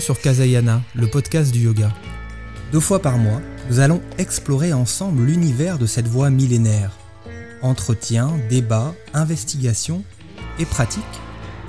Sur 0.00 0.20
Kazayana, 0.20 0.82
le 0.94 1.06
podcast 1.06 1.52
du 1.52 1.60
yoga. 1.60 1.90
Deux 2.70 2.80
fois 2.80 3.00
par 3.00 3.18
mois, 3.18 3.40
nous 3.70 3.80
allons 3.80 4.02
explorer 4.18 4.72
ensemble 4.72 5.24
l'univers 5.24 5.78
de 5.78 5.86
cette 5.86 6.06
voie 6.06 6.28
millénaire. 6.28 6.92
Entretien, 7.62 8.30
débat, 8.50 8.94
investigation 9.14 10.04
et 10.58 10.66
pratique, 10.66 11.02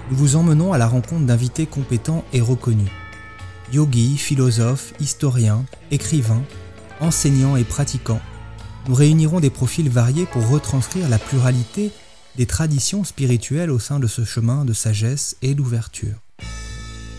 nous 0.09 0.17
vous 0.17 0.35
emmenons 0.35 0.73
à 0.73 0.77
la 0.77 0.87
rencontre 0.87 1.25
d'invités 1.25 1.65
compétents 1.65 2.25
et 2.33 2.41
reconnus. 2.41 2.91
Yogis, 3.71 4.17
philosophes, 4.17 4.93
historiens, 4.99 5.65
écrivains, 5.91 6.43
enseignants 6.99 7.55
et 7.55 7.63
pratiquants, 7.63 8.21
nous 8.87 8.95
réunirons 8.95 9.39
des 9.39 9.49
profils 9.49 9.89
variés 9.89 10.25
pour 10.25 10.47
retranscrire 10.49 11.07
la 11.09 11.19
pluralité 11.19 11.91
des 12.35 12.45
traditions 12.45 13.03
spirituelles 13.03 13.71
au 13.71 13.79
sein 13.79 13.99
de 13.99 14.07
ce 14.07 14.25
chemin 14.25 14.65
de 14.65 14.73
sagesse 14.73 15.37
et 15.41 15.55
d'ouverture. 15.55 16.26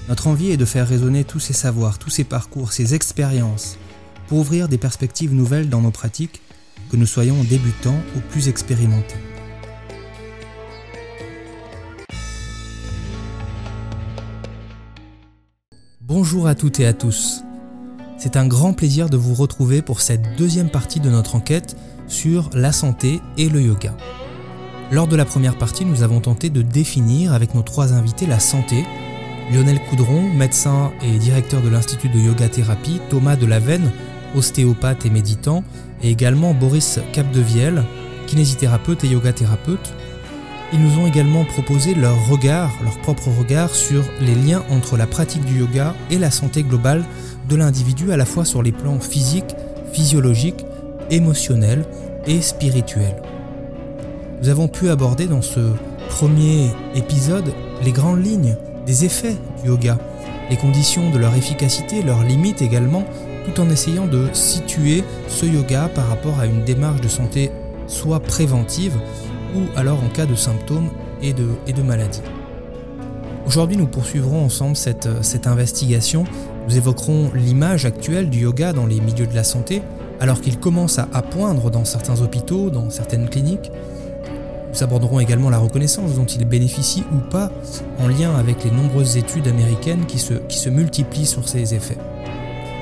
Notre 0.08 0.26
envie 0.26 0.50
est 0.50 0.56
de 0.56 0.64
faire 0.64 0.88
résonner 0.88 1.24
tous 1.24 1.38
ces 1.38 1.52
savoirs, 1.52 1.98
tous 1.98 2.08
ces 2.08 2.24
parcours, 2.24 2.72
ces 2.72 2.94
expériences, 2.94 3.76
pour 4.26 4.38
ouvrir 4.38 4.66
des 4.66 4.78
perspectives 4.78 5.34
nouvelles 5.34 5.68
dans 5.68 5.82
nos 5.82 5.90
pratiques, 5.90 6.40
que 6.90 6.96
nous 6.96 7.04
soyons 7.04 7.44
débutants 7.44 8.00
ou 8.16 8.20
plus 8.20 8.48
expérimentés. 8.48 9.18
Bonjour 16.00 16.46
à 16.46 16.54
toutes 16.54 16.80
et 16.80 16.86
à 16.86 16.94
tous. 16.94 17.42
C'est 18.16 18.38
un 18.38 18.46
grand 18.46 18.72
plaisir 18.72 19.10
de 19.10 19.18
vous 19.18 19.34
retrouver 19.34 19.82
pour 19.82 20.00
cette 20.00 20.36
deuxième 20.38 20.70
partie 20.70 21.00
de 21.00 21.10
notre 21.10 21.34
enquête 21.34 21.76
sur 22.06 22.48
la 22.54 22.72
santé 22.72 23.20
et 23.36 23.50
le 23.50 23.60
yoga. 23.60 23.94
Lors 24.90 25.06
de 25.06 25.16
la 25.16 25.26
première 25.26 25.58
partie, 25.58 25.84
nous 25.84 26.02
avons 26.02 26.20
tenté 26.20 26.48
de 26.48 26.62
définir 26.62 27.34
avec 27.34 27.54
nos 27.54 27.60
trois 27.60 27.92
invités 27.92 28.24
la 28.24 28.40
santé. 28.40 28.86
Lionel 29.52 29.80
Coudron, 29.88 30.28
médecin 30.34 30.92
et 31.02 31.16
directeur 31.18 31.62
de 31.62 31.70
l'Institut 31.70 32.10
de 32.10 32.18
Yoga 32.18 32.48
Thérapie, 32.48 33.00
Thomas 33.08 33.36
Delavenne, 33.36 33.90
ostéopathe 34.36 35.06
et 35.06 35.10
méditant, 35.10 35.64
et 36.02 36.10
également 36.10 36.52
Boris 36.52 37.00
Capdevielle, 37.12 37.82
kinésithérapeute 38.26 39.04
et 39.04 39.08
yoga 39.08 39.32
thérapeute. 39.32 39.94
Ils 40.72 40.82
nous 40.82 40.98
ont 40.98 41.06
également 41.06 41.46
proposé 41.46 41.94
leur 41.94 42.28
regard, 42.28 42.70
leur 42.84 42.98
propre 42.98 43.28
regard 43.30 43.70
sur 43.70 44.04
les 44.20 44.34
liens 44.34 44.62
entre 44.68 44.98
la 44.98 45.06
pratique 45.06 45.46
du 45.46 45.60
yoga 45.60 45.94
et 46.10 46.18
la 46.18 46.30
santé 46.30 46.62
globale 46.62 47.04
de 47.48 47.56
l'individu, 47.56 48.12
à 48.12 48.18
la 48.18 48.26
fois 48.26 48.44
sur 48.44 48.62
les 48.62 48.72
plans 48.72 49.00
physiques, 49.00 49.56
physiologiques, 49.94 50.66
émotionnels 51.10 51.86
et 52.26 52.42
spirituels. 52.42 53.22
Nous 54.42 54.50
avons 54.50 54.68
pu 54.68 54.90
aborder 54.90 55.26
dans 55.26 55.42
ce 55.42 55.72
premier 56.10 56.68
épisode 56.94 57.54
les 57.82 57.92
grandes 57.92 58.22
lignes 58.22 58.56
des 58.88 59.04
effets 59.04 59.36
du 59.62 59.68
yoga, 59.68 59.98
les 60.48 60.56
conditions 60.56 61.10
de 61.10 61.18
leur 61.18 61.34
efficacité, 61.34 62.02
leurs 62.02 62.24
limites 62.24 62.62
également, 62.62 63.04
tout 63.44 63.60
en 63.60 63.68
essayant 63.68 64.06
de 64.06 64.28
situer 64.32 65.04
ce 65.28 65.44
yoga 65.44 65.90
par 65.94 66.08
rapport 66.08 66.40
à 66.40 66.46
une 66.46 66.64
démarche 66.64 67.02
de 67.02 67.08
santé 67.08 67.52
soit 67.86 68.20
préventive 68.20 68.96
ou 69.54 69.60
alors 69.76 70.02
en 70.02 70.08
cas 70.08 70.24
de 70.24 70.34
symptômes 70.34 70.88
et 71.20 71.34
de, 71.34 71.82
maladies. 71.82 72.22
Aujourd'hui, 73.46 73.76
nous 73.76 73.86
poursuivrons 73.86 74.42
ensemble 74.42 74.76
cette, 74.76 75.08
cette 75.22 75.46
investigation. 75.46 76.24
Nous 76.66 76.76
évoquerons 76.78 77.30
l'image 77.34 77.84
actuelle 77.84 78.30
du 78.30 78.40
yoga 78.40 78.72
dans 78.72 78.86
les 78.86 79.00
milieux 79.00 79.26
de 79.26 79.34
la 79.34 79.44
santé, 79.44 79.82
alors 80.18 80.40
qu'il 80.40 80.58
commence 80.58 80.98
à, 80.98 81.08
à 81.12 81.20
poindre 81.20 81.70
dans 81.70 81.84
certains 81.84 82.22
hôpitaux, 82.22 82.70
dans 82.70 82.88
certaines 82.88 83.28
cliniques, 83.28 83.70
nous 84.72 84.82
aborderons 84.82 85.20
également 85.20 85.50
la 85.50 85.58
reconnaissance 85.58 86.14
dont 86.14 86.24
il 86.24 86.44
bénéficie 86.44 87.04
ou 87.12 87.30
pas 87.30 87.50
en 87.98 88.08
lien 88.08 88.34
avec 88.34 88.64
les 88.64 88.70
nombreuses 88.70 89.16
études 89.16 89.48
américaines 89.48 90.06
qui 90.06 90.18
se, 90.18 90.34
qui 90.34 90.58
se 90.58 90.68
multiplient 90.68 91.26
sur 91.26 91.48
ces 91.48 91.74
effets. 91.74 91.98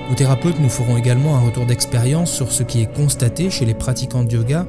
Nos 0.08 0.14
thérapeutes 0.14 0.60
nous 0.60 0.69
feront 0.69 0.97
également 0.97 1.36
un 1.36 1.41
retour 1.41 1.66
d'expérience 1.66 2.30
sur 2.30 2.52
ce 2.52 2.62
qui 2.62 2.80
est 2.80 2.92
constaté 2.92 3.50
chez 3.50 3.64
les 3.64 3.74
pratiquants 3.74 4.24
de 4.24 4.32
yoga 4.32 4.66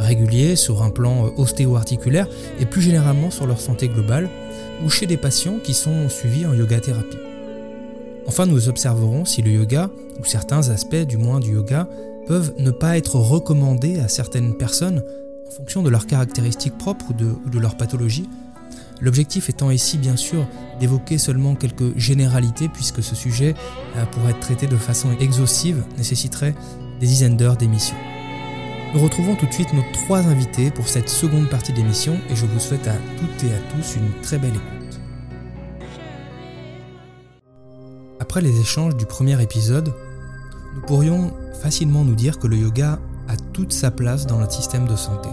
réguliers 0.00 0.56
sur 0.56 0.82
un 0.82 0.90
plan 0.90 1.26
euh, 1.26 1.30
ostéo-articulaire 1.36 2.26
et 2.58 2.66
plus 2.66 2.80
généralement 2.80 3.30
sur 3.30 3.46
leur 3.46 3.60
santé 3.60 3.88
globale 3.88 4.28
ou 4.84 4.88
chez 4.88 5.06
des 5.06 5.16
patients 5.16 5.58
qui 5.62 5.74
sont 5.74 6.08
suivis 6.08 6.46
en 6.46 6.54
yoga 6.54 6.80
thérapie. 6.80 7.18
Enfin, 8.26 8.46
nous 8.46 8.68
observerons 8.68 9.24
si 9.24 9.42
le 9.42 9.50
yoga, 9.50 9.90
ou 10.20 10.24
certains 10.24 10.68
aspects 10.68 11.06
du 11.06 11.16
moins 11.16 11.40
du 11.40 11.54
yoga, 11.54 11.88
peuvent 12.26 12.52
ne 12.58 12.70
pas 12.70 12.96
être 12.96 13.16
recommandés 13.16 13.98
à 13.98 14.08
certaines 14.08 14.54
personnes 14.54 15.02
en 15.50 15.52
fonction 15.52 15.82
de 15.82 15.90
leurs 15.90 16.06
caractéristiques 16.06 16.78
propres 16.78 17.06
ou 17.10 17.50
de, 17.50 17.58
leur 17.58 17.76
pathologie. 17.76 18.28
L'objectif 19.00 19.48
étant 19.48 19.72
ici 19.72 19.98
bien 19.98 20.14
sûr 20.14 20.46
d'évoquer 20.78 21.18
seulement 21.18 21.56
quelques 21.56 21.98
généralités 21.98 22.68
puisque 22.68 23.02
ce 23.02 23.16
sujet, 23.16 23.56
euh, 23.96 24.04
pour 24.06 24.28
être 24.28 24.38
traité 24.38 24.68
de 24.68 24.76
façon 24.76 25.08
exhaustive, 25.18 25.82
nécessiterait 25.98 26.54
des 27.00 27.06
dizaines 27.06 27.36
d'heures 27.36 27.56
d'émission. 27.56 27.96
Nous 28.94 29.00
retrouvons 29.00 29.34
tout 29.34 29.46
de 29.46 29.52
suite 29.52 29.72
nos 29.72 29.82
trois 29.92 30.20
invités 30.20 30.70
pour 30.70 30.86
cette 30.86 31.08
seconde 31.08 31.48
partie 31.48 31.72
d'émission 31.72 32.16
et 32.30 32.36
je 32.36 32.46
vous 32.46 32.60
souhaite 32.60 32.86
à 32.86 32.94
toutes 33.18 33.44
et 33.44 33.52
à 33.52 33.58
tous 33.74 33.96
une 33.96 34.22
très 34.22 34.38
belle 34.38 34.50
écoute. 34.50 35.00
Après 38.20 38.40
les 38.40 38.60
échanges 38.60 38.96
du 38.96 39.06
premier 39.06 39.42
épisode, 39.42 39.92
nous 40.76 40.82
pourrions 40.82 41.32
facilement 41.60 42.04
nous 42.04 42.14
dire 42.14 42.38
que 42.38 42.46
le 42.46 42.56
yoga 42.56 43.00
a 43.30 43.36
toute 43.52 43.72
sa 43.72 43.90
place 43.90 44.26
dans 44.26 44.38
notre 44.38 44.52
système 44.52 44.86
de 44.86 44.96
santé. 44.96 45.28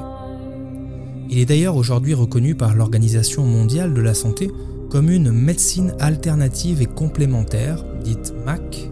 Il 1.30 1.40
est 1.40 1.46
d'ailleurs 1.46 1.76
aujourd'hui 1.76 2.14
reconnu 2.14 2.56
par 2.56 2.76
l'Organisation 2.76 3.44
mondiale 3.44 3.94
de 3.94 4.02
la 4.02 4.14
santé 4.14 4.50
comme 4.90 5.10
une 5.10 5.32
médecine 5.32 5.94
alternative 6.00 6.82
et 6.82 6.86
complémentaire, 6.86 7.84
dite 8.04 8.34
MAC, 8.46 8.90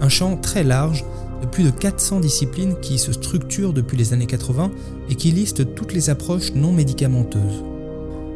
un 0.00 0.08
champ 0.08 0.36
très 0.36 0.64
large 0.64 1.04
de 1.42 1.46
plus 1.46 1.64
de 1.64 1.70
400 1.70 2.20
disciplines 2.20 2.76
qui 2.80 2.98
se 2.98 3.12
structurent 3.12 3.74
depuis 3.74 3.98
les 3.98 4.12
années 4.14 4.26
80 4.26 4.70
et 5.10 5.14
qui 5.14 5.30
liste 5.30 5.74
toutes 5.74 5.92
les 5.92 6.08
approches 6.08 6.52
non 6.54 6.72
médicamenteuses. 6.72 7.62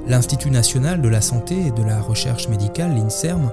L'Institut 0.07 0.51
national 0.51 1.01
de 1.01 1.09
la 1.09 1.21
santé 1.21 1.57
et 1.67 1.71
de 1.71 1.87
la 1.87 2.01
recherche 2.01 2.49
médicale, 2.49 2.95
l'INSERM, 2.95 3.51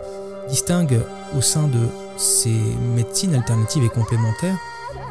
distingue 0.49 0.99
au 1.37 1.41
sein 1.41 1.67
de 1.67 1.79
ces 2.17 2.55
médecines 2.95 3.35
alternatives 3.35 3.83
et 3.83 3.89
complémentaires 3.89 4.57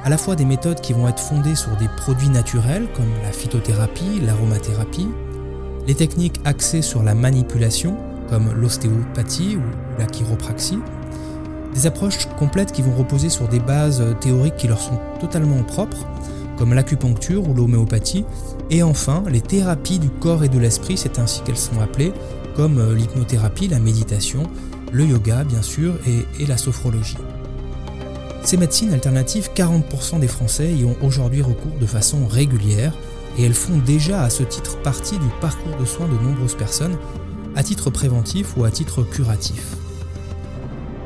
à 0.04 0.08
la 0.08 0.18
fois 0.18 0.36
des 0.36 0.44
méthodes 0.44 0.80
qui 0.80 0.92
vont 0.92 1.08
être 1.08 1.20
fondées 1.20 1.54
sur 1.54 1.76
des 1.76 1.88
produits 1.96 2.28
naturels 2.28 2.88
comme 2.94 3.10
la 3.22 3.32
phytothérapie, 3.32 4.20
l'aromathérapie, 4.24 5.08
les 5.86 5.94
techniques 5.94 6.40
axées 6.44 6.82
sur 6.82 7.02
la 7.02 7.14
manipulation 7.14 7.96
comme 8.28 8.52
l'ostéopathie 8.52 9.56
ou 9.56 9.98
la 9.98 10.06
chiropraxie, 10.06 10.78
des 11.74 11.86
approches 11.86 12.26
complètes 12.38 12.72
qui 12.72 12.82
vont 12.82 12.94
reposer 12.94 13.28
sur 13.28 13.48
des 13.48 13.60
bases 13.60 14.04
théoriques 14.20 14.56
qui 14.56 14.68
leur 14.68 14.80
sont 14.80 14.98
totalement 15.20 15.62
propres 15.62 16.06
comme 16.56 16.74
l'acupuncture 16.74 17.48
ou 17.48 17.54
l'homéopathie, 17.54 18.24
et 18.70 18.82
enfin 18.82 19.22
les 19.28 19.40
thérapies 19.40 20.00
du 20.00 20.10
corps 20.10 20.42
et 20.42 20.48
de 20.48 20.58
l'esprit, 20.58 20.96
c'est 20.96 21.20
ainsi 21.20 21.40
qu'elles 21.42 21.56
sont 21.56 21.80
appelées, 21.80 22.12
comme 22.56 22.94
l'hypnothérapie, 22.94 23.68
la 23.68 23.78
méditation, 23.78 24.42
le 24.92 25.04
yoga 25.04 25.44
bien 25.44 25.62
sûr 25.62 25.94
et, 26.06 26.42
et 26.42 26.46
la 26.46 26.56
sophrologie. 26.56 27.16
Ces 28.44 28.56
médecines 28.56 28.92
alternatives, 28.92 29.50
40% 29.54 30.20
des 30.20 30.28
Français 30.28 30.72
y 30.72 30.84
ont 30.84 30.96
aujourd'hui 31.02 31.42
recours 31.42 31.76
de 31.78 31.86
façon 31.86 32.26
régulière 32.26 32.94
et 33.36 33.44
elles 33.44 33.54
font 33.54 33.78
déjà 33.78 34.22
à 34.22 34.30
ce 34.30 34.42
titre 34.42 34.80
partie 34.82 35.18
du 35.18 35.28
parcours 35.40 35.76
de 35.76 35.84
soins 35.84 36.08
de 36.08 36.14
nombreuses 36.14 36.56
personnes, 36.56 36.96
à 37.54 37.62
titre 37.62 37.90
préventif 37.90 38.56
ou 38.56 38.64
à 38.64 38.70
titre 38.70 39.02
curatif. 39.02 39.76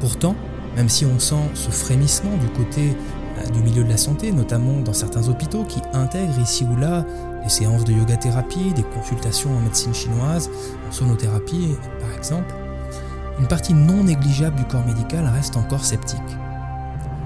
Pourtant, 0.00 0.36
même 0.76 0.88
si 0.88 1.04
on 1.04 1.18
sent 1.18 1.50
ce 1.54 1.70
frémissement 1.70 2.36
du 2.36 2.48
côté 2.48 2.96
euh, 3.38 3.48
du 3.50 3.60
milieu 3.60 3.84
de 3.84 3.88
la 3.88 3.96
santé, 3.96 4.32
notamment 4.32 4.80
dans 4.80 4.92
certains 4.92 5.28
hôpitaux 5.28 5.64
qui 5.64 5.80
intègrent 5.92 6.40
ici 6.40 6.64
ou 6.64 6.76
là 6.76 7.04
des 7.42 7.50
séances 7.50 7.84
de 7.84 7.92
yoga 7.92 8.16
thérapie, 8.16 8.72
des 8.74 8.82
consultations 8.82 9.50
en 9.56 9.60
médecine 9.60 9.94
chinoise, 9.94 10.50
en 10.88 10.92
sonothérapie 10.92 11.76
par 12.00 12.16
exemple, 12.16 12.54
une 13.40 13.48
partie 13.48 13.74
non 13.74 14.04
négligeable 14.04 14.56
du 14.56 14.64
corps 14.64 14.86
médical 14.86 15.28
reste 15.34 15.56
encore 15.56 15.84
sceptique. 15.84 16.20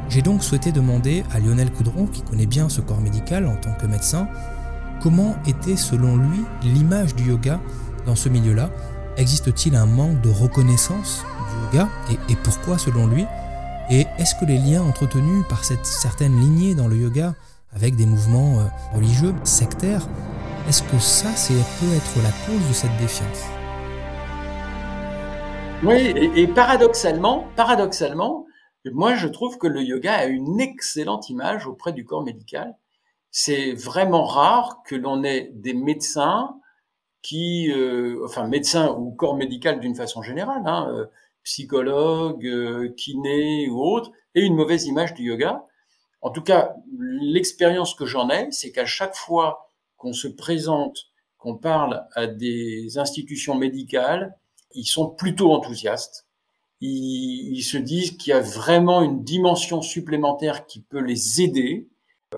J'ai 0.08 0.23
donc 0.23 0.44
souhaité 0.44 0.70
demander 0.70 1.25
à 1.32 1.41
Lionel 1.41 1.70
Coudron, 1.73 2.06
qui 2.06 2.23
connaît 2.23 2.47
bien 2.47 2.69
ce 2.69 2.81
corps 2.81 3.00
médical 3.00 3.47
en 3.47 3.56
tant 3.56 3.73
que 3.73 3.87
médecin, 3.87 4.29
comment 5.03 5.35
était 5.47 5.76
selon 5.76 6.17
lui 6.17 6.44
l'image 6.62 7.14
du 7.14 7.25
yoga 7.25 7.61
dans 8.06 8.14
ce 8.14 8.29
milieu-là. 8.29 8.70
Existe-t-il 9.17 9.75
un 9.75 9.87
manque 9.87 10.20
de 10.20 10.31
reconnaissance 10.31 11.25
du 11.50 11.76
yoga 11.76 11.88
et, 12.29 12.37
pourquoi 12.37 12.79
selon 12.79 13.06
lui? 13.08 13.26
Et 13.91 14.06
est-ce 14.19 14.35
que 14.37 14.44
les 14.44 14.58
liens 14.58 14.82
entretenus 14.82 15.44
par 15.49 15.64
cette 15.64 15.87
certaine 15.87 16.38
lignée 16.38 16.75
dans 16.75 16.88
le 16.88 16.97
yoga 16.97 17.35
avec 17.75 17.97
des 17.97 18.06
mouvements 18.06 18.61
euh, 18.61 18.97
religieux, 18.97 19.35
sectaires, 19.44 20.06
est-ce 20.69 20.82
que 20.82 20.99
ça, 20.99 21.29
peut 21.81 21.94
être 21.94 22.23
la 22.23 22.31
cause 22.47 22.69
de 22.69 22.73
cette 22.73 22.97
défiance? 22.99 23.44
Oui, 25.82 26.14
et 26.35 26.47
paradoxalement, 26.49 27.47
paradoxalement, 27.55 28.45
moi, 28.91 29.15
je 29.15 29.29
trouve 29.29 29.59
que 29.59 29.67
le 29.67 29.83
yoga 29.83 30.15
a 30.15 30.27
une 30.27 30.61
excellente 30.61 31.31
image 31.31 31.67
auprès 31.67 31.93
du 31.93 32.05
corps 32.05 32.25
médical. 32.25 32.77
C'est 33.31 33.73
vraiment 33.73 34.25
rare 34.25 34.83
que 34.87 34.94
l'on 34.94 35.25
ait 35.25 35.50
des 35.55 35.75
médecins 35.75 36.61
qui, 37.23 37.73
euh, 37.73 38.25
enfin 38.25 38.47
médecins 38.47 38.93
ou 38.93 39.11
corps 39.12 39.37
médical 39.37 39.81
d'une 39.81 39.94
façon 39.97 40.23
générale, 40.23 40.62
hein, 40.67 40.88
euh, 40.91 41.06
psychologues, 41.43 42.47
euh, 42.47 42.94
ou 43.71 43.83
autres, 43.83 44.12
aient 44.35 44.43
une 44.43 44.55
mauvaise 44.55 44.87
image 44.87 45.15
du 45.15 45.25
yoga. 45.25 45.65
En 46.21 46.31
tout 46.31 46.43
cas, 46.43 46.77
l'expérience 46.99 47.94
que 47.94 48.06
j'en 48.06 48.31
ai, 48.31 48.50
c'est 48.53 48.73
qu'à 48.73 48.87
chaque 48.87 49.17
fois 49.17 49.73
qu'on 49.97 50.12
se 50.12 50.29
présente, 50.29 50.97
qu'on 51.38 51.56
parle 51.56 52.06
à 52.15 52.27
des 52.27 52.99
institutions 52.99 53.55
médicales, 53.56 54.37
ils 54.73 54.87
sont 54.87 55.11
plutôt 55.11 55.53
enthousiastes. 55.53 56.25
Ils, 56.81 57.56
ils 57.56 57.62
se 57.62 57.78
disent 57.78 58.17
qu'il 58.17 58.31
y 58.31 58.34
a 58.34 58.40
vraiment 58.40 59.02
une 59.02 59.25
dimension 59.25 59.82
supplémentaire 59.82 60.67
qui 60.67 60.81
peut 60.81 61.00
les 61.00 61.43
aider 61.43 61.88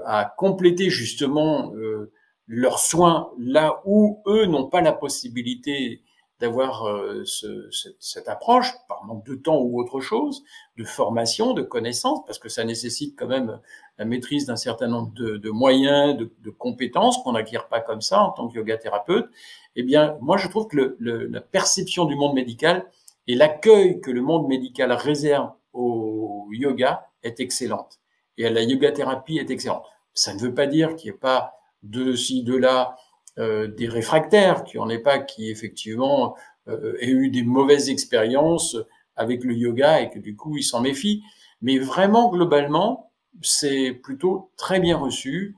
à 0.04 0.32
compléter 0.36 0.90
justement 0.90 1.72
euh, 1.74 2.12
leurs 2.46 2.78
soins 2.78 3.30
là 3.38 3.82
où 3.84 4.22
eux 4.26 4.46
n'ont 4.46 4.68
pas 4.68 4.80
la 4.80 4.92
possibilité 4.92 6.02
d'avoir 6.40 6.86
euh, 6.86 7.24
ce, 7.24 7.68
cette, 7.72 7.96
cette, 7.98 8.28
approche 8.28 8.72
par 8.88 9.04
manque 9.04 9.26
de 9.26 9.34
temps 9.34 9.58
ou 9.58 9.80
autre 9.80 10.00
chose, 10.00 10.44
de 10.76 10.84
formation, 10.84 11.52
de 11.52 11.62
connaissances, 11.62 12.24
parce 12.26 12.38
que 12.38 12.48
ça 12.48 12.62
nécessite 12.62 13.18
quand 13.18 13.26
même 13.26 13.60
la 13.98 14.04
maîtrise 14.04 14.46
d'un 14.46 14.56
certain 14.56 14.86
nombre 14.86 15.12
de, 15.14 15.36
de 15.36 15.50
moyens, 15.50 16.16
de, 16.16 16.32
de 16.40 16.50
compétences 16.50 17.18
qu'on 17.22 17.32
n'acquiert 17.32 17.66
pas 17.66 17.80
comme 17.80 18.00
ça 18.00 18.22
en 18.22 18.30
tant 18.30 18.48
que 18.48 18.54
yoga 18.54 18.76
thérapeute. 18.76 19.28
Eh 19.74 19.82
bien, 19.82 20.16
moi, 20.20 20.36
je 20.36 20.46
trouve 20.46 20.68
que 20.68 20.76
le, 20.76 20.96
le, 21.00 21.26
la 21.26 21.40
perception 21.40 22.04
du 22.04 22.14
monde 22.14 22.34
médical 22.34 22.86
et 23.28 23.34
l'accueil 23.34 24.00
que 24.00 24.10
le 24.10 24.22
monde 24.22 24.48
médical 24.48 24.90
réserve 24.90 25.52
au 25.74 26.48
yoga 26.50 27.06
est 27.22 27.40
excellente. 27.40 28.00
Et 28.38 28.48
la 28.48 28.62
yoga 28.62 28.90
thérapie 28.90 29.38
est 29.38 29.50
excellente. 29.50 29.84
Ça 30.14 30.34
ne 30.34 30.40
veut 30.40 30.54
pas 30.54 30.66
dire 30.66 30.96
qu'il 30.96 31.10
n'y 31.10 31.16
ait 31.16 31.20
pas 31.20 31.54
de 31.82 32.14
ci, 32.14 32.42
de 32.42 32.56
là, 32.56 32.96
euh, 33.38 33.68
des 33.68 33.86
réfractaires, 33.86 34.64
qui 34.64 34.78
en 34.78 34.88
est 34.88 34.98
pas 34.98 35.18
qui 35.18 35.50
effectivement 35.50 36.36
euh, 36.68 36.96
aient 37.00 37.10
eu 37.10 37.28
des 37.30 37.42
mauvaises 37.42 37.90
expériences 37.90 38.76
avec 39.14 39.44
le 39.44 39.54
yoga 39.54 40.00
et 40.00 40.10
que 40.10 40.18
du 40.18 40.34
coup 40.34 40.56
ils 40.56 40.64
s'en 40.64 40.80
méfient. 40.80 41.22
Mais 41.60 41.78
vraiment 41.78 42.30
globalement, 42.30 43.12
c'est 43.42 43.92
plutôt 43.92 44.50
très 44.56 44.80
bien 44.80 44.96
reçu. 44.96 45.54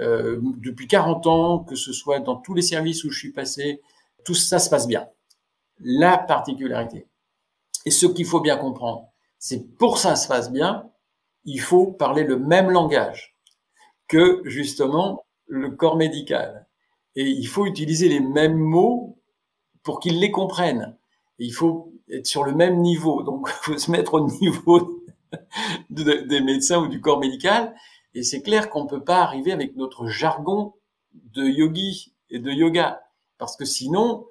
Euh, 0.00 0.40
depuis 0.56 0.86
40 0.86 1.26
ans, 1.26 1.58
que 1.58 1.74
ce 1.74 1.92
soit 1.92 2.20
dans 2.20 2.36
tous 2.36 2.54
les 2.54 2.62
services 2.62 3.04
où 3.04 3.10
je 3.10 3.18
suis 3.18 3.32
passé, 3.32 3.82
tout 4.24 4.34
ça 4.34 4.58
se 4.58 4.70
passe 4.70 4.88
bien. 4.88 5.06
La 5.80 6.16
particularité. 6.16 7.06
Et 7.86 7.90
ce 7.90 8.06
qu'il 8.06 8.26
faut 8.26 8.40
bien 8.40 8.56
comprendre, 8.56 9.08
c'est 9.38 9.76
pour 9.76 9.98
ça 9.98 10.16
se 10.16 10.28
passe 10.28 10.52
bien, 10.52 10.90
il 11.44 11.60
faut 11.60 11.86
parler 11.86 12.24
le 12.24 12.38
même 12.38 12.70
langage 12.70 13.36
que 14.08 14.42
justement 14.44 15.24
le 15.46 15.70
corps 15.70 15.96
médical. 15.96 16.66
Et 17.16 17.24
il 17.24 17.46
faut 17.46 17.66
utiliser 17.66 18.08
les 18.08 18.20
mêmes 18.20 18.58
mots 18.58 19.18
pour 19.82 20.00
qu'ils 20.00 20.20
les 20.20 20.30
comprennent. 20.30 20.96
Et 21.38 21.44
il 21.44 21.52
faut 21.52 21.92
être 22.10 22.26
sur 22.26 22.44
le 22.44 22.52
même 22.52 22.80
niveau. 22.80 23.22
Donc, 23.22 23.48
il 23.48 23.64
faut 23.64 23.78
se 23.78 23.90
mettre 23.90 24.14
au 24.14 24.28
niveau 24.40 25.02
des 25.90 26.40
médecins 26.40 26.82
ou 26.82 26.88
du 26.88 27.00
corps 27.00 27.18
médical. 27.18 27.74
Et 28.14 28.22
c'est 28.22 28.42
clair 28.42 28.70
qu'on 28.70 28.84
ne 28.84 28.88
peut 28.88 29.04
pas 29.04 29.22
arriver 29.22 29.52
avec 29.52 29.76
notre 29.76 30.06
jargon 30.06 30.74
de 31.12 31.44
yogi 31.44 32.12
et 32.28 32.38
de 32.38 32.50
yoga. 32.50 33.02
Parce 33.38 33.56
que 33.56 33.64
sinon, 33.64 34.26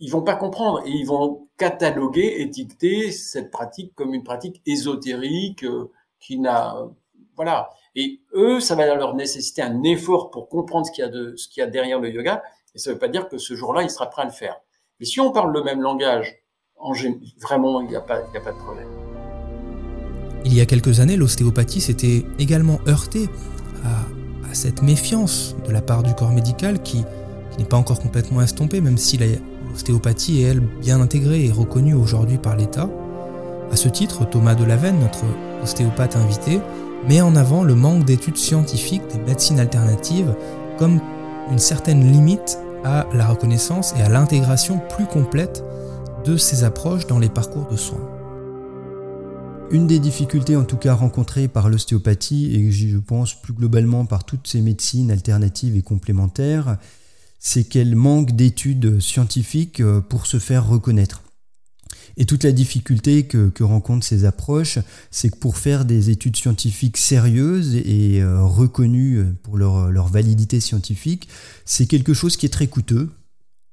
ils 0.00 0.10
vont 0.10 0.22
pas 0.22 0.36
comprendre 0.36 0.82
et 0.86 0.90
ils 0.90 1.06
vont 1.06 1.48
cataloguer, 1.56 2.40
étiqueter 2.40 3.10
cette 3.10 3.50
pratique 3.50 3.94
comme 3.94 4.14
une 4.14 4.22
pratique 4.22 4.62
ésotérique 4.64 5.64
euh, 5.64 5.90
qui 6.20 6.38
n'a, 6.38 6.76
voilà. 7.36 7.70
Et 7.94 8.20
eux, 8.34 8.60
ça 8.60 8.74
va 8.74 8.94
leur 8.94 9.14
nécessiter 9.14 9.62
un 9.62 9.82
effort 9.82 10.30
pour 10.30 10.48
comprendre 10.48 10.86
ce 10.86 10.92
qu'il 10.92 11.02
y 11.02 11.06
a 11.06 11.10
de, 11.10 11.34
ce 11.36 11.48
qu'il 11.48 11.60
y 11.60 11.64
a 11.64 11.66
derrière 11.66 12.00
le 12.00 12.10
yoga. 12.10 12.42
Et 12.74 12.78
ça 12.78 12.90
ne 12.90 12.94
veut 12.94 12.98
pas 12.98 13.08
dire 13.08 13.28
que 13.28 13.38
ce 13.38 13.54
jour-là, 13.54 13.82
il 13.82 13.90
sera 13.90 14.08
prêt 14.10 14.22
à 14.22 14.24
le 14.24 14.30
faire. 14.30 14.60
Mais 15.00 15.06
si 15.06 15.20
on 15.20 15.32
parle 15.32 15.52
le 15.52 15.62
même 15.62 15.80
langage, 15.80 16.42
en, 16.76 16.92
vraiment, 17.40 17.80
il 17.80 17.88
n'y 17.88 17.96
a 17.96 18.00
pas, 18.00 18.20
il 18.32 18.36
a 18.36 18.40
pas 18.40 18.52
de 18.52 18.58
problème. 18.58 18.88
Il 20.44 20.54
y 20.54 20.60
a 20.60 20.66
quelques 20.66 21.00
années, 21.00 21.16
l'ostéopathie 21.16 21.80
s'était 21.80 22.24
également 22.38 22.78
heurtée 22.86 23.28
à, 23.84 24.54
cette 24.54 24.82
méfiance 24.82 25.54
de 25.66 25.72
la 25.72 25.82
part 25.82 26.02
du 26.02 26.14
corps 26.14 26.32
médical 26.32 26.82
qui, 26.82 27.04
n'est 27.58 27.64
pas 27.64 27.76
encore 27.76 28.00
complètement 28.00 28.40
estompée, 28.40 28.80
même 28.80 28.96
si 28.96 29.18
l'ostéopathie 29.70 30.42
est, 30.42 30.48
elle, 30.48 30.60
bien 30.60 31.00
intégrée 31.00 31.44
et 31.44 31.52
reconnue 31.52 31.94
aujourd'hui 31.94 32.38
par 32.38 32.56
l'État. 32.56 32.88
À 33.70 33.76
ce 33.76 33.88
titre, 33.88 34.28
Thomas 34.28 34.54
Delavenne, 34.54 34.98
notre 35.00 35.24
ostéopathe 35.62 36.16
invité, 36.16 36.60
met 37.08 37.20
en 37.20 37.36
avant 37.36 37.64
le 37.64 37.74
manque 37.74 38.04
d'études 38.04 38.36
scientifiques 38.36 39.06
des 39.12 39.20
médecines 39.20 39.60
alternatives 39.60 40.34
comme 40.78 41.00
une 41.50 41.58
certaine 41.58 42.10
limite 42.12 42.58
à 42.84 43.06
la 43.12 43.26
reconnaissance 43.26 43.94
et 43.98 44.02
à 44.02 44.08
l'intégration 44.08 44.80
plus 44.90 45.06
complète 45.06 45.64
de 46.24 46.36
ces 46.36 46.64
approches 46.64 47.06
dans 47.06 47.18
les 47.18 47.28
parcours 47.28 47.66
de 47.70 47.76
soins. 47.76 48.06
Une 49.70 49.86
des 49.86 49.98
difficultés 49.98 50.56
en 50.56 50.64
tout 50.64 50.78
cas 50.78 50.94
rencontrées 50.94 51.46
par 51.46 51.68
l'ostéopathie 51.68 52.54
et 52.54 52.70
je 52.70 52.96
pense 52.96 53.34
plus 53.34 53.52
globalement 53.52 54.06
par 54.06 54.24
toutes 54.24 54.46
ces 54.46 54.62
médecines 54.62 55.10
alternatives 55.10 55.76
et 55.76 55.82
complémentaires, 55.82 56.78
c'est 57.38 57.64
qu'elle 57.64 57.96
manque 57.96 58.32
d'études 58.32 59.00
scientifiques 59.00 59.80
euh, 59.80 60.00
pour 60.00 60.26
se 60.26 60.38
faire 60.38 60.66
reconnaître. 60.66 61.22
Et 62.16 62.26
toute 62.26 62.42
la 62.42 62.50
difficulté 62.50 63.26
que, 63.26 63.62
rencontrent 63.62 64.04
ces 64.04 64.24
approches, 64.24 64.80
c'est 65.12 65.30
que 65.30 65.38
pour 65.38 65.56
faire 65.56 65.84
des 65.84 66.10
études 66.10 66.36
scientifiques 66.36 66.96
sérieuses 66.96 67.76
et 67.76 68.20
euh, 68.20 68.42
reconnues 68.42 69.24
pour 69.44 69.56
leur, 69.56 70.08
validité 70.08 70.58
scientifique, 70.58 71.28
c'est 71.64 71.86
quelque 71.86 72.14
chose 72.14 72.36
qui 72.36 72.46
est 72.46 72.50
très 72.50 72.66
coûteux. 72.66 73.10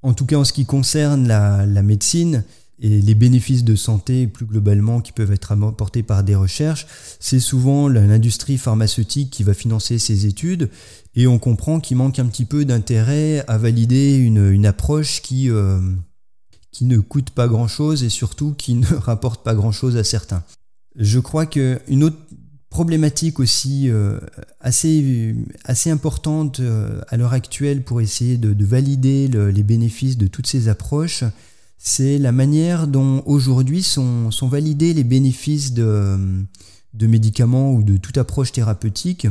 En 0.04 0.14
tout 0.14 0.28
cas 0.28 0.36
en 0.36 0.44
ce 0.44 0.54
qui 0.54 0.68
concerne 0.68 1.28
la, 1.28 1.66
médecine 1.82 2.44
et 2.80 3.02
les 3.02 3.16
bénéfices 3.16 3.64
de 3.64 3.76
santé 3.76 4.28
plus 4.28 4.46
globalement 4.46 5.00
qui 5.00 5.12
peuvent 5.12 5.32
être 5.32 5.52
apportés 5.52 6.04
par 6.04 6.24
des 6.24 6.36
recherches, 6.36 6.88
c'est 7.20 7.40
souvent 7.40 7.88
l'industrie 7.88 8.58
pharmaceutique 8.58 9.30
qui 9.30 9.44
va 9.44 9.54
financer 9.54 9.98
ces 9.98 10.26
études 10.26 10.70
et 11.16 11.28
on 11.28 11.40
comprend 11.40 11.80
qu'il 11.80 11.98
manque 11.98 12.20
un 12.20 12.26
petit 12.26 12.46
peu 12.46 12.66
d'intérêt 12.66 13.44
à 13.48 13.58
valider 13.58 14.16
une, 14.18 14.66
approche 14.66 15.22
qui... 15.22 15.50
Euh, 15.50 15.80
qui 16.72 16.84
ne 16.84 17.00
coûte 17.00 17.30
pas 17.30 17.48
grand-chose 17.48 18.04
et 18.04 18.10
surtout 18.10 18.54
qui 18.54 18.74
ne 18.74 18.86
rapporte 18.98 19.46
pas 19.46 19.56
grand-chose 19.56 19.96
à 19.96 20.04
certains. 20.04 20.44
Je 20.98 21.20
crois 21.20 21.46
qu'une 21.46 22.04
autre 22.04 22.18
problématique 22.70 23.40
aussi 23.40 23.90
euh, 23.90 24.20
assez, 24.60 25.34
assez 25.64 25.90
importante 25.90 26.60
euh, 26.60 27.00
à 27.08 27.16
l'heure 27.16 27.32
actuelle 27.32 27.82
pour 27.82 28.02
essayer 28.02 28.38
de, 28.38 28.66
valider 28.66 29.30
les 29.30 29.64
bénéfices 29.64 30.18
de 30.18 30.28
toutes 30.28 30.48
ces 30.48 30.68
approches, 30.68 31.24
c'est 31.78 32.18
la 32.18 32.32
manière 32.32 32.88
dont 32.88 33.22
aujourd'hui 33.26 33.84
sont, 33.84 34.32
sont, 34.32 34.48
validés 34.48 34.94
les 34.94 35.04
bénéfices 35.04 35.74
de, 35.74 36.18
de, 36.94 37.08
médicaments 37.08 37.72
ou 37.74 37.84
de 37.84 37.98
toute 37.98 38.18
approche 38.18 38.52
thérapeutique 38.52 39.28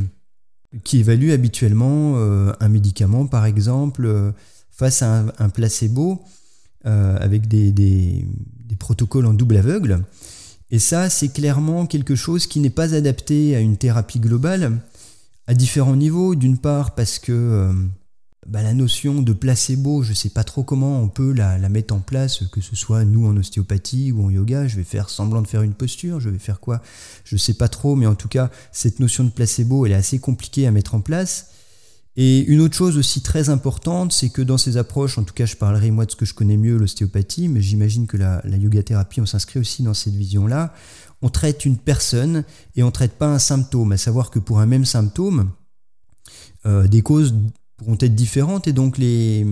qui 0.85 0.99
évalue 0.99 1.31
habituellement 1.31 2.15
euh, 2.17 2.53
un 2.61 2.69
médicament, 2.69 3.27
par 3.27 3.45
exemple, 3.47 4.33
face 4.71 5.03
à 5.03 5.27
un, 5.39 5.49
placebo. 5.49 6.23
Euh, 6.87 7.17
avec 7.19 7.49
des, 7.49 7.73
des, 7.73 8.27
protocoles 8.79 9.25
en 9.25 9.33
double 9.33 9.57
aveugle. 9.57 10.05
Et 10.71 10.79
ça, 10.79 11.09
c'est 11.09 11.29
clairement 11.29 11.87
quelque 11.87 12.15
chose 12.15 12.47
qui 12.47 12.61
n'est 12.61 12.69
pas 12.69 12.95
adapté 12.95 13.57
à 13.57 13.61
une 13.61 13.79
thérapie 13.79 14.21
globale, 14.21 14.81
à 15.47 15.55
différents 15.55 15.97
niveaux. 15.97 16.35
D'une 16.35 16.59
part 16.59 16.95
parce 16.95 17.19
que 17.19 17.33
euh, 17.33 17.73
bah, 18.47 18.63
la 18.63 18.75
notion 18.75 19.23
de 19.23 19.33
placebo, 19.33 20.03
je 20.03 20.11
ne 20.11 20.15
sais 20.15 20.29
pas 20.29 20.45
trop 20.45 20.63
comment 20.65 21.01
on 21.01 21.09
peut 21.09 21.33
la, 21.33 21.57
mettre 21.69 21.95
en 21.95 22.01
place, 22.01 22.45
que 22.53 22.61
ce 22.61 22.77
soit 22.77 23.05
nous 23.05 23.27
en 23.27 23.37
ostéopathie 23.37 24.13
ou 24.13 24.25
en 24.25 24.31
yoga, 24.31 24.67
je 24.69 24.77
vais 24.77 24.85
faire 24.85 25.09
semblant 25.09 25.41
de 25.43 25.47
faire 25.47 25.63
une 25.63 25.75
posture, 25.75 26.21
je 26.21 26.29
vais 26.29 26.39
faire 26.39 26.61
quoi? 26.61 26.83
Je 27.25 27.37
ne 27.37 27.39
sais 27.39 27.55
pas 27.55 27.69
trop, 27.69 27.97
mais 27.97 28.07
en 28.07 28.15
tout 28.15 28.29
cas, 28.29 28.51
cette 28.73 29.01
notion 29.01 29.25
de 29.25 29.31
placebo, 29.31 29.87
elle 29.87 29.93
est 29.93 29.97
assez 29.97 30.19
compliquée 30.19 30.67
à 30.67 30.71
mettre 30.71 30.95
en 30.95 31.01
place. 31.01 31.51
Et 32.17 32.41
une 32.45 32.61
autre 32.61 32.77
chose 32.77 32.97
aussi 32.97 33.23
très 33.23 33.49
importante, 33.49 34.13
c'est 34.13 34.29
que 34.29 34.43
dans 34.43 34.59
ces 34.59 34.77
approches, 34.77 35.19
en 35.19 35.25
tout 35.25 35.35
cas 35.35 35.47
je 35.47 35.57
parlerai 35.57 35.91
moi 35.91 36.07
de 36.07 36.13
ce 36.13 36.17
que 36.17 36.25
je 36.25 36.35
connais 36.35 36.57
mieux, 36.57 36.77
l'ostéopathie, 36.77 37.49
mais 37.49 37.61
j'imagine 37.61 38.07
que 38.07 38.17
la, 38.17 38.41
yoga 38.47 38.83
thérapie, 38.83 39.21
on 39.21 39.27
s'inscrit 39.27 39.59
aussi 39.59 39.83
dans 39.83 39.95
cette 39.95 40.15
vision-là, 40.15 40.75
on 41.23 41.29
traite 41.29 41.65
une 41.65 41.77
personne 41.77 42.45
et 42.77 42.83
on 42.83 42.87
ne 42.87 42.93
traite 42.93 43.15
pas 43.15 43.27
un 43.27 43.41
symptôme, 43.41 43.93
à 43.93 43.97
savoir 43.97 44.31
que 44.31 44.39
pour 44.39 44.61
un 44.61 44.67
même 44.67 44.85
symptôme, 44.85 45.51
euh, 46.67 46.87
des 46.87 47.03
causes 47.03 47.35
pourront 47.76 47.99
être 48.00 48.14
différentes 48.14 48.69
et 48.69 48.73
donc 48.73 48.99
les, 48.99 49.47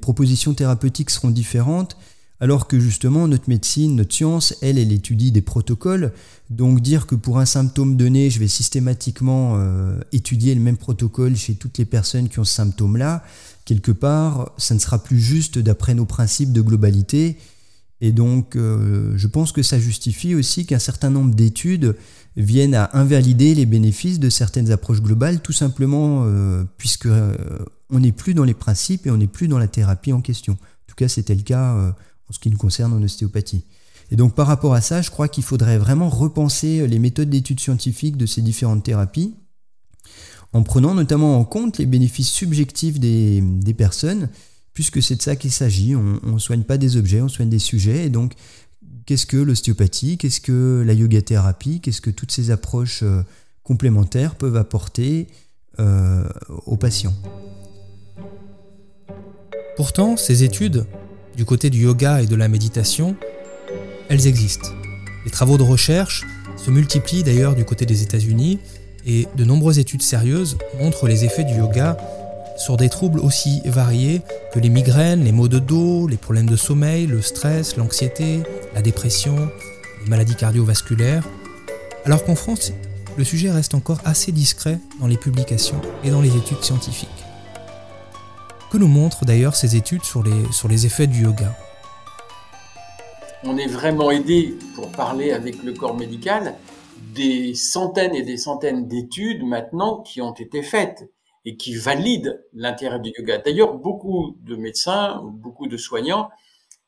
propositions 0.00 0.54
thérapeutiques 0.54 1.10
seront 1.10 1.30
différentes 1.30 1.96
alors 2.40 2.66
que 2.66 2.80
justement 2.80 3.28
notre 3.28 3.48
médecine, 3.48 3.94
notre 3.94 4.12
science, 4.12 4.56
elle, 4.62 4.76
elle 4.76 4.90
étudie 4.90 5.30
des 5.30 5.42
protocoles. 5.42 6.12
Donc 6.50 6.80
dire 6.80 7.06
que 7.06 7.14
pour 7.14 7.38
un 7.38 7.44
symptôme 7.44 7.96
donné, 7.96 8.30
je 8.30 8.40
vais 8.40 8.48
systématiquement 8.48 9.54
euh, 9.56 10.00
étudier 10.10 10.52
le 10.56 10.60
même 10.60 10.76
protocole 10.76 11.36
chez 11.36 11.54
toutes 11.54 11.78
les 11.78 11.84
personnes 11.84 12.28
qui 12.28 12.40
ont 12.40 12.44
ce 12.44 12.54
symptôme-là, 12.54 13.22
quelque 13.64 13.92
part, 13.92 14.50
ça 14.58 14.74
ne 14.74 14.80
sera 14.80 15.00
plus 15.00 15.20
juste 15.20 15.60
d'après 15.60 15.94
nos 15.94 16.04
principes 16.04 16.52
de 16.52 16.60
globalité. 16.60 17.36
Et 18.00 18.10
donc, 18.10 18.56
euh, 18.56 19.12
je 19.16 19.28
pense 19.28 19.52
que 19.52 19.62
ça 19.62 19.78
justifie 19.78 20.34
aussi 20.34 20.66
qu'un 20.66 20.80
certain 20.80 21.10
nombre 21.10 21.36
d'études 21.36 21.94
viennent 22.36 22.74
à 22.74 22.90
invalider 22.94 23.54
les 23.54 23.66
bénéfices 23.66 24.18
de 24.18 24.30
certaines 24.30 24.70
approches 24.70 25.02
globales, 25.02 25.40
tout 25.40 25.52
simplement 25.52 26.24
euh, 26.26 26.64
puisque 26.78 27.08
on 27.90 28.00
n'est 28.00 28.12
plus 28.12 28.34
dans 28.34 28.44
les 28.44 28.54
principes 28.54 29.06
et 29.06 29.10
on 29.10 29.18
n'est 29.18 29.26
plus 29.26 29.48
dans 29.48 29.58
la 29.58 29.68
thérapie 29.68 30.12
en 30.12 30.20
question. 30.20 30.54
En 30.54 30.86
tout 30.86 30.94
cas, 30.96 31.08
c'était 31.08 31.34
le 31.34 31.42
cas 31.42 31.94
ce 32.32 32.38
qui 32.38 32.50
nous 32.50 32.58
concerne 32.58 32.92
en 32.92 33.02
ostéopathie. 33.02 33.64
Et 34.10 34.16
donc 34.16 34.34
par 34.34 34.46
rapport 34.46 34.74
à 34.74 34.80
ça, 34.80 35.02
je 35.02 35.10
crois 35.10 35.28
qu'il 35.28 35.44
faudrait 35.44 35.78
vraiment 35.78 36.08
repenser 36.08 36.86
les 36.86 36.98
méthodes 36.98 37.30
d'études 37.30 37.60
scientifiques 37.60 38.16
de 38.16 38.26
ces 38.26 38.42
différentes 38.42 38.82
thérapies, 38.82 39.34
en 40.52 40.62
prenant 40.62 40.94
notamment 40.94 41.38
en 41.38 41.44
compte 41.44 41.78
les 41.78 41.86
bénéfices 41.86 42.30
subjectifs 42.30 42.98
des, 42.98 43.74
personnes, 43.76 44.28
puisque 44.74 45.02
c'est 45.02 45.16
de 45.16 45.22
ça 45.22 45.36
qu'il 45.36 45.52
s'agit. 45.52 45.94
On 45.94 46.20
ne 46.24 46.38
soigne 46.38 46.62
pas 46.62 46.76
des 46.76 46.96
objets, 46.96 47.22
on 47.22 47.28
soigne 47.28 47.48
des 47.48 47.58
sujets. 47.58 48.06
Et 48.06 48.10
donc, 48.10 48.34
qu'est-ce 49.06 49.26
que 49.26 49.36
l'ostéopathie, 49.36 50.18
qu'est-ce 50.18 50.40
que 50.40 50.82
la 50.86 50.92
yoga 50.92 51.22
thérapie, 51.22 51.80
qu'est-ce 51.80 52.00
que 52.00 52.10
toutes 52.10 52.32
ces 52.32 52.50
approches 52.50 53.02
euh, 53.02 53.22
complémentaires 53.62 54.34
peuvent 54.34 54.56
apporter 54.56 55.28
euh, 55.78 56.24
aux 56.66 56.76
patients. 56.76 57.14
Pourtant, 59.76 60.16
ces 60.16 60.44
études, 60.44 60.84
du 61.36 61.44
côté 61.44 61.70
du 61.70 61.84
yoga 61.84 62.20
et 62.20 62.26
de 62.26 62.36
la 62.36 62.48
méditation, 62.48 63.16
elles 64.10 64.26
existent. 64.26 64.68
Les 65.24 65.30
travaux 65.30 65.56
de 65.56 65.62
recherche 65.62 66.26
se 66.56 66.70
multiplient 66.70 67.22
d'ailleurs 67.22 67.54
du 67.54 67.64
côté 67.64 67.86
des 67.86 68.02
États-Unis 68.02 68.58
et 69.06 69.26
de 69.36 69.44
nombreuses 69.44 69.78
études 69.78 70.02
sérieuses 70.02 70.58
montrent 70.78 71.08
les 71.08 71.24
effets 71.24 71.44
du 71.44 71.54
yoga 71.54 71.96
sur 72.56 72.76
des 72.76 72.88
troubles 72.88 73.20
aussi 73.20 73.60
variés 73.64 74.22
que 74.52 74.58
les 74.60 74.68
migraines, 74.68 75.24
les 75.24 75.32
maux 75.32 75.48
de 75.48 75.58
dos, 75.58 76.06
les 76.06 76.16
problèmes 76.16 76.48
de 76.48 76.56
sommeil, 76.56 77.06
le 77.06 77.22
stress, 77.22 77.76
l'anxiété, 77.76 78.42
la 78.74 78.82
dépression, 78.82 79.50
les 80.04 80.10
maladies 80.10 80.36
cardiovasculaires, 80.36 81.26
alors 82.04 82.24
qu'en 82.24 82.34
France, 82.34 82.72
le 83.16 83.24
sujet 83.24 83.50
reste 83.50 83.74
encore 83.74 84.00
assez 84.04 84.32
discret 84.32 84.78
dans 85.00 85.06
les 85.06 85.16
publications 85.16 85.80
et 86.04 86.10
dans 86.10 86.20
les 86.20 86.36
études 86.36 86.62
scientifiques. 86.62 87.08
Que 88.70 88.78
nous 88.78 88.88
montrent 88.88 89.24
d'ailleurs 89.24 89.54
ces 89.54 89.76
études 89.76 90.04
sur 90.04 90.22
les, 90.22 90.52
sur 90.52 90.68
les 90.68 90.86
effets 90.86 91.06
du 91.06 91.22
yoga? 91.22 91.54
On 93.44 93.58
est 93.58 93.66
vraiment 93.66 94.10
aidé, 94.10 94.54
pour 94.74 94.90
parler 94.92 95.32
avec 95.32 95.62
le 95.62 95.72
corps 95.72 95.96
médical, 95.96 96.54
des 97.14 97.54
centaines 97.54 98.14
et 98.14 98.22
des 98.22 98.36
centaines 98.36 98.88
d'études 98.88 99.44
maintenant 99.44 99.98
qui 99.98 100.22
ont 100.22 100.32
été 100.32 100.62
faites 100.62 101.10
et 101.44 101.56
qui 101.56 101.74
valident 101.74 102.44
l'intérêt 102.52 103.00
du 103.00 103.12
yoga. 103.16 103.38
D'ailleurs, 103.38 103.74
beaucoup 103.74 104.36
de 104.40 104.56
médecins, 104.56 105.20
beaucoup 105.24 105.66
de 105.66 105.76
soignants 105.76 106.30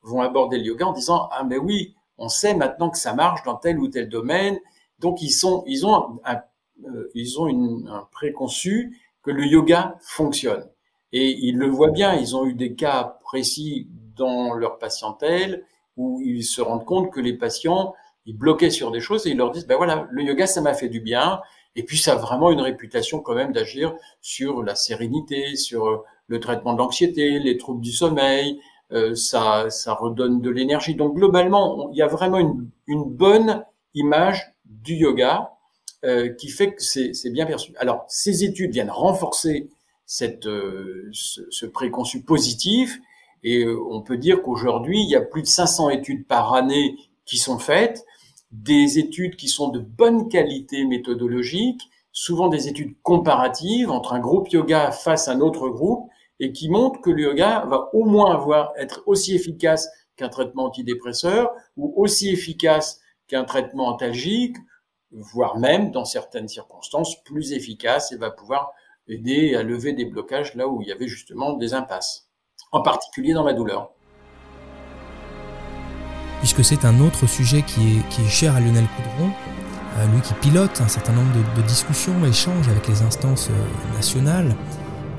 vont 0.02 0.20
aborder 0.20 0.58
le 0.58 0.64
yoga 0.64 0.86
en 0.86 0.92
disant 0.92 1.28
ah 1.32 1.44
mais 1.44 1.58
oui, 1.58 1.94
on 2.18 2.28
sait 2.28 2.54
maintenant 2.54 2.90
que 2.90 2.98
ça 2.98 3.14
marche 3.14 3.42
dans 3.44 3.56
tel 3.56 3.78
ou 3.78 3.88
tel 3.88 4.08
domaine, 4.08 4.58
donc 5.00 5.22
ils 5.22 5.30
sont, 5.30 5.64
ils 5.66 5.86
ont 5.86 6.20
un, 6.24 6.40
euh, 6.84 7.10
ils 7.14 7.40
ont 7.40 7.46
une, 7.46 7.88
un 7.88 8.08
préconçu 8.12 9.00
que 9.22 9.30
le 9.30 9.44
yoga 9.44 9.96
fonctionne. 10.00 10.68
Et 11.12 11.30
ils 11.30 11.56
le 11.56 11.68
voient 11.68 11.90
bien, 11.90 12.14
ils 12.14 12.36
ont 12.36 12.44
eu 12.44 12.54
des 12.54 12.74
cas 12.74 13.18
précis 13.22 13.88
dans 14.16 14.54
leur 14.54 14.78
patientèle 14.78 15.64
où 15.96 16.20
ils 16.20 16.44
se 16.44 16.60
rendent 16.60 16.84
compte 16.84 17.12
que 17.12 17.20
les 17.20 17.34
patients, 17.34 17.94
ils 18.26 18.36
bloquaient 18.36 18.70
sur 18.70 18.90
des 18.90 19.00
choses 19.00 19.26
et 19.26 19.30
ils 19.30 19.36
leur 19.36 19.50
disent, 19.50 19.66
ben 19.66 19.76
voilà, 19.76 20.08
le 20.10 20.22
yoga, 20.22 20.46
ça 20.46 20.60
m'a 20.60 20.74
fait 20.74 20.88
du 20.88 21.00
bien. 21.00 21.40
Et 21.76 21.82
puis, 21.82 21.98
ça 21.98 22.12
a 22.12 22.16
vraiment 22.16 22.50
une 22.50 22.60
réputation 22.60 23.20
quand 23.20 23.34
même 23.34 23.52
d'agir 23.52 23.94
sur 24.20 24.62
la 24.62 24.74
sérénité, 24.74 25.56
sur 25.56 25.86
euh, 25.86 26.04
le 26.28 26.40
traitement 26.40 26.74
de 26.74 26.78
l'anxiété, 26.78 27.38
les 27.38 27.56
troubles 27.56 27.80
du 27.80 27.92
sommeil, 27.92 28.60
euh, 28.92 29.14
ça, 29.14 29.70
ça 29.70 29.94
redonne 29.94 30.40
de 30.40 30.50
l'énergie. 30.50 30.94
Donc, 30.94 31.14
globalement, 31.14 31.90
il 31.90 31.96
y 31.96 32.02
a 32.02 32.06
vraiment 32.06 32.38
une, 32.38 32.68
une 32.86 33.04
bonne 33.04 33.64
image 33.94 34.54
du 34.64 34.94
yoga 34.94 35.54
euh, 36.04 36.28
qui 36.28 36.48
fait 36.48 36.74
que 36.74 36.82
c'est 36.82 37.30
bien 37.30 37.46
perçu. 37.46 37.72
Alors, 37.78 38.04
ces 38.08 38.44
études 38.44 38.72
viennent 38.72 38.90
renforcer 38.90 39.70
cette, 40.04 40.46
euh, 40.46 41.08
ce, 41.12 41.64
préconçu 41.64 42.20
positif 42.20 43.00
et 43.42 43.64
euh, 43.64 43.80
on 43.90 44.02
peut 44.02 44.18
dire 44.18 44.42
qu'aujourd'hui, 44.42 45.00
il 45.00 45.08
y 45.08 45.16
a 45.16 45.22
plus 45.22 45.40
de 45.40 45.46
500 45.46 45.88
études 45.88 46.26
par 46.26 46.52
année 46.52 46.96
qui 47.24 47.38
sont 47.38 47.58
faites, 47.58 48.04
des 48.62 48.98
études 49.00 49.34
qui 49.34 49.48
sont 49.48 49.68
de 49.68 49.80
bonne 49.80 50.28
qualité 50.28 50.84
méthodologique, 50.84 51.82
souvent 52.12 52.46
des 52.46 52.68
études 52.68 52.94
comparatives 53.02 53.90
entre 53.90 54.12
un 54.12 54.20
groupe 54.20 54.48
yoga 54.50 54.92
face 54.92 55.26
à 55.26 55.32
un 55.32 55.40
autre 55.40 55.68
groupe 55.68 56.08
et 56.38 56.52
qui 56.52 56.68
montrent 56.68 57.00
que 57.00 57.10
le 57.10 57.22
yoga 57.22 57.64
va 57.66 57.90
au 57.92 58.04
moins 58.04 58.32
avoir 58.32 58.72
être 58.76 59.02
aussi 59.06 59.34
efficace 59.34 59.88
qu'un 60.16 60.28
traitement 60.28 60.66
antidépresseur 60.66 61.50
ou 61.76 61.92
aussi 61.96 62.30
efficace 62.30 63.00
qu'un 63.26 63.44
traitement 63.44 63.88
antalgique, 63.88 64.56
voire 65.10 65.58
même, 65.58 65.90
dans 65.90 66.04
certaines 66.04 66.48
circonstances, 66.48 67.22
plus 67.24 67.52
efficace 67.52 68.12
et 68.12 68.16
va 68.16 68.30
pouvoir 68.30 68.72
aider 69.08 69.56
à 69.56 69.64
lever 69.64 69.94
des 69.94 70.04
blocages 70.04 70.54
là 70.54 70.68
où 70.68 70.80
il 70.80 70.88
y 70.88 70.92
avait 70.92 71.08
justement 71.08 71.54
des 71.54 71.74
impasses, 71.74 72.30
en 72.70 72.82
particulier 72.82 73.32
dans 73.32 73.44
la 73.44 73.52
douleur. 73.52 73.93
Puisque 76.44 76.62
c'est 76.62 76.84
un 76.84 77.00
autre 77.00 77.26
sujet 77.26 77.62
qui 77.62 77.80
est, 78.00 78.28
cher 78.28 78.54
à 78.54 78.60
Lionel 78.60 78.84
Coudron, 78.84 79.30
euh, 79.96 80.06
lui 80.12 80.20
qui 80.20 80.34
pilote 80.34 80.78
un 80.82 80.88
certain 80.88 81.14
nombre 81.14 81.32
de, 81.56 81.62
discussions, 81.62 82.22
échanges 82.22 82.68
avec 82.68 82.86
les 82.86 83.00
instances 83.00 83.48
euh, 83.48 83.96
nationales 83.96 84.54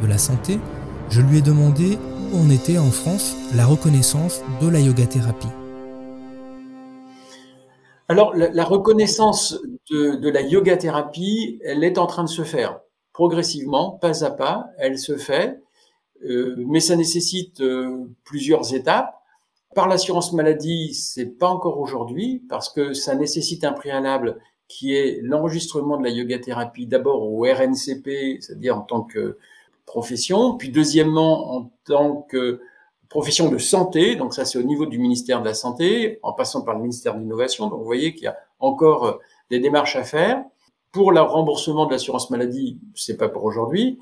de 0.04 0.08
la 0.08 0.20
santé, 0.20 0.60
je 1.10 1.22
lui 1.22 1.40
ai 1.40 1.42
demandé 1.42 1.98
où 2.32 2.38
en 2.38 2.50
était 2.52 2.78
en 2.78 2.92
France 2.92 3.36
la 3.56 3.66
reconnaissance 3.66 4.44
de 4.62 4.70
la 4.70 4.80
yoga 4.80 5.08
thérapie. 5.08 5.50
Alors, 8.08 8.36
la, 8.36 8.64
reconnaissance 8.64 9.60
de, 9.90 10.30
la 10.30 10.42
yoga 10.42 10.78
thérapie, 10.78 11.60
elle 11.66 11.84
est 11.84 11.98
en 11.98 12.06
train 12.06 12.24
de 12.24 12.30
se 12.30 12.44
faire 12.44 12.82
progressivement, 13.14 13.98
pas 14.00 14.24
à 14.24 14.30
pas, 14.30 14.68
elle 14.78 15.00
se 15.00 15.18
fait, 15.18 15.60
euh, 16.24 16.54
mais 16.68 16.82
ça 16.82 16.96
nécessite 16.96 17.64
plusieurs 18.24 18.76
étapes. 18.76 19.16
Par 19.76 19.90
l'assurance 19.90 20.32
maladie, 20.32 20.94
c'est 20.94 21.26
pas 21.26 21.50
encore 21.50 21.82
aujourd'hui 21.82 22.42
parce 22.48 22.70
que 22.70 22.94
ça 22.94 23.14
nécessite 23.14 23.66
un 23.66 23.74
préalable 23.74 24.40
qui 24.70 24.96
est 24.96 25.20
l'enregistrement 25.22 25.98
de 25.98 26.04
la 26.06 26.12
yoga 26.12 26.40
thérapie 26.40 26.88
d'abord 26.88 27.22
au 27.22 27.42
RNCP, 27.42 28.38
c'est-à-dire 28.40 28.78
en 28.78 28.82
tant 28.82 29.02
que 29.02 29.38
profession, 29.86 30.56
puis 30.56 30.70
deuxièmement 30.70 31.58
en 31.58 31.72
tant 31.84 32.22
que 32.22 32.62
profession 33.10 33.50
de 33.50 33.58
santé, 33.58 34.16
donc 34.16 34.34
ça 34.34 34.46
c'est 34.46 34.58
au 34.58 34.64
niveau 34.64 34.86
du 34.86 34.98
ministère 34.98 35.42
de 35.42 35.46
la 35.46 35.54
Santé, 35.54 36.20
en 36.24 36.32
passant 36.32 36.62
par 36.62 36.76
le 36.76 36.82
ministère 36.82 37.14
de 37.14 37.20
l'Innovation, 37.20 37.68
donc 37.68 37.80
vous 37.80 37.86
voyez 37.86 38.14
qu'il 38.14 38.24
y 38.24 38.28
a 38.28 38.38
encore 38.60 39.06
euh, 39.06 39.14
des 39.50 39.60
démarches 39.60 39.98
à 39.98 40.06
faire. 40.06 40.42
Pour 40.94 41.12
le 41.12 41.20
remboursement 41.20 41.86
de 41.86 41.92
l'assurance 41.92 42.30
maladie, 42.30 42.80
c'est 42.96 43.18
pas 43.18 43.28
pour 43.28 43.44
aujourd'hui. 43.44 44.00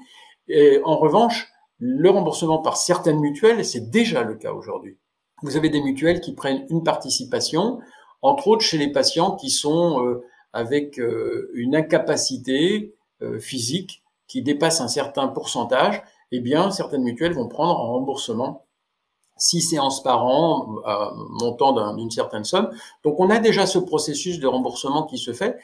Et 0.48 0.80
en 0.84 0.98
revanche, 0.98 1.51
le 1.80 2.12
remboursement 2.12 2.60
par 2.60 2.77
certaines 2.77 3.20
mutuelles, 3.20 3.65
c'est 3.65 3.89
déjà 3.89 4.22
le 4.22 4.36
cas 4.36 4.53
aujourd'hui. 4.53 5.00
Vous 5.44 5.58
avez 5.58 5.70
des 5.70 5.82
mutuelles 5.82 6.22
qui 6.22 6.34
prennent 6.34 6.66
une 6.70 6.84
participation, 6.84 7.80
entre 8.22 8.48
autres 8.48 8.64
chez 8.64 8.78
les 8.78 8.92
patients 8.92 9.36
qui 9.36 9.50
sont 9.52 10.04
euh, 10.04 10.24
avec 10.54 11.00
euh, 11.00 11.52
une 11.54 11.76
incapacité 11.76 12.96
physique 13.40 14.04
qui 14.28 14.42
dépasse 14.42 14.82
un 14.82 14.90
certain 14.90 15.30
pourcentage, 15.30 16.04
eh 16.34 16.42
bien, 16.42 16.72
certaines 16.72 17.04
mutuelles 17.04 17.34
vont 17.34 17.48
prendre 17.48 17.80
en 17.80 17.94
remboursement 17.94 18.66
six 19.38 19.62
séances 19.62 20.02
par 20.04 20.26
an, 20.26 20.78
euh, 20.88 21.10
montant 21.30 21.94
d'une 21.94 22.12
certaine 22.12 22.44
somme. 22.44 22.70
Donc 23.04 23.20
on 23.20 23.30
a 23.30 23.40
déjà 23.40 23.66
ce 23.66 23.80
processus 23.80 24.40
de 24.40 24.48
remboursement 24.48 25.04
qui 25.04 25.18
se 25.18 25.34
fait. 25.34 25.60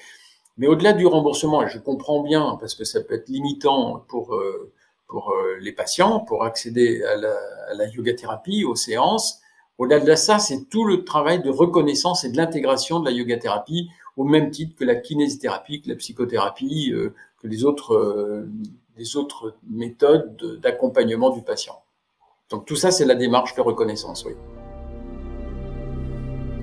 Mais 0.57 0.67
au-delà 0.67 0.93
du 0.93 1.05
remboursement, 1.05 1.63
et 1.63 1.69
je 1.69 1.79
comprends 1.79 2.21
bien, 2.21 2.57
parce 2.59 2.75
que 2.75 2.83
ça 2.83 3.01
peut 3.01 3.13
être 3.15 3.29
limitant 3.29 4.03
pour, 4.09 4.35
euh, 4.35 4.73
pour 5.07 5.31
euh, 5.31 5.57
les 5.61 5.71
patients, 5.71 6.19
pour 6.19 6.43
accéder 6.43 7.01
à 7.03 7.15
la, 7.15 7.35
à 7.69 7.73
la 7.75 7.87
yoga 7.87 8.13
thérapie, 8.13 8.65
aux 8.65 8.75
séances, 8.75 9.39
au-delà 9.79 9.99
de 9.99 10.15
ça, 10.15 10.37
c'est 10.37 10.69
tout 10.69 10.85
le 10.85 11.03
travail 11.03 11.41
de 11.41 11.49
reconnaissance 11.49 12.23
et 12.25 12.29
de 12.29 12.37
l'intégration 12.37 12.99
de 12.99 13.05
la 13.05 13.11
yoga 13.11 13.37
thérapie 13.37 13.89
au 14.17 14.25
même 14.25 14.51
titre 14.51 14.75
que 14.75 14.83
la 14.83 14.95
kinésithérapie, 14.95 15.81
que 15.81 15.89
la 15.89 15.95
psychothérapie, 15.95 16.93
que 17.41 17.47
les 17.47 17.63
autres, 17.63 18.45
les 18.97 19.15
autres 19.15 19.55
méthodes 19.69 20.59
d'accompagnement 20.61 21.29
du 21.29 21.41
patient. 21.41 21.79
Donc 22.49 22.65
tout 22.65 22.75
ça, 22.75 22.91
c'est 22.91 23.05
la 23.05 23.15
démarche 23.15 23.55
de 23.55 23.61
reconnaissance, 23.61 24.25
oui. 24.25 24.33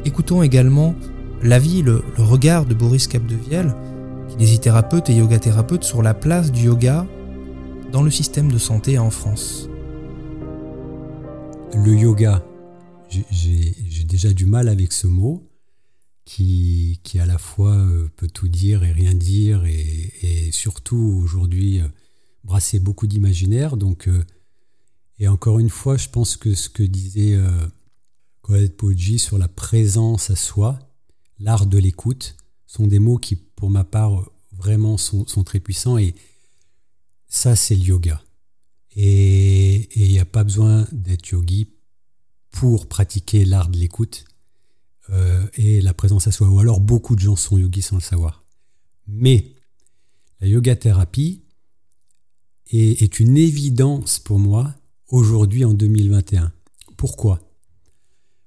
Écoutons 0.04 0.42
également 0.42 0.94
l'avis, 1.42 1.82
le, 1.82 2.02
le 2.16 2.22
regard 2.22 2.66
de 2.66 2.74
Boris 2.74 3.08
Capdevielle, 3.08 3.74
kinésithérapeute 4.28 5.08
et 5.08 5.14
yoga 5.14 5.38
thérapeute, 5.38 5.84
sur 5.84 6.02
la 6.02 6.12
place 6.12 6.52
du 6.52 6.66
yoga 6.66 7.06
dans 7.92 8.02
le 8.02 8.10
système 8.10 8.52
de 8.52 8.58
santé 8.58 8.98
en 8.98 9.10
France. 9.10 9.70
Le 11.74 11.92
yoga, 11.92 12.42
j'ai 13.08 14.04
déjà 14.04 14.32
du 14.32 14.46
mal 14.46 14.68
avec 14.68 14.92
ce 14.92 15.06
mot 15.06 15.48
qui, 16.24 17.00
qui 17.04 17.18
à 17.18 17.26
la 17.26 17.38
fois 17.38 17.76
euh, 17.76 18.08
peut 18.16 18.28
tout 18.28 18.48
dire 18.48 18.82
et 18.82 18.92
rien 18.92 19.14
dire 19.14 19.64
et, 19.64 20.50
surtout 20.52 21.20
aujourd'hui 21.22 21.80
euh, 21.80 21.88
brasser 22.44 22.78
beaucoup 22.78 23.06
d'imaginaire. 23.06 23.76
Donc 23.76 24.08
euh, 24.08 24.24
et 25.18 25.28
encore 25.28 25.58
une 25.58 25.70
fois, 25.70 25.96
je 25.96 26.08
pense 26.08 26.36
que 26.36 26.54
ce 26.54 26.68
que 26.68 26.82
disait 26.82 27.38
Colette 28.42 28.76
Poggi 28.76 29.18
sur 29.18 29.38
la 29.38 29.48
présence 29.48 30.28
à 30.28 30.36
soi, 30.36 30.78
l'art 31.38 31.64
de 31.64 31.78
l'écoute, 31.78 32.36
sont 32.66 32.86
des 32.86 32.98
mots 32.98 33.16
qui, 33.16 33.34
pour 33.34 33.70
ma 33.70 33.82
part, 33.82 34.30
vraiment 34.52 34.98
sont, 34.98 35.24
très 35.42 35.58
puissants. 35.58 35.96
Et 35.96 36.14
ça, 37.28 37.56
c'est 37.56 37.76
le 37.76 37.82
yoga. 37.82 38.22
Et 38.94 39.88
il 39.98 40.10
n'y 40.10 40.18
a 40.18 40.26
pas 40.26 40.44
besoin 40.44 40.86
d'être 40.92 41.30
yogi 41.30 41.66
pour 42.58 42.88
pratiquer 42.88 43.44
l'art 43.44 43.68
de 43.68 43.78
l'écoute. 43.78 44.24
et 45.54 45.80
la 45.80 45.94
présence 45.94 46.26
à 46.26 46.32
soi. 46.32 46.48
Ou 46.48 46.58
alors 46.58 46.80
beaucoup 46.80 47.14
de 47.14 47.20
gens 47.20 47.36
sont 47.36 47.58
yogis 47.58 47.82
sans 47.82 47.96
le 47.96 48.02
savoir. 48.02 48.44
Mais 49.06 49.52
la 50.40 50.48
yoga 50.48 50.74
thérapie 50.74 51.42
est, 52.72 53.02
est 53.02 53.20
une 53.20 53.36
évidence 53.36 54.18
pour 54.18 54.40
moi 54.40 54.74
aujourd'hui 55.08 55.64
en 55.64 55.74
2021. 55.74 56.52
Pourquoi? 56.96 57.40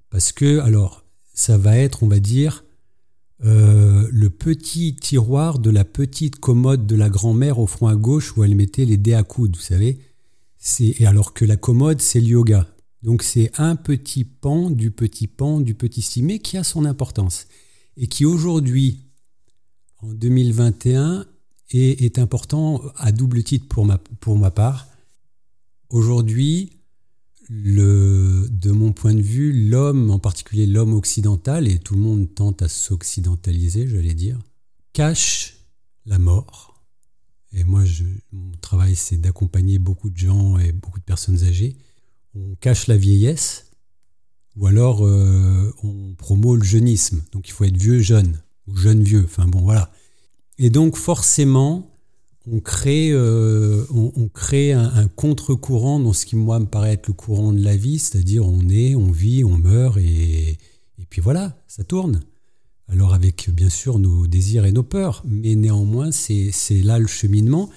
Parce 0.10 0.32
que, 0.32 0.60
alors, 0.60 1.06
ça 1.34 1.58
va 1.58 1.78
être, 1.78 2.04
on 2.04 2.08
va 2.08 2.20
dire, 2.20 2.66
euh, 3.46 4.08
le 4.12 4.30
petit 4.30 4.96
tiroir 4.96 5.60
de 5.60 5.70
la 5.70 5.86
petite 5.86 6.40
commode 6.40 6.86
de 6.86 6.96
la 6.96 7.10
grand-mère 7.10 7.60
au 7.60 7.68
front 7.68 7.88
à 7.88 7.96
gauche 7.96 8.36
où 8.36 8.44
elle 8.44 8.56
mettait 8.56 8.86
les 8.86 8.98
dés 8.98 9.14
à 9.14 9.24
coude, 9.24 9.56
vous 9.56 9.62
savez. 9.62 10.00
Et 10.80 11.06
alors 11.06 11.34
que 11.34 11.46
la 11.46 11.56
commode, 11.56 12.02
c'est 12.02 12.20
le 12.20 12.28
yoga. 12.28 12.68
Donc 13.02 13.24
c'est 13.24 13.52
un 13.58 13.76
petit 13.76 14.26
pan 14.26 14.70
du 14.70 14.92
petit 14.92 15.28
pan 15.28 15.62
du 15.62 15.74
petit 15.74 16.02
stimé 16.02 16.40
qui 16.40 16.58
a 16.58 16.64
son 16.64 16.86
importance 16.86 17.48
et 17.98 18.08
qui 18.08 18.26
aujourd'hui, 18.26 19.10
en 20.02 20.14
2021, 20.14 21.26
est, 21.72 22.02
est 22.02 22.20
important 22.20 22.82
à 22.96 23.12
double 23.12 23.44
titre 23.44 23.68
pour 23.68 23.86
ma, 23.86 23.98
pour 23.98 24.38
ma 24.38 24.52
part. 24.52 24.88
Aujourd'hui, 25.90 26.72
le, 27.50 28.48
de 28.50 28.72
mon 28.72 28.94
point 28.94 29.14
de 29.14 29.22
vue, 29.22 29.70
l'homme, 29.70 30.12
en 30.12 30.20
particulier 30.20 30.68
l'homme 30.68 30.94
occidental, 30.94 31.68
et 31.68 31.80
tout 31.80 31.96
le 31.96 32.02
monde 32.02 32.34
tente 32.34 32.62
à 32.62 32.70
s'occidentaliser, 32.70 33.88
j'allais 33.88 34.14
dire, 34.14 34.40
cache 34.94 35.58
la 36.06 36.20
mort. 36.20 36.86
Et 37.52 37.64
moi, 37.64 37.84
mon 38.32 38.52
travail, 38.58 38.96
c'est 38.96 39.18
d'accompagner 39.18 39.80
beaucoup 39.80 40.12
de 40.12 40.18
gens 40.18 40.60
et 40.60 40.72
beaucoup 40.72 41.00
de 41.00 41.04
personnes 41.04 41.44
âgées. 41.44 41.76
On 42.36 42.56
cache 42.60 42.88
la 42.88 42.98
vieillesse, 42.98 43.72
ou 44.56 44.68
alors 44.68 45.06
euh, 45.06 45.74
on 45.84 46.14
promeut 46.16 46.58
le 46.58 46.64
jeunisme. 46.64 47.22
Donc 47.32 47.48
il 47.48 47.52
faut 47.52 47.64
être 47.64 47.78
vieux 47.78 48.00
jeune, 48.00 48.42
ou 48.68 48.76
jeune 48.76 49.04
vieux. 49.04 49.24
Enfin 49.26 49.48
bon, 49.48 49.62
voilà. 49.62 49.92
Et 50.58 50.70
donc 50.70 50.96
forcément, 50.96 51.96
on 52.52 52.60
crée, 52.60 53.12
euh, 53.12 53.86
on, 53.92 54.28
crée 54.28 54.74
un, 54.74 55.08
contre-courant 55.08 56.00
dans 56.00 56.14
ce 56.14 56.26
qui, 56.26 56.36
moi, 56.36 56.60
me 56.60 56.66
paraît 56.66 56.94
être 56.94 57.08
le 57.08 57.14
courant 57.14 57.54
de 57.54 57.64
la 57.64 57.76
vie, 57.76 58.00
c'est-à-dire 58.00 58.46
on 58.46 58.68
est, 58.70 58.96
on 58.96 59.12
vit, 59.12 59.44
on 59.44 59.58
meurt, 59.58 59.98
et, 59.98 60.58
et 60.98 61.06
puis 61.10 61.22
voilà, 61.22 61.58
ça 61.68 61.84
tourne. 61.84 62.22
Alors 62.88 63.14
avec, 63.14 63.50
bien 63.52 63.70
sûr, 63.70 64.00
nos 64.00 64.26
désirs 64.26 64.66
et 64.66 64.72
nos 64.72 64.84
peurs, 64.84 65.24
mais 65.26 65.56
néanmoins, 65.56 66.12
c'est 66.12 66.52
là 66.84 66.98
le 66.98 67.08
cheminement. 67.08 67.70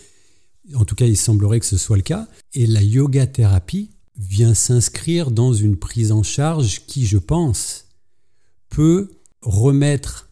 En 0.75 0.85
tout 0.85 0.95
cas, 0.95 1.07
il 1.07 1.19
semblerait 1.19 1.61
que 1.61 1.67
ce 1.67 1.77
soit 1.77 1.97
le 1.97 2.03
cas. 2.03 2.29
Et 2.55 2.67
la 2.67 2.83
yoga-thérapie 2.83 3.91
vient 4.17 4.55
s'inscrire 4.55 5.31
dans 5.31 5.53
une 5.53 5.77
prise 5.77 6.13
en 6.13 6.23
charge 6.23 6.87
qui, 6.87 7.07
je 7.07 7.19
pense, 7.19 7.87
peut 8.69 9.11
remettre, 9.43 10.31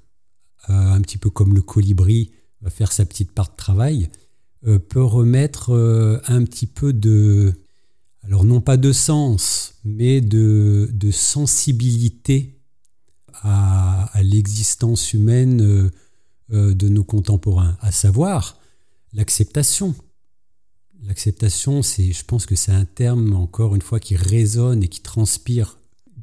euh, 0.68 0.72
un 0.72 1.00
petit 1.00 1.18
peu 1.18 1.30
comme 1.30 1.54
le 1.54 1.62
colibri 1.62 2.32
va 2.60 2.70
faire 2.70 2.92
sa 2.92 3.04
petite 3.04 3.32
part 3.32 3.50
de 3.50 3.56
travail, 3.56 4.10
euh, 4.66 4.78
peut 4.78 5.02
remettre 5.02 5.70
euh, 5.70 6.20
un 6.26 6.44
petit 6.44 6.66
peu 6.66 6.92
de, 6.92 7.54
alors 8.22 8.44
non 8.44 8.60
pas 8.60 8.76
de 8.76 8.92
sens, 8.92 9.74
mais 9.84 10.20
de, 10.20 10.90
de 10.92 11.10
sensibilité 11.10 12.56
à, 13.42 14.10
l'existence 14.22 15.14
humaine 15.14 15.90
de 16.50 16.88
nos 16.88 17.04
contemporains, 17.04 17.78
à 17.80 17.90
savoir 17.90 18.58
l'acceptation. 19.14 19.94
L'acceptation, 21.02 21.82
c'est, 21.82 22.12
je 22.12 22.24
pense 22.24 22.46
que 22.46 22.54
c'est 22.54 22.72
un 22.72 22.84
terme, 22.84 23.32
encore 23.34 23.74
une 23.74 23.82
fois, 23.82 24.00
qui 24.00 24.16
résonne 24.16 24.82
et 24.82 24.88
qui 24.88 25.00
transpire 25.00 25.78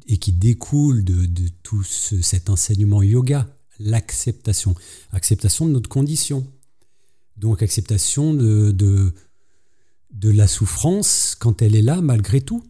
et 0.06 0.16
qui 0.16 0.32
découle 0.32 1.04
de, 1.04 1.28
tout 1.62 1.82
cet 1.84 2.48
enseignement 2.48 3.02
yoga, 3.02 3.46
l'acceptation. 3.78 4.74
Acceptation 5.12 5.66
de 5.66 5.72
notre 5.72 5.88
condition. 5.88 6.46
Donc 7.36 7.62
acceptation 7.62 8.34
de, 8.34 8.72
de, 8.72 9.12
la 10.30 10.48
souffrance 10.48 11.36
quand 11.38 11.62
elle 11.62 11.76
est 11.76 11.82
là 11.82 12.00
malgré 12.00 12.40
tout. 12.40 12.64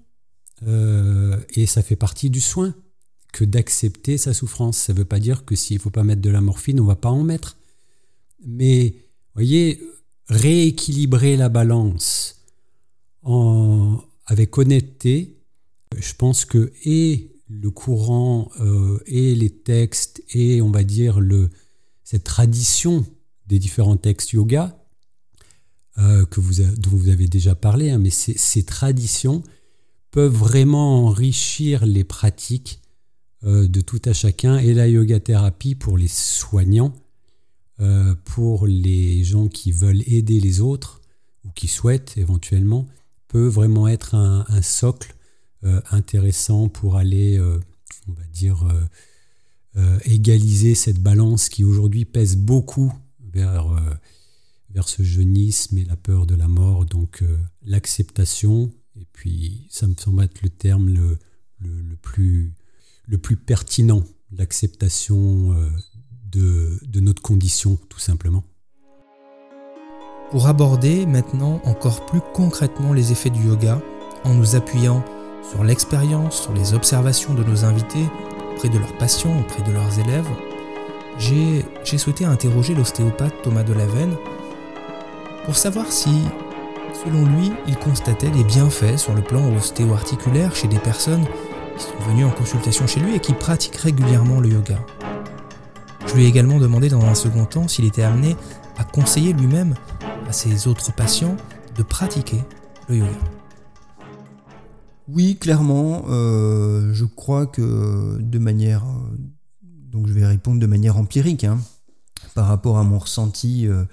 Euh, 0.67 1.39
et 1.51 1.67
ça 1.67 1.83
fait 1.83 1.97
partie 1.97 2.29
du 2.29 2.41
soin 2.41 2.75
que 3.33 3.45
d'accepter 3.45 4.19
sa 4.19 4.35
souffrance. 4.35 4.77
Ça 4.77 4.93
ne 4.93 4.99
veut 4.99 5.05
pas 5.05 5.21
dire 5.21 5.45
que 5.45 5.55
s'il 5.55 5.77
ne 5.77 5.81
faut 5.81 5.91
pas 5.91 6.05
mettre 6.05 6.23
de 6.23 6.31
la 6.31 6.41
morphine, 6.41 6.81
on 6.81 6.85
ne 6.85 6.89
va 6.89 6.97
pas 6.97 7.11
en 7.11 7.23
mettre. 7.23 7.57
Mais, 8.45 8.97
voyez, 9.35 9.81
rééquilibrer 10.29 11.37
la 11.37 11.49
balance 11.49 12.45
avec 14.27 14.57
honnêteté, 14.57 15.39
je 15.97 16.15
pense 16.15 16.45
que 16.45 16.73
et 16.85 17.33
le 17.49 17.71
courant 17.71 18.51
euh, 18.61 18.99
et 19.07 19.35
les 19.35 19.51
textes 19.51 20.23
et 20.31 20.61
on 20.61 20.71
va 20.71 20.85
dire 20.85 21.21
le, 21.21 21.51
cette 22.05 22.25
tradition 22.25 23.07
des 23.47 23.59
différents 23.59 23.97
textes 23.97 24.33
yoga 24.33 24.79
euh, 25.99 26.25
que 26.27 26.41
vous 26.41 26.63
dont 26.63 26.91
vous 26.91 27.09
avez 27.09 27.27
déjà 27.27 27.55
parlé, 27.55 27.91
hein, 27.91 27.99
mais 27.99 28.11
ces, 28.11 28.63
traditions 28.63 29.43
peuvent 30.11 30.35
vraiment 30.35 31.07
enrichir 31.07 31.87
les 31.87 32.05
pratiques 32.05 32.81
euh, 33.45 33.67
de 33.67 33.81
tout 33.81 34.01
à 34.05 34.13
chacun 34.13 34.59
et 34.59 34.75
la 34.75 34.87
yoga 34.87 35.19
thérapie 35.19 35.75
pour 35.75 35.99
les 35.99 36.09
soignants, 36.09 36.93
euh, 37.81 38.15
pour 38.25 38.67
les 38.67 39.25
gens 39.25 39.49
qui 39.49 39.73
veulent 39.73 40.03
aider 40.07 40.41
les 40.41 40.61
autres 40.61 41.01
ou 41.45 41.51
qui 41.51 41.69
souhaitent 41.69 42.17
éventuellement, 42.17 42.87
peut 43.29 43.47
vraiment 43.47 43.89
être 43.89 44.15
un, 44.15 44.63
socle 44.63 45.15
intéressant 45.91 46.69
pour 46.69 46.97
aller, 46.97 47.39
on 48.09 48.13
va 48.13 48.25
dire, 48.33 48.67
égaliser 50.07 50.75
cette 50.75 50.99
balance 50.99 51.51
qui 51.51 51.63
aujourd'hui 51.63 52.07
pèse 52.07 52.37
beaucoup 52.37 52.93
vers, 53.33 53.73
euh, 53.73 53.95
vers 54.71 54.89
ce 54.89 55.03
jeunisme 55.03 55.79
et 55.79 55.85
la 55.85 55.97
peur 55.97 56.27
de 56.27 56.35
la 56.35 56.49
mort, 56.49 56.85
donc 56.85 57.23
euh, 57.23 57.39
l'acceptation, 57.65 58.73
et 59.01 59.07
puis 59.13 59.67
ça 59.71 59.87
me 59.87 59.95
semble 59.95 60.23
être 60.25 60.43
le 60.43 60.51
terme 60.51 60.89
le, 60.89 61.19
le, 61.61 61.97
plus, 61.97 62.53
le 63.07 63.19
plus 63.19 63.37
pertinent, 63.37 64.05
l'acceptation 64.33 65.53
euh, 65.53 65.71
de, 66.31 67.01
notre 67.01 67.23
condition, 67.23 67.79
tout 67.89 67.99
simplement. 67.99 68.45
Pour 70.31 70.47
aborder 70.47 71.07
maintenant 71.07 71.61
encore 71.65 72.05
plus 72.07 72.21
concrètement 72.35 72.93
les 72.93 73.13
effets 73.13 73.31
du 73.31 73.47
yoga, 73.47 73.81
en 74.25 74.35
nous 74.35 74.57
appuyant 74.57 75.03
sur 75.49 75.65
l'expérience, 75.65 76.43
sur 76.43 76.53
les 76.53 76.75
observations 76.75 77.35
de 77.35 77.43
nos 77.45 77.65
invités, 77.65 78.07
auprès 78.53 78.69
de 78.69 78.79
leurs 78.79 78.97
patients, 78.99 79.41
auprès 79.41 79.63
de 79.63 79.73
leurs 79.73 79.99
élèves, 79.99 80.29
j'ai 81.19 81.65
souhaité 81.99 82.25
interroger 82.25 82.75
l'ostéopathe 82.75 83.35
Thomas 83.43 83.63
Delavenne 83.63 84.15
pour 85.45 85.57
savoir 85.57 85.91
si, 85.91 86.25
selon 87.05 87.25
lui, 87.25 87.51
il 87.67 87.77
constatait 87.77 88.31
des 88.31 88.45
bienfaits 88.45 88.99
sur 88.99 89.15
le 89.15 89.23
plan 89.23 89.51
ostéo-articulaire 89.57 90.55
chez 90.55 90.69
des 90.69 90.79
personnes 90.79 91.25
qui 91.79 91.85
sont 91.85 92.11
venues 92.11 92.25
en 92.25 92.31
consultation 92.31 92.87
chez 92.87 93.01
lui 93.01 93.15
et 93.15 93.21
qui 93.21 93.33
pratiquent 93.33 93.77
régulièrement 93.77 94.41
le 94.41 94.51
yoga. 94.51 94.79
Je 96.09 96.15
lui 96.15 96.25
ai 96.25 96.27
également 96.27 96.59
demandé 96.59 96.89
dans 96.89 97.05
un 97.05 97.15
second 97.15 97.45
temps 97.45 97.69
s'il 97.69 97.85
était 97.85 98.03
amené 98.03 98.35
à 98.79 98.85
conseiller 98.85 99.35
lui-même 99.35 99.75
à 100.27 100.33
ses 100.33 100.67
autres 100.67 100.95
patients 100.95 101.37
de 101.77 101.83
pratiquer 101.83 102.43
le 102.89 102.97
yoga. 102.97 103.11
Oui, 105.07 105.37
clairement, 105.37 106.05
euh, 106.09 106.93
je 106.95 107.05
crois 107.05 107.47
que 107.47 108.19
de 108.21 108.39
manière 108.39 108.85
euh, 108.85 109.17
donc 109.91 110.07
je 110.07 110.13
vais 110.13 110.27
répondre 110.27 110.61
de 110.61 110.67
manière 110.67 110.97
empirique 110.97 111.45
hein, 111.45 111.59
par 112.35 112.47
rapport 112.47 112.79
à 112.79 112.85
mon 112.85 112.99
ressenti 112.99 113.67
euh, 113.67 113.85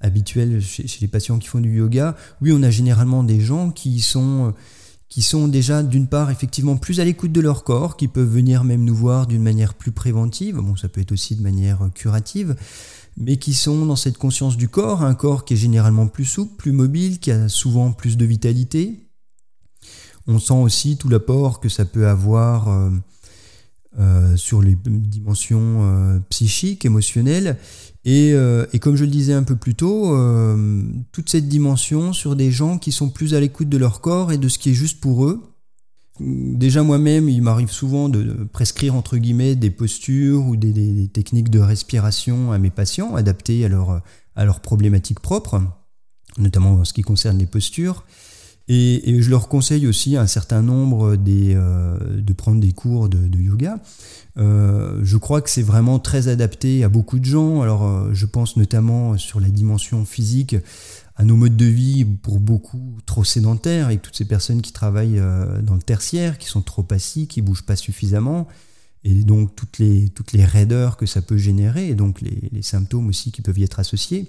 habituel 0.00 0.60
chez, 0.60 0.86
les 1.00 1.08
patients 1.08 1.38
qui 1.38 1.48
font 1.48 1.60
du 1.60 1.78
yoga. 1.78 2.14
Oui, 2.40 2.52
on 2.52 2.62
a 2.62 2.70
généralement 2.70 3.24
des 3.24 3.40
gens 3.40 3.70
qui 3.70 4.00
sont, 4.00 4.54
qui 5.08 5.22
sont 5.22 5.48
déjà 5.48 5.82
d'une 5.82 6.08
part 6.08 6.30
effectivement 6.30 6.76
plus 6.76 7.00
à 7.00 7.04
l'écoute 7.04 7.32
de 7.32 7.40
leur 7.40 7.64
corps, 7.64 7.96
qui 7.96 8.08
peuvent 8.08 8.28
venir 8.28 8.64
même 8.64 8.84
nous 8.84 8.94
voir 8.94 9.26
d'une 9.26 9.42
manière 9.42 9.74
plus 9.74 9.92
préventive, 9.92 10.56
bon 10.56 10.76
ça 10.76 10.88
peut 10.88 11.00
être 11.00 11.12
aussi 11.12 11.36
de 11.36 11.42
manière 11.42 11.82
euh, 11.82 11.88
curative, 11.88 12.56
mais 13.16 13.36
qui 13.36 13.54
sont 13.54 13.86
dans 13.86 13.96
cette 13.96 14.18
conscience 14.18 14.56
du 14.56 14.68
corps, 14.68 15.02
un 15.02 15.14
corps 15.14 15.44
qui 15.44 15.54
est 15.54 15.58
généralement 15.58 16.08
plus 16.08 16.24
souple, 16.24 16.56
plus 16.56 16.72
mobile, 16.72 17.20
qui 17.20 17.30
a 17.30 17.48
souvent 17.48 17.92
plus 17.92 18.16
de 18.16 18.24
vitalité. 18.24 19.08
On 20.26 20.38
sent 20.38 20.54
aussi 20.54 20.96
tout 20.96 21.08
l'apport 21.08 21.60
que 21.60 21.68
ça 21.68 21.84
peut 21.84 22.08
avoir 22.08 22.90
euh, 23.96 24.36
sur 24.36 24.60
les 24.60 24.74
dimensions 24.74 25.84
euh, 25.84 26.18
psychiques, 26.28 26.84
émotionnelles, 26.84 27.58
euh, 28.06 28.66
et, 28.72 28.78
comme 28.78 28.96
je 28.96 29.04
le 29.04 29.10
disais 29.10 29.32
un 29.32 29.42
peu 29.42 29.56
plus 29.56 29.74
tôt, 29.74 30.16
toute 31.12 31.30
cette 31.30 31.48
dimension 31.48 32.12
sur 32.12 32.36
des 32.36 32.50
gens 32.50 32.78
qui 32.78 32.92
sont 32.92 33.08
plus 33.08 33.34
à 33.34 33.40
l'écoute 33.40 33.68
de 33.68 33.78
leur 33.78 34.00
corps 34.00 34.32
et 34.32 34.38
de 34.38 34.48
ce 34.48 34.58
qui 34.58 34.70
est 34.70 34.74
juste 34.74 35.00
pour 35.00 35.24
eux. 35.24 35.42
Déjà 36.20 36.82
moi-même, 36.84 37.28
il 37.28 37.42
m'arrive 37.42 37.70
souvent 37.70 38.08
de 38.08 38.44
prescrire 38.52 38.94
entre 38.94 39.16
guillemets 39.16 39.56
des 39.56 39.70
postures 39.70 40.46
ou 40.46 40.56
des, 40.56 41.08
techniques 41.08 41.50
de 41.50 41.58
respiration 41.58 42.52
à 42.52 42.58
mes 42.58 42.70
patients, 42.70 43.16
adaptées 43.16 43.64
à, 43.64 44.02
à 44.36 44.44
leurs 44.44 44.60
problématiques 44.60 45.20
propres, 45.20 45.60
notamment 46.38 46.74
en 46.74 46.84
ce 46.84 46.92
qui 46.92 47.02
concerne 47.02 47.38
les 47.38 47.46
postures. 47.46 48.04
Et, 48.68 49.20
je 49.20 49.30
leur 49.30 49.48
conseille 49.48 49.86
aussi 49.86 50.16
un 50.16 50.26
certain 50.26 50.62
nombre 50.62 51.16
des, 51.16 51.54
de 51.54 52.32
prendre 52.32 52.60
des 52.60 52.72
cours 52.72 53.10
de, 53.10 53.38
yoga. 53.38 53.78
je 54.36 55.16
crois 55.16 55.42
que 55.42 55.50
c'est 55.50 55.62
vraiment 55.62 55.98
très 55.98 56.28
adapté 56.28 56.82
à 56.82 56.88
beaucoup 56.88 57.18
de 57.18 57.26
gens. 57.26 57.60
Alors, 57.60 58.14
je 58.14 58.24
pense 58.24 58.56
notamment 58.56 59.18
sur 59.18 59.38
la 59.38 59.48
dimension 59.48 60.06
physique 60.06 60.56
à 61.16 61.24
nos 61.24 61.36
modes 61.36 61.56
de 61.56 61.66
vie 61.66 62.04
pour 62.04 62.40
beaucoup 62.40 62.98
trop 63.06 63.24
sédentaires, 63.24 63.86
avec 63.86 64.02
toutes 64.02 64.16
ces 64.16 64.24
personnes 64.24 64.62
qui 64.62 64.72
travaillent 64.72 65.18
euh, 65.18 65.62
dans 65.62 65.74
le 65.74 65.82
tertiaire, 65.82 66.38
qui 66.38 66.48
sont 66.48 66.62
trop 66.62 66.86
assis, 66.90 67.28
qui 67.28 67.40
bougent 67.40 67.64
pas 67.64 67.76
suffisamment, 67.76 68.48
et 69.04 69.14
donc 69.22 69.54
toutes 69.54 69.78
les, 69.78 70.08
toutes 70.08 70.32
les 70.32 70.44
raideurs 70.44 70.96
que 70.96 71.06
ça 71.06 71.22
peut 71.22 71.36
générer, 71.36 71.88
et 71.88 71.94
donc 71.94 72.20
les, 72.20 72.62
symptômes 72.62 73.08
aussi 73.08 73.30
qui 73.30 73.42
peuvent 73.42 73.58
y 73.58 73.62
être 73.62 73.78
associés. 73.78 74.28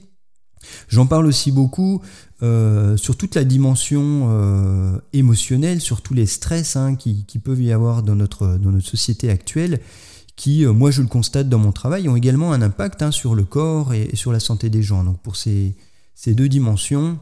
J'en 0.87 1.05
parle 1.05 1.25
aussi 1.25 1.51
beaucoup 1.51 2.01
euh, 2.43 2.97
sur 2.97 3.17
toute 3.17 3.35
la 3.35 3.43
dimension 3.43 4.27
euh, 4.29 4.97
émotionnelle, 5.13 5.81
sur 5.81 6.01
tous 6.01 6.13
les 6.13 6.25
stress 6.25 6.75
hein, 6.75 6.95
qui, 6.95 7.25
peuvent 7.43 7.61
y 7.61 7.71
avoir 7.71 8.03
dans 8.03 8.15
notre, 8.15 8.57
dans 8.57 8.71
notre 8.71 8.87
société 8.87 9.29
actuelle, 9.29 9.79
qui, 10.35 10.65
moi 10.65 10.91
je 10.91 11.01
le 11.01 11.07
constate 11.07 11.49
dans 11.49 11.59
mon 11.59 11.71
travail, 11.71 12.09
ont 12.09 12.15
également 12.15 12.51
un 12.53 12.61
impact 12.61 13.01
hein, 13.01 13.11
sur 13.11 13.35
le 13.35 13.43
corps 13.43 13.93
et, 13.93 14.15
sur 14.15 14.31
la 14.31 14.39
santé 14.39 14.69
des 14.69 14.83
gens. 14.83 15.03
Donc 15.03 15.21
pour 15.21 15.35
ces, 15.35 15.75
ces 16.13 16.33
deux 16.33 16.49
dimensions, 16.49 17.19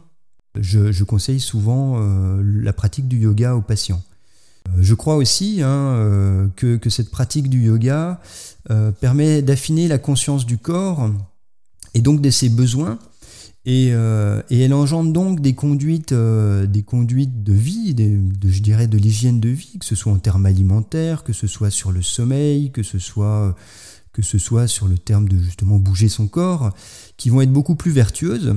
je, 0.59 1.03
conseille 1.03 1.39
souvent 1.39 1.95
euh, 1.97 2.41
la 2.43 2.73
pratique 2.73 3.07
du 3.07 3.17
yoga 3.17 3.55
aux 3.55 3.61
patients. 3.61 4.01
Euh, 4.69 4.71
je 4.79 4.93
crois 4.93 5.15
aussi 5.15 5.61
hein, 5.61 5.67
euh, 5.67 6.47
que, 6.55 6.89
cette 6.89 7.09
pratique 7.09 7.49
du 7.49 7.63
yoga 7.65 8.21
permet 9.01 9.41
d'affiner 9.41 9.89
la 9.89 9.97
conscience 9.97 10.45
du 10.45 10.57
corps 10.57 11.09
et 11.93 12.01
donc 12.01 12.21
de 12.21 12.29
ses 12.29 12.47
besoins. 12.47 12.97
Et, 13.65 13.87
elle 13.87 14.73
engendre 14.73 15.13
donc 15.13 15.39
des 15.39 15.53
conduites, 15.53 16.13
des 16.13 16.83
conduites 16.83 17.43
de 17.43 17.53
vie, 17.53 17.95
je 17.97 18.61
dirais 18.61 18.87
de 18.87 18.97
l'hygiène 18.97 19.39
de 19.39 19.49
vie, 19.49 19.77
que 19.79 19.85
ce 19.85 19.95
soit 19.95 20.11
en 20.11 20.19
termes 20.19 20.45
alimentaires, 20.45 21.23
que 21.23 21.33
ce 21.33 21.47
soit 21.47 21.69
sur 21.69 21.91
le 21.91 22.01
sommeil, 22.01 22.71
que 22.71 22.83
ce 22.83 22.99
soit, 22.99 23.55
que 24.11 24.21
ce 24.21 24.37
soit 24.37 24.67
sur 24.67 24.87
le 24.87 24.97
terme 24.97 25.29
de 25.29 25.37
justement 25.37 25.79
bouger 25.79 26.09
son 26.09 26.27
corps, 26.27 26.73
qui 27.15 27.29
vont 27.29 27.41
être 27.41 27.53
beaucoup 27.53 27.75
plus 27.75 27.91
vertueuses 27.91 28.53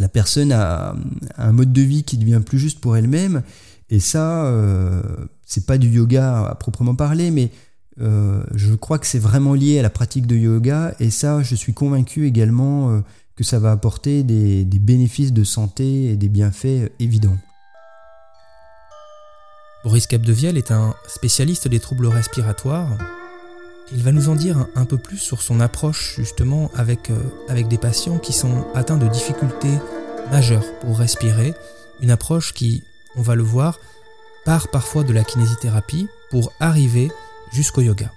la 0.00 0.08
personne 0.08 0.50
a, 0.50 0.96
un 1.36 1.52
mode 1.52 1.72
de 1.72 1.82
vie 1.82 2.02
qui 2.02 2.16
devient 2.16 2.40
plus 2.44 2.58
juste 2.58 2.80
pour 2.80 2.96
elle-même. 2.96 3.42
Et 3.90 4.00
ça, 4.00 4.46
euh, 4.46 5.02
c'est 5.44 5.66
pas 5.66 5.78
du 5.78 5.88
yoga 5.88 6.46
à 6.46 6.54
proprement 6.54 6.94
parler, 6.94 7.30
mais 7.30 7.50
euh, 8.00 8.42
je 8.54 8.74
crois 8.74 8.98
que 8.98 9.06
c'est 9.06 9.18
vraiment 9.18 9.54
lié 9.54 9.78
à 9.78 9.82
la 9.82 9.90
pratique 9.90 10.26
de 10.26 10.36
yoga. 10.36 10.94
Et 11.00 11.10
ça, 11.10 11.42
je 11.42 11.54
suis 11.54 11.74
convaincu 11.74 12.26
également 12.26 12.90
euh, 12.90 13.00
ça 13.44 13.58
va 13.58 13.72
apporter 13.72 14.22
des, 14.22 14.64
bénéfices 14.64 15.32
de 15.32 15.44
santé 15.44 16.04
et 16.06 16.16
des 16.16 16.28
bienfaits 16.28 16.92
évidents. 16.98 17.36
Boris 19.82 20.06
Capdevielle 20.06 20.58
est 20.58 20.70
un 20.70 20.94
spécialiste 21.08 21.66
des 21.66 21.80
troubles 21.80 22.06
respiratoires. 22.06 22.98
Il 23.92 24.02
va 24.02 24.12
nous 24.12 24.28
en 24.28 24.36
dire 24.36 24.66
un, 24.74 24.84
peu 24.84 24.98
plus 24.98 25.16
sur 25.16 25.42
son 25.42 25.58
approche 25.58 26.16
justement 26.16 26.70
euh, 26.78 26.96
avec 27.48 27.68
des 27.68 27.78
patients 27.78 28.18
qui 28.18 28.32
sont 28.32 28.66
atteints 28.74 28.98
de 28.98 29.08
difficultés 29.08 29.78
majeures 30.30 30.78
pour 30.80 30.98
respirer. 30.98 31.54
Une 32.00 32.10
approche 32.10 32.52
qui, 32.52 32.82
on 33.16 33.22
va 33.22 33.34
le 33.34 33.42
voir, 33.42 33.78
part 34.44 34.68
parfois 34.68 35.02
de 35.02 35.12
la 35.12 35.24
kinésithérapie 35.24 36.08
pour 36.30 36.52
arriver 36.60 37.10
jusqu'au 37.52 37.80
yoga. 37.80 38.12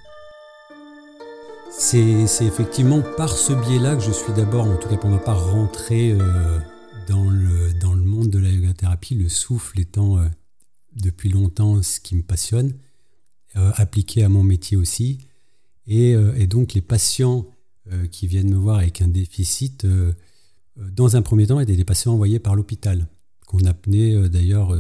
C'est 1.78 2.46
effectivement 2.46 3.02
par 3.18 3.36
ce 3.36 3.54
biais-là 3.54 3.96
que 3.96 4.04
je 4.04 4.12
suis 4.12 4.34
d'abord, 4.34 4.66
en 4.66 4.78
tout 4.78 4.88
cas 4.88 4.98
pour 4.98 5.10
ma 5.10 5.20
part, 5.20 5.52
rentré 5.52 6.12
euh, 6.12 6.60
dans, 7.08 7.30
le, 7.30 7.74
dans 7.74 7.94
le 7.94 8.04
monde 8.04 8.30
de 8.30 8.40
la 8.40 8.50
yoga 8.50 8.74
thérapie, 8.74 9.16
le 9.16 9.30
souffle 9.30 9.80
étant 9.80 10.18
euh, 10.18 10.28
depuis 10.96 11.30
longtemps 11.30 11.82
ce 11.84 12.00
qui 12.00 12.16
me 12.16 12.24
passionne, 12.24 12.74
appliqué 13.56 14.24
à 14.24 14.30
mon 14.30 14.42
métier 14.42 14.78
aussi. 14.78 15.28
Euh, 15.90 16.34
et, 16.36 16.48
donc 16.48 16.74
les 16.74 16.82
patients 16.82 17.46
euh, 17.92 18.08
qui 18.08 18.28
viennent 18.28 18.50
me 18.50 18.58
voir 18.58 18.78
avec 18.78 19.02
un 19.02 19.08
déficit, 19.08 19.86
euh, 19.86 20.14
dans 20.78 21.16
un 21.16 21.22
premier 21.22 21.48
temps, 21.48 21.60
étaient 21.60 21.76
des 21.76 21.86
patients 21.86 22.14
envoyés 22.14 22.40
par 22.40 22.56
l'hôpital, 22.56 23.08
qu'on 23.46 23.66
appelait 23.66 24.28
d'ailleurs 24.28 24.76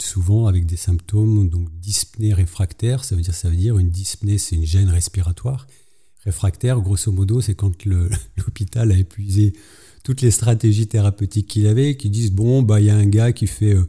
souvent 0.00 0.46
avec 0.48 0.66
des 0.66 0.76
symptômes, 0.76 1.48
donc 1.48 1.70
dyspnée 1.78 2.34
réfractaire, 2.34 3.04
ça 3.04 3.14
veut 3.14 3.22
dire, 3.22 3.34
ça 3.34 3.48
veut 3.48 3.56
dire 3.56 3.78
une 3.78 3.90
dyspnée, 3.90 4.38
c'est 4.38 4.56
une 4.56 4.64
gêne 4.64 4.88
respiratoire. 4.88 5.68
Réfractaire, 6.28 6.78
grosso 6.82 7.10
modo, 7.10 7.40
c'est 7.40 7.54
quand 7.54 7.72
l'hôpital 8.36 8.92
a 8.92 8.96
épuisé 8.98 9.54
toutes 10.04 10.20
les 10.20 10.30
stratégies 10.30 10.86
thérapeutiques 10.86 11.46
qu'il 11.46 11.66
avait, 11.66 11.96
qui 11.96 12.10
disent 12.10 12.32
bon, 12.32 12.60
bah 12.60 12.80
il 12.80 12.86
y 12.86 12.90
a 12.90 12.96
un 12.96 13.06
gars 13.06 13.32
qui 13.32 13.46
fait 13.46 13.72
euh, 13.72 13.86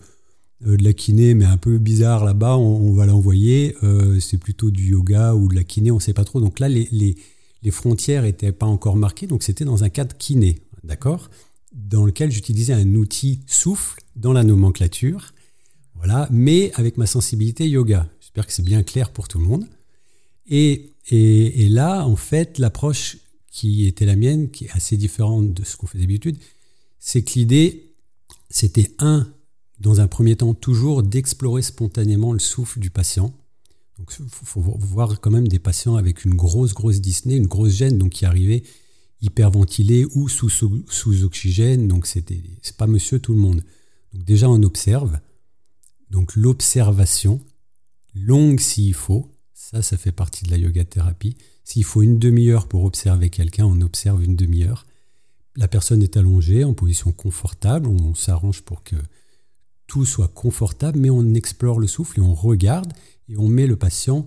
de 0.78 0.82
la 0.82 0.94
kiné, 0.94 1.34
mais 1.34 1.44
un 1.44 1.58
peu 1.58 1.78
bizarre 1.80 2.24
là-bas, 2.24 2.56
on, 2.56 2.94
va 2.94 3.06
l'envoyer. 3.06 3.76
Euh, 3.84 4.22
c'est 4.22 4.38
plutôt 4.38 4.72
du 4.72 4.92
yoga 4.92 5.36
ou 5.36 5.50
de 5.50 5.56
la 5.56 5.66
kiné, 5.66 5.92
on 5.92 5.96
ne 5.96 6.00
sait 6.00 6.14
pas 6.14 6.24
trop. 6.24 6.40
Donc 6.40 6.60
là, 6.60 6.70
les, 6.70 6.88
les, 6.94 7.18
les 7.62 7.72
frontières 7.72 8.24
n'étaient 8.24 8.54
pas 8.54 8.68
encore 8.68 8.96
marquées, 8.96 9.28
donc 9.28 9.44
c'était 9.44 9.66
dans 9.66 9.84
un 9.84 9.90
cadre 9.90 10.16
kiné, 10.18 10.60
d'accord 10.86 11.30
Dans 11.74 12.06
lequel 12.06 12.32
j'utilisais 12.32 12.72
un 12.74 12.96
outil 12.96 13.42
souffle 13.48 14.00
dans 14.16 14.32
la 14.32 14.44
nomenclature, 14.46 15.34
voilà, 15.94 16.30
mais 16.32 16.72
avec 16.76 16.96
ma 16.96 17.06
sensibilité 17.06 17.68
yoga. 17.68 18.08
J'espère 18.22 18.48
que 18.48 18.54
c'est 18.54 18.64
bien 18.64 18.84
clair 18.84 19.12
pour 19.12 19.28
tout 19.28 19.40
le 19.40 19.46
monde. 19.46 19.66
Et, 20.50 20.92
et, 21.12 21.70
là, 21.70 22.06
en 22.06 22.16
fait, 22.16 22.60
l'approche 22.60 23.18
qui 23.52 23.88
était 23.88 24.06
la 24.06 24.16
mienne, 24.16 24.52
qui 24.52 24.66
est 24.66 24.72
assez 24.72 24.96
différente 24.96 25.54
de 25.54 25.64
ce 25.64 25.76
qu'on 25.76 25.88
fait 25.88 25.98
d'habitude, 25.98 26.38
c'est 27.00 27.24
que 27.24 27.34
l'idée, 27.34 27.96
c'était 28.50 28.92
un, 29.00 29.28
dans 29.80 30.02
un 30.02 30.08
premier 30.08 30.36
temps, 30.36 30.54
toujours 30.54 31.02
d'explorer 31.02 31.64
spontanément 31.64 32.32
le 32.32 32.40
souffle 32.40 32.80
du 32.80 32.92
patient. 32.92 33.34
Donc, 33.98 34.14
il 34.20 34.30
faut, 34.30 34.62
voir 34.62 35.20
quand 35.20 35.32
même 35.32 35.48
des 35.48 35.60
patients 35.60 35.96
avec 35.96 36.26
une 36.26 36.36
grosse, 36.36 36.74
grosse 36.74 37.02
dyspnée, 37.02 37.36
une 37.36 37.48
grosse 37.48 37.74
gêne, 37.74 37.98
donc 37.98 38.12
qui 38.12 38.26
arrivaient 38.26 38.64
hyperventilés 39.22 40.06
ou 40.14 40.30
sous, 40.30 40.50
sous, 40.50 40.86
sous 40.88 41.24
oxygène. 41.24 41.88
Donc, 41.88 42.06
c'était, 42.06 42.42
c'est 42.62 42.78
pas 42.78 42.88
monsieur 42.88 43.20
tout 43.20 43.34
le 43.34 43.40
monde. 43.40 43.64
Donc, 44.14 44.24
déjà, 44.26 44.48
on 44.48 44.62
observe. 44.62 45.20
Donc, 46.12 46.36
l'observation, 46.36 47.42
longue 48.14 48.60
s'il 48.60 48.94
faut, 48.94 49.32
ça, 49.72 49.84
ça 49.84 49.98
fait 49.98 50.12
partie 50.12 50.46
de 50.46 50.52
la 50.52 50.58
yoga 50.58 50.84
thérapie. 50.84 51.38
S'il 51.64 51.84
faut 51.84 52.02
une 52.02 52.18
demi-heure 52.18 52.68
pour 52.68 52.86
observer 52.86 53.30
quelqu'un, 53.30 53.66
on 53.66 53.82
observe 53.82 54.24
une 54.24 54.36
demi-heure. 54.36 54.88
La 55.56 55.68
personne 55.68 56.02
est 56.02 56.18
allongée 56.18 56.64
en 56.64 56.74
position 56.74 57.12
confortable, 57.12 57.88
on 57.88 58.16
s'arrange 58.16 58.64
pour 58.64 58.84
que 58.84 58.96
tout 59.86 60.06
soit 60.06 60.28
confortable, 60.30 60.98
mais 60.98 61.12
on 61.12 61.36
explore 61.36 61.80
le 61.80 61.86
souffle 61.86 62.20
et 62.20 62.24
on 62.24 62.34
regarde 62.34 62.94
et 63.28 63.38
on 63.38 63.48
met 63.48 63.68
le 63.68 63.76
patient, 63.76 64.26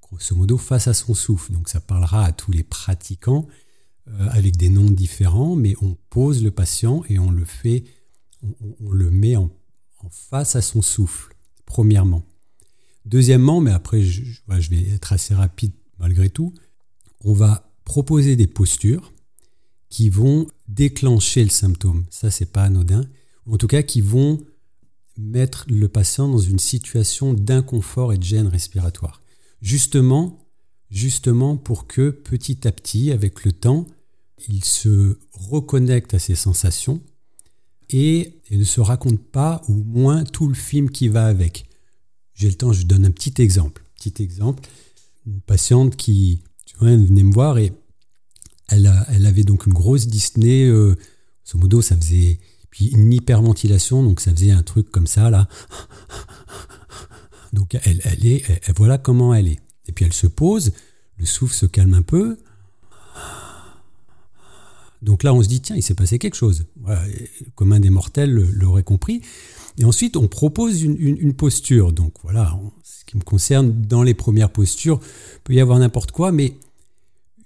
grosso 0.00 0.34
modo, 0.34 0.56
face 0.56 0.88
à 0.88 0.94
son 0.94 1.12
souffle. 1.12 1.52
Donc 1.52 1.68
ça 1.68 1.80
parlera 1.80 2.24
à 2.24 2.32
tous 2.32 2.52
les 2.52 2.62
pratiquants 2.62 3.46
euh, 4.08 4.28
avec 4.30 4.56
des 4.56 4.70
noms 4.70 4.90
différents, 4.90 5.54
mais 5.54 5.74
on 5.82 5.98
pose 6.08 6.42
le 6.42 6.50
patient 6.50 7.04
et 7.10 7.18
on 7.18 7.30
le 7.30 7.44
fait, 7.44 7.84
on, 8.80 8.90
le 8.90 9.10
met 9.10 9.36
en, 9.36 9.50
face 10.10 10.56
à 10.56 10.62
son 10.62 10.80
souffle, 10.80 11.34
premièrement. 11.66 12.22
Deuxièmement, 13.08 13.60
mais 13.60 13.70
après 13.70 14.02
je, 14.02 14.22
vais 14.70 14.90
être 14.90 15.12
assez 15.12 15.34
rapide 15.34 15.72
malgré 15.98 16.28
tout, 16.28 16.52
on 17.24 17.32
va 17.32 17.72
proposer 17.84 18.36
des 18.36 18.46
postures 18.46 19.12
qui 19.88 20.10
vont 20.10 20.46
déclencher 20.68 21.42
le 21.42 21.50
symptôme. 21.50 22.04
Ça, 22.10 22.30
c'est 22.30 22.52
pas 22.52 22.64
anodin. 22.64 23.06
En 23.46 23.56
tout 23.56 23.66
cas, 23.66 23.82
qui 23.82 24.02
vont 24.02 24.38
mettre 25.16 25.64
le 25.70 25.88
patient 25.88 26.28
dans 26.28 26.38
une 26.38 26.58
situation 26.58 27.32
d'inconfort 27.32 28.12
et 28.12 28.18
de 28.18 28.22
gêne 28.22 28.46
respiratoire. 28.46 29.22
Justement, 29.62 30.46
justement 30.90 31.56
pour 31.56 31.86
que 31.86 32.10
petit 32.10 32.68
à 32.68 32.72
petit, 32.72 33.10
avec 33.10 33.44
le 33.44 33.52
temps, 33.52 33.86
il 34.48 34.62
se 34.64 35.18
reconnecte 35.32 36.12
à 36.12 36.18
ses 36.18 36.34
sensations 36.34 37.00
et, 37.90 38.34
ne 38.50 38.64
se 38.64 38.80
raconte 38.80 39.18
pas 39.18 39.62
ou 39.68 39.74
moins 39.74 40.24
tout 40.24 40.46
le 40.46 40.54
film 40.54 40.90
qui 40.90 41.08
va 41.08 41.26
avec. 41.26 41.67
J'ai 42.38 42.48
le 42.48 42.54
temps, 42.54 42.72
je 42.72 42.86
donne 42.86 43.04
un 43.04 43.10
petit 43.10 43.34
exemple. 43.42 43.82
Petit 43.96 44.22
exemple, 44.22 44.62
une 45.26 45.40
patiente 45.40 45.96
qui 45.96 46.44
venait 46.80 47.24
me 47.24 47.32
voir 47.32 47.58
et 47.58 47.72
elle, 48.68 48.86
avait 48.86 49.42
donc 49.42 49.66
une 49.66 49.72
grosse 49.72 50.06
dyspnée. 50.06 50.64
Euh, 50.66 50.96
modo, 51.54 51.82
ça 51.82 51.96
faisait 51.96 52.38
puis 52.70 52.86
une 52.86 53.12
hyperventilation, 53.12 54.04
donc 54.04 54.20
ça 54.20 54.30
faisait 54.30 54.52
un 54.52 54.62
truc 54.62 54.90
comme 54.90 55.06
ça, 55.06 55.30
là. 55.30 55.48
Donc 57.52 57.76
elle, 57.82 58.00
elle 58.04 58.26
est, 58.26 58.44
voilà 58.76 58.98
comment 58.98 59.34
elle 59.34 59.48
est. 59.48 59.58
Et 59.86 59.92
puis 59.92 60.04
elle 60.04 60.12
se 60.12 60.26
pose, 60.26 60.72
le 61.16 61.24
souffle 61.24 61.54
se 61.54 61.66
calme 61.66 61.94
un 61.94 62.02
peu. 62.02 62.38
Donc 65.00 65.22
là, 65.22 65.32
on 65.32 65.42
se 65.42 65.48
dit, 65.48 65.60
tiens, 65.60 65.76
il 65.76 65.82
s'est 65.82 65.94
passé 65.94 66.18
quelque 66.18 66.34
chose. 66.34 66.66
Voilà, 66.76 67.06
le 67.06 67.50
commun 67.54 67.80
des 67.80 67.90
mortels 67.90 68.30
l'aurait 68.30 68.82
compris. 68.82 69.22
Et 69.78 69.84
ensuite, 69.84 70.16
on 70.16 70.26
propose 70.26 70.82
une, 70.82 71.34
posture. 71.34 71.92
Donc 71.92 72.12
voilà, 72.22 72.58
ce 72.82 73.04
qui 73.04 73.16
me 73.16 73.22
concerne, 73.22 73.72
dans 73.82 74.02
les 74.02 74.14
premières 74.14 74.50
postures, 74.50 75.00
il 75.02 75.40
peut 75.44 75.54
y 75.54 75.60
avoir 75.60 75.78
n'importe 75.78 76.10
quoi, 76.10 76.32
mais 76.32 76.54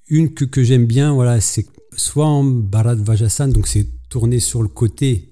une 0.09 0.33
que, 0.33 0.63
j'aime 0.63 0.87
bien, 0.87 1.13
voilà, 1.13 1.41
c'est 1.41 1.67
soit 1.95 2.27
en 2.27 2.43
Bharat 2.43 2.95
Vajasana, 2.95 3.53
donc 3.53 3.67
c'est 3.67 3.87
tourner 4.09 4.41
sur 4.41 4.63
le 4.63 4.69
côté 4.69 5.29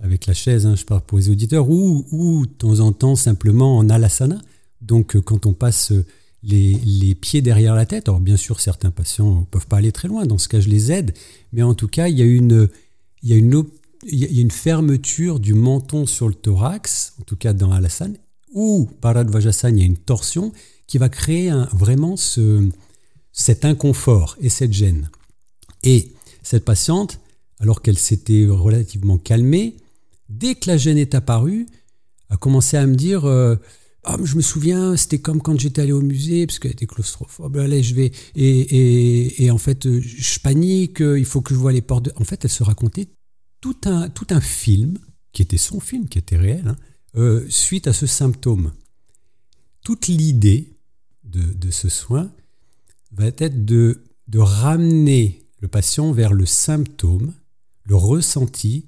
avec 0.00 0.26
la 0.26 0.34
chaise, 0.34 0.66
hein, 0.66 0.74
je 0.76 0.84
parle 0.84 1.02
pour 1.02 1.18
les 1.18 1.30
auditeurs, 1.30 1.68
ou, 1.68 2.06
ou 2.10 2.46
de 2.46 2.52
temps 2.52 2.80
en 2.80 2.92
temps 2.92 3.16
simplement 3.16 3.78
en 3.78 3.88
alasana. 3.88 4.40
Donc 4.80 5.14
euh, 5.14 5.20
quand 5.20 5.46
on 5.46 5.52
passe 5.52 5.92
euh, 5.92 6.04
les, 6.42 7.14
pieds 7.14 7.42
derrière 7.42 7.74
la 7.74 7.86
tête, 7.86 8.08
alors 8.08 8.20
bien 8.20 8.36
sûr 8.36 8.60
certains 8.60 8.90
patients 8.90 9.40
ne 9.40 9.44
peuvent 9.44 9.66
pas 9.66 9.76
aller 9.76 9.92
très 9.92 10.08
loin, 10.08 10.26
dans 10.26 10.38
ce 10.38 10.48
cas 10.48 10.60
je 10.60 10.68
les 10.68 10.90
aide, 10.90 11.12
mais 11.52 11.62
en 11.62 11.74
tout 11.74 11.88
cas 11.88 12.08
il 12.08 12.18
y 12.18 12.22
a 12.22 12.24
une, 12.24 12.68
il 13.22 13.28
y 13.28 13.32
a 13.34 13.36
une, 13.36 13.64
il 14.06 14.18
y 14.18 14.38
a 14.38 14.40
une 14.40 14.50
fermeture 14.50 15.40
du 15.40 15.54
menton 15.54 16.06
sur 16.06 16.28
le 16.28 16.34
thorax, 16.34 17.14
en 17.20 17.24
tout 17.24 17.36
cas 17.36 17.52
dans 17.52 17.72
alasana, 17.72 18.14
ou 18.52 18.88
Paradvajasana, 19.00 19.76
il 19.76 19.80
y 19.80 19.82
a 19.82 19.86
une 19.86 19.96
torsion 19.96 20.52
qui 20.86 20.98
va 20.98 21.08
créer 21.08 21.52
vraiment 21.72 22.16
ce, 22.16 22.68
cet 23.32 23.64
inconfort 23.64 24.36
et 24.40 24.48
cette 24.48 24.72
gêne. 24.72 25.08
Et 25.82 26.12
cette 26.42 26.64
patiente, 26.64 27.20
alors 27.60 27.82
qu'elle 27.82 27.98
s'était 27.98 28.46
relativement 28.48 29.18
calmée, 29.18 29.76
dès 30.28 30.54
que 30.54 30.68
la 30.68 30.76
gêne 30.76 30.98
est 30.98 31.14
apparue, 31.14 31.66
a 32.28 32.36
commencé 32.36 32.76
à 32.76 32.86
me 32.86 32.96
dire 32.96 33.24
euh, 33.24 33.56
ah, 34.04 34.16
je 34.24 34.34
me 34.34 34.40
souviens, 34.40 34.96
c'était 34.96 35.18
comme 35.18 35.42
quand 35.42 35.58
j'étais 35.60 35.82
allé 35.82 35.92
au 35.92 36.00
musée, 36.00 36.46
parce 36.46 36.58
qu'elle 36.58 36.72
était 36.72 36.86
claustrophobe. 36.86 37.58
Allez, 37.58 37.82
je 37.82 37.94
vais. 37.94 38.12
Et, 38.34 39.44
et, 39.44 39.50
en 39.50 39.58
fait, 39.58 39.86
je 40.00 40.38
panique, 40.38 41.00
il 41.00 41.26
faut 41.26 41.42
que 41.42 41.52
je 41.52 41.58
vois 41.58 41.72
les 41.72 41.82
portes. 41.82 42.08
En 42.16 42.24
fait, 42.24 42.42
elle 42.44 42.50
se 42.50 42.62
racontait 42.62 43.08
tout 43.60 43.76
un, 43.84 44.40
film, 44.40 44.98
qui 45.32 45.42
était 45.42 45.58
son 45.58 45.80
film, 45.80 46.08
qui 46.08 46.18
était 46.18 46.36
réel, 46.36 46.74
hein, 47.14 47.40
suite 47.48 47.86
à 47.86 47.92
ce 47.92 48.06
symptôme. 48.06 48.72
Toute 49.82 50.08
l'idée 50.08 50.72
de, 51.24 51.70
ce 51.70 51.88
soin 51.88 52.30
va 53.12 53.26
être 53.26 53.64
de, 53.64 54.04
de 54.28 54.38
ramener 54.38 55.42
le 55.60 55.68
patient 55.68 56.12
vers 56.12 56.32
le 56.32 56.46
symptôme, 56.46 57.34
le 57.84 57.96
ressenti, 57.96 58.86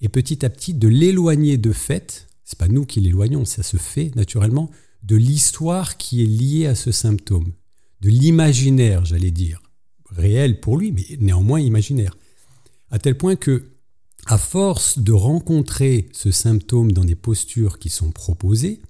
et 0.00 0.08
petit 0.08 0.44
à 0.44 0.50
petit 0.50 0.74
de 0.74 0.88
l'éloigner 0.88 1.56
de 1.56 1.72
fait, 1.72 2.28
c'est 2.44 2.58
pas 2.58 2.68
nous 2.68 2.86
qui 2.86 3.00
l'éloignons, 3.00 3.44
ça 3.44 3.62
se 3.62 3.76
fait 3.76 4.14
naturellement, 4.14 4.70
de 5.02 5.16
l'histoire 5.16 5.96
qui 5.96 6.22
est 6.22 6.26
liée 6.26 6.66
à 6.66 6.74
ce 6.74 6.92
symptôme, 6.92 7.52
de 8.00 8.08
l'imaginaire, 8.08 9.04
j'allais 9.04 9.30
dire, 9.30 9.60
réel 10.10 10.60
pour 10.60 10.78
lui, 10.78 10.92
mais 10.92 11.04
néanmoins 11.20 11.60
imaginaire. 11.60 12.16
À 12.90 12.98
tel 12.98 13.16
point 13.16 13.36
que, 13.36 13.64
à 14.28 14.36
force 14.36 14.98
de 14.98 15.12
rencontrer 15.12 16.08
ce 16.12 16.30
symptôme 16.30 16.92
dans 16.92 17.04
des 17.04 17.14
postures 17.14 17.78
qui 17.78 17.88
sont 17.88 18.10
proposées, 18.10 18.82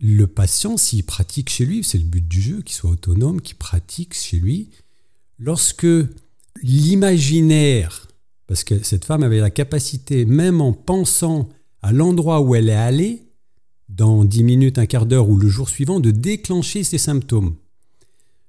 le 0.00 0.26
patient, 0.26 0.76
s'il 0.76 1.04
pratique 1.04 1.48
chez 1.48 1.64
lui, 1.64 1.84
c'est 1.84 1.98
le 1.98 2.04
but 2.04 2.26
du 2.26 2.40
jeu, 2.40 2.62
qu'il 2.62 2.74
soit 2.74 2.90
autonome, 2.90 3.40
qu'il 3.40 3.56
pratique 3.56 4.14
chez 4.14 4.38
lui, 4.38 4.70
lorsque 5.38 5.86
l'imaginaire, 6.62 8.08
parce 8.48 8.64
que 8.64 8.82
cette 8.82 9.04
femme 9.04 9.22
avait 9.22 9.38
la 9.38 9.50
capacité, 9.50 10.24
même 10.24 10.60
en 10.60 10.72
pensant 10.72 11.48
à 11.82 11.92
l'endroit 11.92 12.40
où 12.40 12.56
elle 12.56 12.68
est 12.68 12.74
allée, 12.74 13.22
dans 13.88 14.24
10 14.24 14.42
minutes, 14.42 14.78
un 14.78 14.86
quart 14.86 15.06
d'heure 15.06 15.28
ou 15.28 15.36
le 15.36 15.48
jour 15.48 15.68
suivant, 15.68 16.00
de 16.00 16.10
déclencher 16.10 16.82
ces 16.82 16.98
symptômes. 16.98 17.54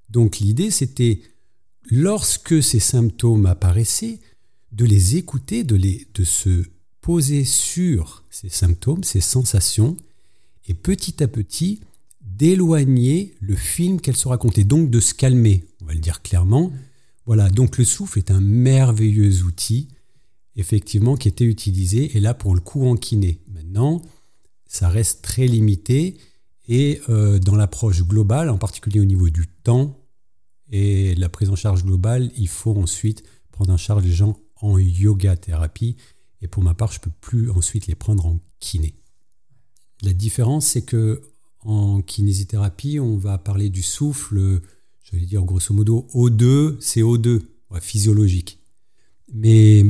Donc 0.09 0.39
l'idée, 0.39 0.71
c'était, 0.71 1.21
lorsque 1.89 2.63
ces 2.63 2.79
symptômes 2.79 3.45
apparaissaient, 3.45 4.19
de 4.81 4.85
les 4.87 5.15
écouter, 5.15 5.63
de, 5.63 6.23
se 6.23 6.63
poser 7.01 7.45
sur 7.45 8.23
ces 8.31 8.49
symptômes, 8.49 9.03
ces 9.03 9.21
sensations, 9.21 9.95
et 10.67 10.73
petit 10.73 11.21
à 11.21 11.27
petit, 11.27 11.81
d'éloigner 12.21 13.35
le 13.41 13.55
film 13.55 14.01
qu'elle 14.01 14.15
se 14.15 14.27
racontait, 14.27 14.63
donc 14.63 14.89
de 14.89 14.99
se 14.99 15.13
calmer, 15.13 15.65
on 15.81 15.85
va 15.85 15.93
le 15.93 15.99
dire 15.99 16.23
clairement, 16.23 16.71
voilà, 17.27 17.49
donc 17.49 17.77
le 17.77 17.85
souffle 17.85 18.17
est 18.17 18.31
un 18.31 18.41
merveilleux 18.41 19.43
outil, 19.43 19.87
effectivement, 20.55 21.15
qui 21.15 21.27
était 21.27 21.45
utilisé, 21.45 22.17
et 22.17 22.19
là 22.19 22.33
pour 22.33 22.55
le 22.55 22.61
coup 22.61 22.87
en 22.87 22.95
kiné. 22.95 23.39
Maintenant, 23.53 24.01
ça 24.65 24.89
reste 24.89 25.21
très 25.21 25.45
limité, 25.45 26.17
et 26.67 27.01
euh, 27.09 27.37
dans 27.37 27.55
l'approche 27.55 28.01
globale, 28.01 28.49
en 28.49 28.57
particulier 28.57 28.99
au 28.99 29.05
niveau 29.05 29.29
du 29.29 29.45
temps 29.45 29.95
et 30.71 31.13
la 31.15 31.29
prise 31.29 31.49
en 31.49 31.55
charge 31.55 31.83
globale, 31.83 32.31
il 32.35 32.47
faut 32.47 32.75
ensuite 32.77 33.23
prendre 33.51 33.73
en 33.73 33.77
charge 33.77 34.05
les 34.05 34.13
gens 34.13 34.39
en 34.61 34.77
yoga 34.77 35.35
thérapie, 35.35 35.97
et 36.41 36.47
pour 36.47 36.63
ma 36.63 36.73
part, 36.73 36.91
je 36.91 36.99
peux 36.99 37.11
plus 37.21 37.51
ensuite 37.51 37.87
les 37.87 37.95
prendre 37.95 38.25
en 38.25 38.39
kiné. 38.59 38.95
La 40.01 40.13
différence, 40.13 40.67
c'est 40.67 40.81
que 40.81 41.21
en 41.59 42.01
kinésithérapie, 42.01 42.99
on 42.99 43.17
va 43.17 43.37
parler 43.37 43.69
du 43.69 43.83
souffle 43.83 44.61
j'allais 45.11 45.25
dire 45.25 45.43
grosso 45.43 45.73
modo 45.73 46.07
O2, 46.13 46.79
CO2, 46.79 47.41
physiologique. 47.79 48.59
Mais, 49.33 49.85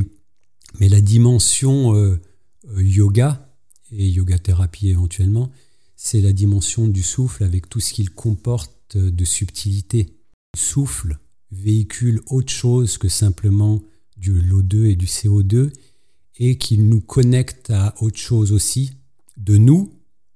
mais 0.78 0.88
la 0.88 1.00
dimension 1.00 1.94
euh, 1.94 2.20
euh, 2.68 2.82
yoga, 2.82 3.48
et 3.90 4.08
yoga 4.08 4.38
thérapie 4.38 4.88
éventuellement, 4.88 5.50
c'est 5.96 6.20
la 6.20 6.32
dimension 6.32 6.88
du 6.88 7.02
souffle 7.02 7.44
avec 7.44 7.68
tout 7.68 7.80
ce 7.80 7.92
qu'il 7.92 8.10
comporte 8.10 8.96
de 8.96 9.24
subtilité. 9.24 10.08
Le 10.54 10.58
souffle 10.58 11.18
véhicule 11.50 12.20
autre 12.26 12.52
chose 12.52 12.98
que 12.98 13.08
simplement 13.08 13.82
du 14.22 14.40
l'O2 14.40 14.84
et 14.86 14.96
du 14.96 15.06
CO2 15.06 15.72
et 16.38 16.56
qu'il 16.56 16.88
nous 16.88 17.00
connecte 17.00 17.70
à 17.70 17.94
autre 18.00 18.18
chose 18.18 18.52
aussi, 18.52 18.92
de 19.36 19.56
nous, 19.56 19.90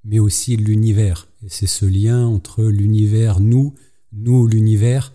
mais 0.05 0.19
aussi 0.19 0.57
l'univers. 0.57 1.29
Et 1.43 1.49
c'est 1.49 1.67
ce 1.67 1.87
lien 1.87 2.27
entre 2.27 2.65
l'univers, 2.65 3.41
nous, 3.41 3.75
nous, 4.13 4.47
l'univers, 4.47 5.13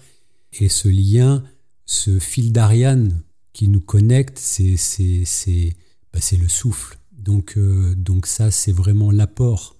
et 0.53 0.69
ce 0.69 0.88
lien, 0.88 1.43
ce 1.86 2.17
fil 2.19 2.51
d'Ariane 2.51 3.21
qui 3.53 3.67
nous 3.67 3.81
connecte, 3.81 4.38
c'est 4.38 5.75
bah, 6.13 6.19
le 6.31 6.47
souffle. 6.47 6.97
Donc, 7.12 7.57
euh, 7.57 7.93
donc 7.95 8.25
ça, 8.25 8.51
c'est 8.51 8.71
vraiment 8.71 9.12
l'apport 9.12 9.75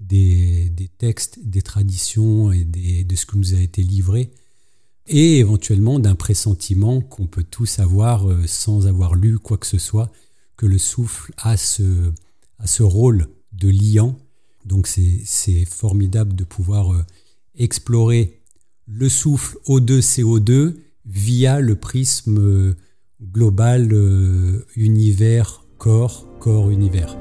des, 0.00 0.70
textes, 0.98 1.40
des 1.42 1.62
traditions 1.62 2.52
et 2.52 2.64
de 2.64 3.16
ce 3.16 3.26
qui 3.26 3.38
nous 3.38 3.54
a 3.54 3.60
été 3.60 3.82
livré, 3.82 4.30
et 5.08 5.38
éventuellement 5.38 5.98
d'un 5.98 6.14
pressentiment 6.14 7.00
qu'on 7.00 7.26
peut 7.26 7.44
tous 7.44 7.78
avoir 7.78 8.28
euh, 8.28 8.46
sans 8.46 8.86
avoir 8.86 9.14
lu 9.14 9.38
quoi 9.38 9.58
que 9.58 9.66
ce 9.66 9.78
soit, 9.78 10.10
que 10.56 10.66
le 10.66 10.78
souffle 10.78 11.32
a 11.38 11.56
ce, 11.56 12.12
a 12.58 12.66
ce 12.66 12.82
rôle 12.82 13.28
de 13.52 13.68
liant. 13.68 14.16
Donc 14.64 14.86
c'est 14.86 15.64
formidable 15.64 16.34
de 16.34 16.44
pouvoir 16.44 16.92
euh, 16.92 17.04
explorer 17.56 18.40
le 18.86 19.08
souffle 19.08 19.56
O2 19.66 20.00
CO2 20.00 20.74
via 21.06 21.60
le 21.60 21.74
prisme 21.74 22.38
euh, 22.38 22.76
global 23.22 23.92
euh, 23.92 24.66
univers 24.76 25.64
corps 25.78 26.26
corps 26.38 26.70
univers. 26.70 27.16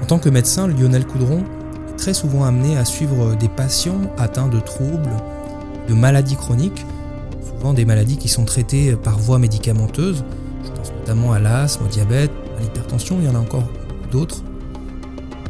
En 0.00 0.06
tant 0.06 0.18
que 0.18 0.28
médecin, 0.28 0.66
Lionel 0.68 1.06
Coudron 1.06 1.44
est 1.88 1.96
très 1.96 2.14
souvent 2.14 2.44
amené 2.44 2.76
à 2.76 2.84
suivre 2.84 3.36
des 3.36 3.48
patients 3.48 4.10
atteints 4.18 4.48
de 4.48 4.60
troubles, 4.60 5.16
maladies 5.94 6.36
chroniques, 6.36 6.84
souvent 7.46 7.72
des 7.72 7.84
maladies 7.84 8.16
qui 8.16 8.28
sont 8.28 8.44
traitées 8.44 8.96
par 8.96 9.18
voie 9.18 9.38
médicamenteuse. 9.38 10.24
Je 10.64 10.70
pense 10.70 10.92
notamment 10.92 11.32
à 11.32 11.38
l'asthme, 11.38 11.84
au 11.84 11.88
diabète, 11.88 12.30
à 12.58 12.60
l'hypertension, 12.60 13.16
il 13.20 13.26
y 13.26 13.28
en 13.28 13.34
a 13.34 13.38
encore 13.38 13.68
d'autres. 14.10 14.42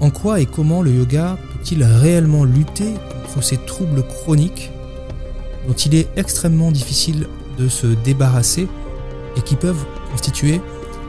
En 0.00 0.10
quoi 0.10 0.40
et 0.40 0.46
comment 0.46 0.82
le 0.82 0.90
yoga 0.90 1.38
peut-il 1.52 1.84
réellement 1.84 2.44
lutter 2.44 2.94
ces 3.40 3.56
troubles 3.56 4.02
chroniques 4.02 4.70
dont 5.66 5.74
il 5.74 5.94
est 5.94 6.08
extrêmement 6.16 6.70
difficile 6.70 7.26
de 7.58 7.68
se 7.68 7.86
débarrasser 7.86 8.68
et 9.36 9.40
qui 9.40 9.56
peuvent 9.56 9.84
constituer 10.10 10.60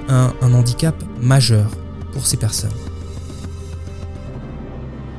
un, 0.07 0.31
handicap 0.41 0.95
majeur 1.19 1.69
pour 2.11 2.25
ces 2.27 2.37
personnes? 2.37 2.71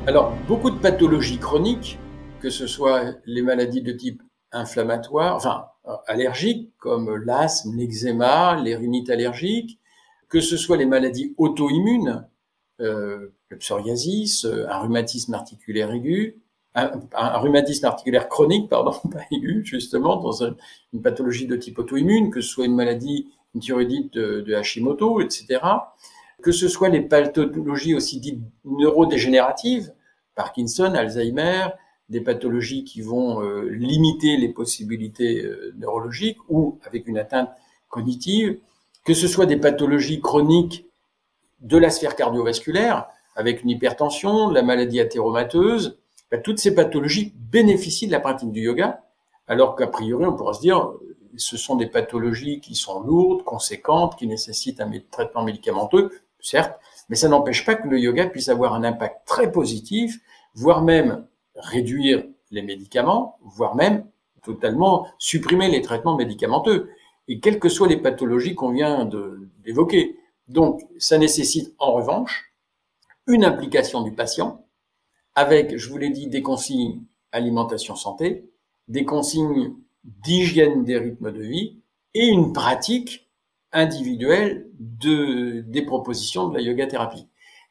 Alors, 0.07 0.35
beaucoup 0.47 0.71
de 0.71 0.77
pathologies 0.77 1.39
chroniques, 1.39 1.99
que 2.45 2.51
ce 2.51 2.67
soit 2.67 3.15
les 3.25 3.41
maladies 3.41 3.81
de 3.81 3.91
type 3.91 4.23
inflammatoire, 4.53 5.35
enfin 5.35 5.65
allergiques, 6.07 6.75
comme 6.77 7.17
l'asthme, 7.17 7.75
l'eczéma, 7.75 8.61
les 8.61 8.77
rhinites 8.77 9.09
allergiques, 9.09 9.81
que 10.29 10.41
ce 10.41 10.59
soit 10.59 10.77
les 10.77 10.85
maladies 10.85 11.35
auto-immunes, 11.39 12.29
euh, 12.83 13.33
le 13.49 13.57
psoriasis, 13.57 14.45
un 14.45 14.79
rhumatisme 14.81 15.33
articulaire 15.33 15.91
aigu, 15.91 16.43
un, 16.75 17.39
rhumatisme 17.39 17.87
articulaire 17.87 18.29
chronique, 18.29 18.69
pardon, 18.69 18.93
pas 19.11 19.23
aigu, 19.31 19.65
justement, 19.65 20.17
dans 20.17 20.45
une 20.93 21.01
pathologie 21.03 21.47
de 21.47 21.57
type 21.57 21.79
auto-immune, 21.79 22.31
que 22.31 22.43
ce 22.43 22.49
soit 22.51 22.67
une 22.67 22.75
maladie, 22.75 23.31
une 23.55 23.63
thyroïdite 23.63 24.13
de, 24.13 24.55
Hashimoto, 24.55 25.23
etc., 25.23 25.61
que 26.43 26.53
ce 26.53 26.69
soit 26.69 26.91
les 26.91 27.01
pathologies 27.01 27.95
aussi 27.95 28.21
dites 28.21 28.43
neurodégénératives, 28.67 29.95
Parkinson, 30.35 30.93
Alzheimer, 30.95 31.69
des 32.09 32.21
pathologies 32.21 32.85
qui 32.85 33.01
vont 33.01 33.43
euh, 33.43 33.69
limiter 33.71 34.37
les 34.37 34.49
possibilités 34.49 35.43
euh, 35.43 35.73
neurologiques 35.77 36.39
ou 36.49 36.79
avec 36.85 37.07
une 37.09 37.19
atteinte 37.19 37.51
cognitive, 37.89 38.59
que 39.05 39.15
ce 39.15 39.29
soit 39.29 39.47
des 39.47 39.57
pathologies 39.57 40.21
chroniques 40.21 40.87
de 41.61 41.79
la 41.79 41.91
sphère 41.91 42.17
cardiovasculaire, 42.17 43.07
avec 43.37 43.63
une 43.63 43.71
hypertension, 43.71 44.51
la 44.51 44.63
maladie 44.63 45.01
athéromateuse, 45.01 45.99
ben, 46.31 46.43
toutes 46.43 46.59
ces 46.59 46.75
pathologies 46.75 47.35
bénéficient 47.37 48.07
de 48.07 48.13
la 48.13 48.21
pratique 48.21 48.53
du 48.53 48.61
yoga, 48.61 49.03
alors 49.47 49.77
qu'a 49.77 49.87
priori, 49.87 50.25
on 50.25 50.35
pourra 50.35 50.55
se 50.55 50.61
dire, 50.61 50.93
ce 51.37 51.57
sont 51.57 51.77
des 51.77 51.87
pathologies 51.87 52.61
qui 52.61 52.75
sont 52.75 53.01
lourdes, 53.01 53.45
conséquentes, 53.45 54.17
qui 54.17 54.27
nécessitent 54.27 54.81
un 54.81 54.91
traitement 55.11 55.43
médicamenteux, 55.43 56.11
certes, 56.41 56.79
mais 57.09 57.17
ça 57.17 57.29
n'empêche 57.29 57.65
pas 57.65 57.75
que 57.75 57.89
le 57.89 57.99
yoga 57.99 58.27
puisse 58.27 58.49
avoir 58.49 58.75
un 58.75 58.85
impact 58.85 59.27
très 59.27 59.51
positif, 59.51 60.21
voire 60.55 60.83
même 60.83 61.27
réduire 61.57 62.25
les 62.51 62.63
médicaments, 62.63 63.39
voire 63.43 63.75
même 63.75 64.07
totalement 64.43 65.07
supprimer 65.19 65.69
les 65.69 65.81
traitements 65.81 66.17
médicamenteux, 66.17 66.91
et 67.29 67.41
quelles 67.41 67.59
que 67.59 67.69
soient 67.69 67.89
les 67.89 67.97
pathologies 67.97 68.55
qu'on 68.55 68.71
vient 68.71 69.09
d'évoquer. 69.65 70.19
Donc, 70.49 70.83
ça 70.99 71.17
nécessite 71.19 71.75
en 71.79 71.93
revanche 71.93 72.53
une 73.27 73.45
implication 73.45 74.03
du 74.03 74.13
patient 74.13 74.65
avec, 75.35 75.77
je 75.77 75.89
vous 75.89 75.97
l'ai 75.97 76.11
dit, 76.11 76.27
des 76.27 76.43
consignes 76.43 77.03
alimentation 77.33 77.97
santé, 77.97 78.49
des 78.89 79.05
consignes 79.05 79.75
d'hygiène 80.05 80.85
des 80.85 80.99
rythmes 80.99 81.33
de 81.33 81.43
vie 81.43 81.79
et 82.15 82.27
une 82.27 82.53
pratique 82.53 83.29
individuelle 83.73 84.69
de, 84.79 85.63
des 85.63 85.83
propositions 85.83 86.49
de 86.49 86.55
la 86.55 86.63
yoga 86.63 86.87
thérapie. 86.87 87.27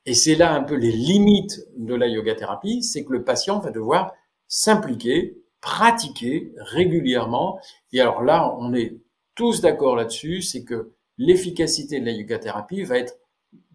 Et 0.05 0.13
c'est 0.13 0.35
là 0.35 0.53
un 0.53 0.63
peu 0.63 0.75
les 0.75 0.91
limites 0.91 1.65
de 1.77 1.95
la 1.95 2.07
yoga 2.07 2.35
thérapie, 2.35 2.83
c'est 2.83 3.05
que 3.05 3.13
le 3.13 3.23
patient 3.23 3.59
va 3.59 3.71
devoir 3.71 4.13
s'impliquer, 4.47 5.37
pratiquer 5.61 6.53
régulièrement. 6.57 7.59
Et 7.93 8.01
alors 8.01 8.21
là, 8.21 8.55
on 8.59 8.73
est 8.73 8.97
tous 9.35 9.61
d'accord 9.61 9.95
là-dessus, 9.95 10.41
c'est 10.41 10.63
que 10.63 10.91
l'efficacité 11.17 11.99
de 11.99 12.05
la 12.05 12.11
yoga 12.11 12.37
thérapie 12.37 12.83
va 12.83 12.97
être 12.97 13.17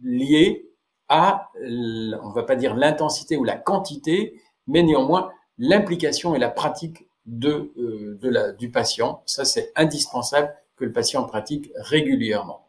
liée 0.03 0.69
à, 1.09 1.51
on 2.23 2.31
va 2.31 2.43
pas 2.43 2.57
dire 2.57 2.77
l'intensité 2.77 3.37
ou 3.37 3.45
la 3.45 3.57
quantité, 3.57 4.41
mais 4.67 4.83
néanmoins 4.83 5.31
l'implication 5.57 6.35
et 6.35 6.39
la 6.39 6.51
pratique 6.51 7.09
de, 7.25 7.73
euh, 7.79 8.53
du 8.53 8.71
patient. 8.71 9.23
Ça, 9.27 9.45
c'est 9.45 9.73
indispensable 9.77 10.55
que 10.77 10.85
le 10.85 10.93
patient 10.93 11.25
pratique 11.25 11.71
régulièrement. 11.77 12.69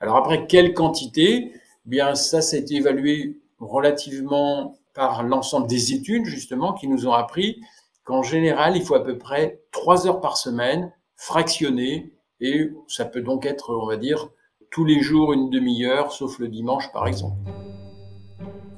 Alors 0.00 0.16
après, 0.16 0.46
quelle 0.46 0.72
quantité? 0.74 1.52
Bien, 1.90 2.14
ça, 2.14 2.40
c'est 2.40 2.70
évalué 2.70 3.40
relativement 3.58 4.76
par 4.94 5.24
l'ensemble 5.24 5.66
des 5.66 5.92
études, 5.92 6.24
justement, 6.24 6.72
qui 6.72 6.86
nous 6.86 7.08
ont 7.08 7.12
appris 7.12 7.60
qu'en 8.04 8.22
général, 8.22 8.76
il 8.76 8.84
faut 8.84 8.94
à 8.94 9.04
peu 9.04 9.18
près 9.18 9.60
trois 9.72 10.06
heures 10.06 10.20
par 10.20 10.36
semaine, 10.36 10.92
fractionnées, 11.16 12.12
et 12.40 12.70
ça 12.86 13.04
peut 13.04 13.22
donc 13.22 13.44
être, 13.44 13.74
on 13.74 13.88
va 13.88 13.96
dire, 13.96 14.28
tous 14.70 14.84
les 14.84 15.00
jours 15.00 15.32
une 15.32 15.50
demi-heure, 15.50 16.12
sauf 16.12 16.38
le 16.38 16.46
dimanche, 16.46 16.92
par 16.92 17.08
exemple. 17.08 17.38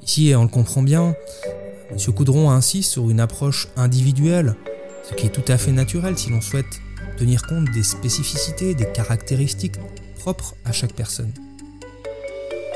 Ici, 0.01 0.33
on 0.35 0.44
le 0.44 0.48
comprend 0.48 0.83
bien, 0.83 1.14
M. 1.90 2.14
Coudron 2.14 2.48
insiste 2.48 2.92
sur 2.92 3.11
une 3.11 3.20
approche 3.20 3.68
individuelle, 3.77 4.57
ce 5.03 5.12
qui 5.12 5.27
est 5.27 5.31
tout 5.31 5.53
à 5.53 5.59
fait 5.59 5.72
naturel 5.72 6.16
si 6.16 6.31
l'on 6.31 6.40
souhaite 6.40 6.81
tenir 7.18 7.46
compte 7.46 7.70
des 7.72 7.83
spécificités, 7.83 8.75
des 8.75 8.90
caractéristiques 8.90 9.77
propres 10.18 10.55
à 10.64 10.72
chaque 10.72 10.94
personne. 10.94 11.35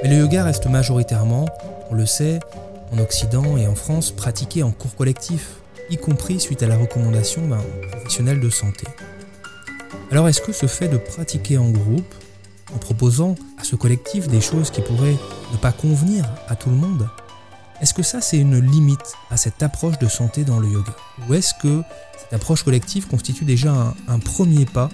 Mais 0.06 0.14
le 0.14 0.20
yoga 0.20 0.44
reste 0.44 0.66
majoritairement, 0.66 1.46
on 1.90 1.96
le 1.96 2.06
sait, 2.06 2.38
en 2.92 2.98
Occident 3.00 3.56
et 3.56 3.66
en 3.66 3.74
France, 3.74 4.12
pratiqué 4.12 4.62
en 4.62 4.70
cours 4.70 4.94
collectif, 4.94 5.54
y 5.90 5.96
compris 5.96 6.38
suite 6.38 6.62
à 6.62 6.68
la 6.68 6.76
recommandation 6.76 7.48
d'un 7.48 7.58
professionnel 7.90 8.38
de 8.38 8.48
santé. 8.48 8.86
Alors 10.12 10.28
est-ce 10.28 10.40
que 10.40 10.52
ce 10.52 10.66
fait 10.66 10.86
de 10.86 10.96
pratiquer 10.96 11.58
en 11.58 11.70
groupe, 11.70 12.14
en 12.72 12.78
proposant 12.78 13.34
à 13.58 13.64
ce 13.64 13.74
collectif 13.74 14.28
des 14.28 14.40
choses 14.40 14.70
qui 14.70 14.80
pourraient 14.80 15.16
ne 15.52 15.56
pas 15.56 15.72
convenir 15.72 16.24
à 16.46 16.54
tout 16.54 16.70
le 16.70 16.76
monde, 16.76 17.08
est-ce 17.80 17.92
que 17.92 18.04
ça, 18.04 18.20
c'est 18.20 18.38
une 18.38 18.60
limite 18.60 19.12
à 19.32 19.36
cette 19.36 19.60
approche 19.60 19.98
de 19.98 20.06
santé 20.06 20.44
dans 20.44 20.60
le 20.60 20.68
yoga? 20.68 20.94
Ou 21.28 21.34
est-ce 21.34 21.52
que 21.60 21.82
cette 22.16 22.32
approche 22.32 22.62
collective 22.62 23.08
constitue 23.08 23.44
déjà 23.44 23.92
un, 24.06 24.18
premier 24.20 24.66
pas 24.66 24.88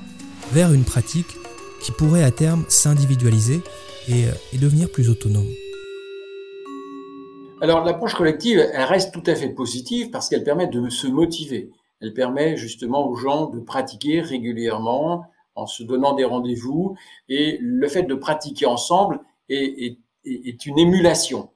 vers 0.55 0.73
une 0.73 0.85
pratique 0.85 1.37
qui 1.83 1.93
pourrait 1.93 2.25
à 2.25 2.31
terme 2.31 2.65
s'individualiser 2.71 3.63
et, 4.09 4.25
et 4.53 4.59
devenir 4.59 4.91
plus 4.91 5.09
autonome 5.09 5.49
alors 7.63 7.85
l'approche 7.85 8.17
collective, 8.17 8.59
elle 8.59 8.83
reste 8.83 9.15
tout 9.15 9.23
à 9.25 9.37
fait 9.37 9.51
positive 9.51 10.11
parce 10.11 10.29
qu'elle 10.29 10.43
permet 10.43 10.67
de 10.67 10.91
se 10.91 11.07
motiver. 11.07 11.71
Elle 12.01 12.13
permet 12.13 12.57
justement 12.57 13.07
aux 13.07 13.15
gens 13.15 13.47
de 13.47 13.61
pratiquer 13.61 14.21
régulièrement 14.21 15.27
en 15.55 15.67
se 15.67 15.85
donnant 15.85 16.15
des 16.15 16.25
rendez-vous 16.25 16.97
et 17.29 17.59
le 17.61 17.87
fait 17.87 18.03
de 18.03 18.17
pratiquer 18.17 18.67
ensemble 18.67 19.21
est, 19.49 19.97
une 20.25 20.79
émulation. 20.79 21.51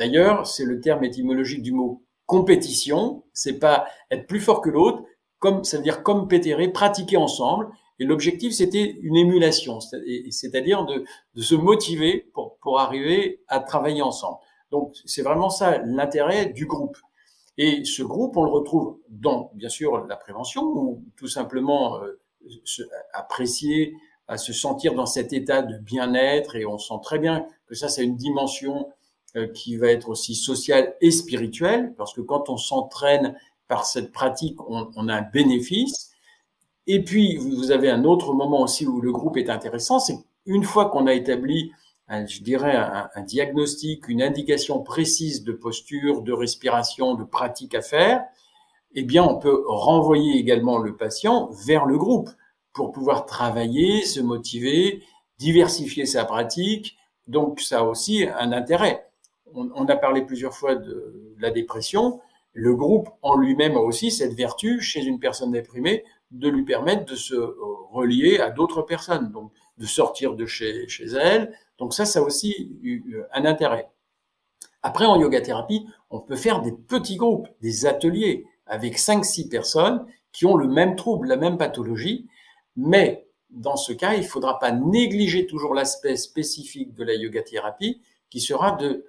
D'ailleurs, 0.00 0.44
c'est 0.44 0.64
le 0.64 0.80
terme 0.80 1.04
étymologique 1.04 1.62
du 1.62 1.70
mot 1.70 2.02
compétition. 2.26 3.22
C'est 3.32 3.60
pas 3.60 3.86
être 4.10 4.26
plus 4.26 4.40
fort 4.40 4.60
que 4.60 4.70
l'autre, 4.70 5.04
comme 5.38 5.62
ça 5.62 5.76
veut 5.76 5.84
dire 5.84 6.02
comme 6.02 6.26
pétérer, 6.26 6.66
pratiquer 6.66 7.16
ensemble. 7.16 7.68
Et 7.98 8.04
l'objectif, 8.04 8.52
c'était 8.52 8.98
une 9.02 9.16
émulation, 9.16 9.78
c'est-à-dire 9.80 10.84
de, 10.84 11.04
de, 11.34 11.42
se 11.42 11.54
motiver 11.54 12.28
pour, 12.32 12.56
pour 12.58 12.80
arriver 12.80 13.42
à 13.48 13.60
travailler 13.60 14.02
ensemble. 14.02 14.38
Donc, 14.70 14.96
c'est 15.04 15.22
vraiment 15.22 15.50
ça 15.50 15.78
l'intérêt 15.78 16.46
du 16.46 16.66
groupe. 16.66 16.96
Et 17.56 17.84
ce 17.84 18.02
groupe, 18.02 18.36
on 18.36 18.44
le 18.44 18.50
retrouve 18.50 18.98
dans, 19.08 19.52
bien 19.54 19.68
sûr, 19.68 20.06
la 20.06 20.16
prévention, 20.16 20.64
ou 20.64 21.04
tout 21.16 21.28
simplement 21.28 22.02
euh, 22.02 22.20
apprécier, 23.12 23.94
à 24.26 24.38
se 24.38 24.52
sentir 24.52 24.94
dans 24.94 25.06
cet 25.06 25.32
état 25.32 25.62
de 25.62 25.78
bien-être. 25.78 26.56
Et 26.56 26.66
on 26.66 26.78
sent 26.78 26.94
très 27.02 27.18
bien 27.18 27.46
que 27.66 27.74
ça, 27.74 27.88
c'est 27.88 28.04
une 28.04 28.16
dimension 28.16 28.88
euh, 29.36 29.46
qui 29.48 29.76
va 29.76 29.88
être 29.88 30.08
aussi 30.08 30.34
social 30.34 30.94
et 31.00 31.10
spirituel, 31.10 31.94
parce 31.96 32.12
que 32.12 32.20
quand 32.20 32.48
on 32.48 32.56
s'entraîne 32.56 33.38
par 33.68 33.86
cette 33.86 34.12
pratique, 34.12 34.60
on, 34.68 34.90
on, 34.96 35.08
a 35.08 35.14
un 35.14 35.22
bénéfice. 35.22 36.13
Et 36.86 37.02
puis, 37.02 37.36
vous 37.36 37.70
avez 37.70 37.90
un 37.90 38.04
autre 38.04 38.34
moment 38.34 38.62
aussi 38.62 38.86
où 38.86 39.00
le 39.00 39.12
groupe 39.12 39.36
est 39.36 39.50
intéressant, 39.50 39.98
c'est 39.98 40.18
une 40.46 40.64
fois 40.64 40.90
qu'on 40.90 41.06
a 41.06 41.14
établi, 41.14 41.72
je 42.10 42.42
dirais, 42.42 42.76
un, 42.76 43.22
diagnostic, 43.22 44.08
une 44.08 44.22
indication 44.22 44.82
précise 44.82 45.44
de 45.44 45.52
posture, 45.52 46.22
de 46.22 46.32
respiration, 46.32 47.14
de 47.14 47.24
pratique 47.24 47.74
à 47.74 47.80
faire, 47.80 48.24
eh 48.94 49.02
bien, 49.02 49.24
on 49.24 49.38
peut 49.38 49.64
renvoyer 49.66 50.38
également 50.38 50.78
le 50.78 50.94
patient 50.96 51.50
vers 51.66 51.86
le 51.86 51.96
groupe 51.96 52.30
pour 52.72 52.92
pouvoir 52.92 53.24
travailler, 53.26 54.02
se 54.02 54.20
motiver, 54.20 55.02
diversifier 55.38 56.06
sa 56.06 56.24
pratique. 56.24 56.96
Donc, 57.26 57.60
ça 57.60 57.80
a 57.80 57.82
aussi 57.82 58.26
un 58.38 58.52
intérêt 58.52 59.08
on, 59.54 59.86
a 59.86 59.96
parlé 59.96 60.22
plusieurs 60.22 60.54
fois 60.54 60.74
de, 60.74 61.34
la 61.38 61.50
dépression. 61.50 62.20
Le 62.52 62.74
groupe 62.74 63.08
en 63.22 63.36
lui-même 63.36 63.76
a 63.76 63.80
aussi 63.80 64.10
cette 64.10 64.34
vertu 64.34 64.80
chez 64.80 65.04
une 65.04 65.18
personne 65.18 65.52
déprimée 65.52 66.04
de 66.34 66.48
lui 66.48 66.64
permettre 66.64 67.04
de 67.04 67.16
se 67.16 67.34
relier 67.92 68.38
à 68.38 68.50
d'autres 68.50 68.82
personnes, 68.82 69.30
donc 69.30 69.52
de 69.78 69.86
sortir 69.86 70.34
de 70.34 70.46
chez, 70.46 70.86
elle. 71.14 71.52
Donc 71.78 71.94
ça, 71.94 72.04
ça 72.04 72.18
a 72.18 72.22
aussi 72.22 72.70
un 73.32 73.44
intérêt. 73.44 73.90
Après, 74.82 75.06
en 75.06 75.18
yoga 75.18 75.40
thérapie, 75.40 75.86
on 76.10 76.20
peut 76.20 76.36
faire 76.36 76.60
des 76.60 76.72
petits 76.72 77.16
groupes, 77.16 77.48
des 77.62 77.86
ateliers 77.86 78.46
avec 78.66 78.98
5-6 78.98 79.48
personnes 79.48 80.04
qui 80.32 80.44
ont 80.46 80.56
le 80.56 80.68
même 80.68 80.96
trouble, 80.96 81.28
la 81.28 81.36
même 81.36 81.56
pathologie, 81.56 82.28
mais 82.76 83.26
dans 83.50 83.76
ce 83.76 83.92
cas, 83.92 84.14
il 84.14 84.22
ne 84.22 84.26
faudra 84.26 84.58
pas 84.58 84.72
négliger 84.72 85.46
toujours 85.46 85.74
l'aspect 85.74 86.16
spécifique 86.16 86.92
de 86.94 87.04
la 87.04 87.14
yoga 87.14 87.42
thérapie 87.42 88.00
qui 88.28 88.40
sera 88.40 88.72
de 88.72 89.06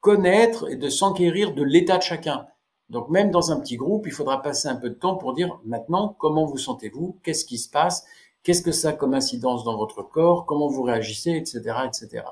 connaître 0.00 0.70
et 0.70 0.76
de 0.76 0.88
s'enquérir 0.88 1.52
de 1.52 1.62
l'état 1.62 1.98
de 1.98 2.02
chacun. 2.02 2.46
Donc 2.90 3.08
même 3.08 3.30
dans 3.30 3.50
un 3.50 3.60
petit 3.60 3.76
groupe, 3.76 4.06
il 4.06 4.12
faudra 4.12 4.42
passer 4.42 4.68
un 4.68 4.76
peu 4.76 4.90
de 4.90 4.94
temps 4.94 5.16
pour 5.16 5.34
dire 5.34 5.58
maintenant 5.64 6.14
comment 6.18 6.44
vous 6.44 6.58
sentez-vous, 6.58 7.18
qu'est-ce 7.22 7.44
qui 7.44 7.58
se 7.58 7.68
passe, 7.68 8.06
qu'est-ce 8.42 8.62
que 8.62 8.72
ça 8.72 8.90
a 8.90 8.92
comme 8.92 9.14
incidence 9.14 9.64
dans 9.64 9.76
votre 9.76 10.02
corps, 10.02 10.46
comment 10.46 10.68
vous 10.68 10.82
réagissez, 10.82 11.32
etc., 11.32 11.60
etc. 11.84 12.24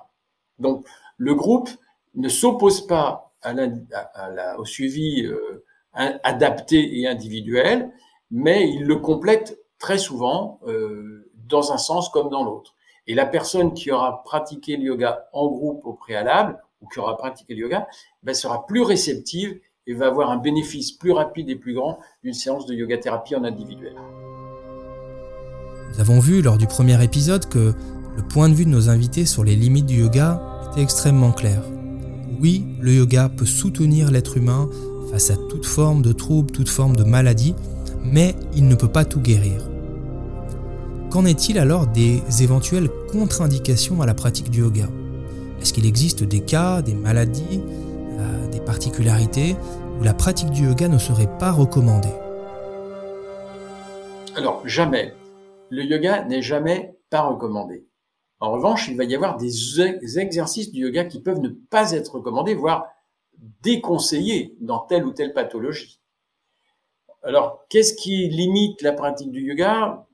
Donc 0.58 0.86
le 1.16 1.34
groupe 1.34 1.70
ne 2.14 2.28
s'oppose 2.28 2.86
pas 2.86 3.32
à 3.42 3.52
la, 3.52 4.58
au 4.58 4.64
suivi 4.64 5.26
euh, 5.26 5.64
adapté 5.92 7.00
et 7.00 7.06
individuel, 7.08 7.92
mais 8.30 8.68
il 8.70 8.84
le 8.84 8.96
complète 8.96 9.58
très 9.78 9.98
souvent 9.98 10.60
euh, 10.66 11.30
dans 11.48 11.72
un 11.72 11.78
sens 11.78 12.08
comme 12.08 12.30
dans 12.30 12.44
l'autre. 12.44 12.74
Et 13.06 13.14
la 13.14 13.26
personne 13.26 13.74
qui 13.74 13.90
aura 13.90 14.22
pratiqué 14.24 14.76
le 14.76 14.84
yoga 14.84 15.28
en 15.32 15.48
groupe 15.48 15.84
au 15.84 15.92
préalable 15.92 16.58
ou 16.80 16.88
qui 16.88 17.00
aura 17.00 17.16
pratiqué 17.16 17.54
le 17.54 17.60
yoga, 17.60 17.86
ben, 18.22 18.34
sera 18.34 18.66
plus 18.66 18.82
réceptive 18.82 19.60
et 19.86 19.94
va 19.94 20.06
avoir 20.06 20.30
un 20.30 20.38
bénéfice 20.38 20.92
plus 20.92 21.12
rapide 21.12 21.50
et 21.50 21.56
plus 21.56 21.74
grand 21.74 21.98
d'une 22.22 22.32
séance 22.32 22.66
de 22.66 22.74
yoga 22.74 22.98
thérapie 22.98 23.36
en 23.36 23.44
individuel. 23.44 23.94
Nous 25.92 26.00
avons 26.00 26.20
vu 26.20 26.42
lors 26.42 26.58
du 26.58 26.66
premier 26.66 27.02
épisode 27.04 27.46
que 27.46 27.72
le 28.16 28.22
point 28.22 28.48
de 28.48 28.54
vue 28.54 28.64
de 28.64 28.70
nos 28.70 28.88
invités 28.88 29.26
sur 29.26 29.44
les 29.44 29.56
limites 29.56 29.86
du 29.86 30.00
yoga 30.00 30.42
était 30.70 30.82
extrêmement 30.82 31.32
clair. 31.32 31.62
Oui, 32.40 32.64
le 32.80 32.92
yoga 32.92 33.28
peut 33.28 33.46
soutenir 33.46 34.10
l'être 34.10 34.36
humain 34.36 34.68
face 35.10 35.30
à 35.30 35.36
toute 35.48 35.66
forme 35.66 36.02
de 36.02 36.12
trouble, 36.12 36.50
toute 36.50 36.68
forme 36.68 36.96
de 36.96 37.04
maladie, 37.04 37.54
mais 38.04 38.34
il 38.54 38.66
ne 38.66 38.74
peut 38.74 38.88
pas 38.88 39.04
tout 39.04 39.20
guérir. 39.20 39.68
Qu'en 41.10 41.26
est-il 41.26 41.58
alors 41.58 41.86
des 41.86 42.22
éventuelles 42.40 42.88
contre-indications 43.12 44.02
à 44.02 44.06
la 44.06 44.14
pratique 44.14 44.50
du 44.50 44.60
yoga? 44.60 44.88
Est-ce 45.60 45.72
qu'il 45.72 45.86
existe 45.86 46.24
des 46.24 46.40
cas, 46.40 46.82
des 46.82 46.94
maladies, 46.94 47.60
particularités 48.64 49.56
où 49.98 50.02
la 50.02 50.14
pratique 50.14 50.50
du 50.50 50.64
yoga 50.64 50.88
ne 50.88 50.98
serait 50.98 51.30
pas 51.38 51.52
recommandée 51.52 52.14
Alors, 54.36 54.66
jamais. 54.66 55.14
le 55.70 55.82
yoga 55.84 56.24
n'est 56.24 56.42
jamais 56.42 56.96
pas 57.10 57.22
recommandé. 57.22 57.86
En 58.40 58.50
revanche, 58.50 58.88
il 58.88 58.96
va 58.96 59.04
y 59.04 59.14
avoir 59.14 59.36
des 59.36 60.18
exercices 60.18 60.72
du 60.72 60.82
yoga 60.82 61.04
qui 61.04 61.20
peuvent 61.20 61.40
ne 61.40 61.48
pas 61.48 61.92
être 61.92 62.16
recommandés, 62.16 62.54
voire 62.54 62.86
déconseillés 63.62 64.56
dans 64.60 64.80
telle 64.80 65.04
ou 65.04 65.12
telle 65.12 65.32
pathologie. 65.32 66.00
Alors, 67.22 67.64
qu'est-ce 67.70 67.94
qui 67.94 68.28
limite 68.28 68.82
la 68.82 68.92
pratique 68.92 69.30
du 69.30 69.40
yoga? 69.42 70.06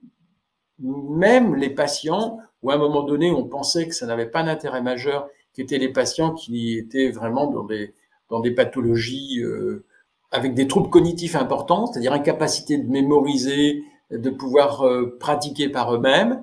Même 0.78 1.57
les 1.57 1.70
patients, 1.70 2.38
où 2.62 2.70
à 2.70 2.74
un 2.74 2.78
moment 2.78 3.03
donné, 3.03 3.30
on 3.30 3.48
pensait 3.48 3.88
que 3.88 3.94
ça 3.94 4.07
n'avait 4.07 4.30
pas 4.30 4.42
d'intérêt 4.42 4.82
majeur, 4.82 5.28
qui 5.53 5.62
étaient 5.62 5.78
les 5.78 5.92
patients 5.92 6.32
qui 6.32 6.78
étaient 6.78 7.11
vraiment 7.11 7.48
dans 7.48 7.64
des, 7.64 7.94
dans 8.31 8.41
des 8.41 8.53
pathologies 8.53 9.41
euh, 9.43 9.85
avec 10.31 10.55
des 10.55 10.66
troubles 10.68 10.89
cognitifs 10.89 11.37
importants, 11.37 11.87
c'est-à-dire 11.87 12.12
incapacité 12.12 12.78
de 12.78 12.89
mémoriser, 12.89 13.83
de 14.11 14.31
pouvoir 14.31 14.87
euh, 14.87 15.16
pratiquer 15.18 15.68
par 15.68 15.95
eux-mêmes. 15.95 16.43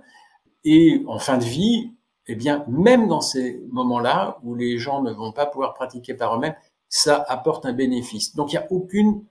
Et 0.65 1.03
en 1.07 1.17
fin 1.17 1.37
de 1.37 1.43
vie, 1.43 1.91
eh 2.27 2.35
bien, 2.35 2.65
même 2.67 3.07
dans 3.07 3.21
ces 3.21 3.61
moments-là 3.71 4.39
où 4.43 4.55
les 4.55 4.77
gens 4.77 5.01
ne 5.01 5.11
vont 5.11 5.31
pas 5.31 5.45
pouvoir 5.45 5.73
pratiquer 5.73 6.13
par 6.13 6.35
eux-mêmes, 6.35 6.55
ça 6.89 7.23
apporte 7.27 7.65
un 7.65 7.73
bénéfice. 7.73 8.35
Donc, 8.35 8.51
il 8.51 8.57
n'y 8.57 8.63
a 8.63 8.67
aucune 8.71 9.23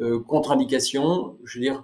euh, 0.00 0.20
contre-indication. 0.20 1.36
Je 1.44 1.58
veux 1.58 1.64
dire, 1.64 1.82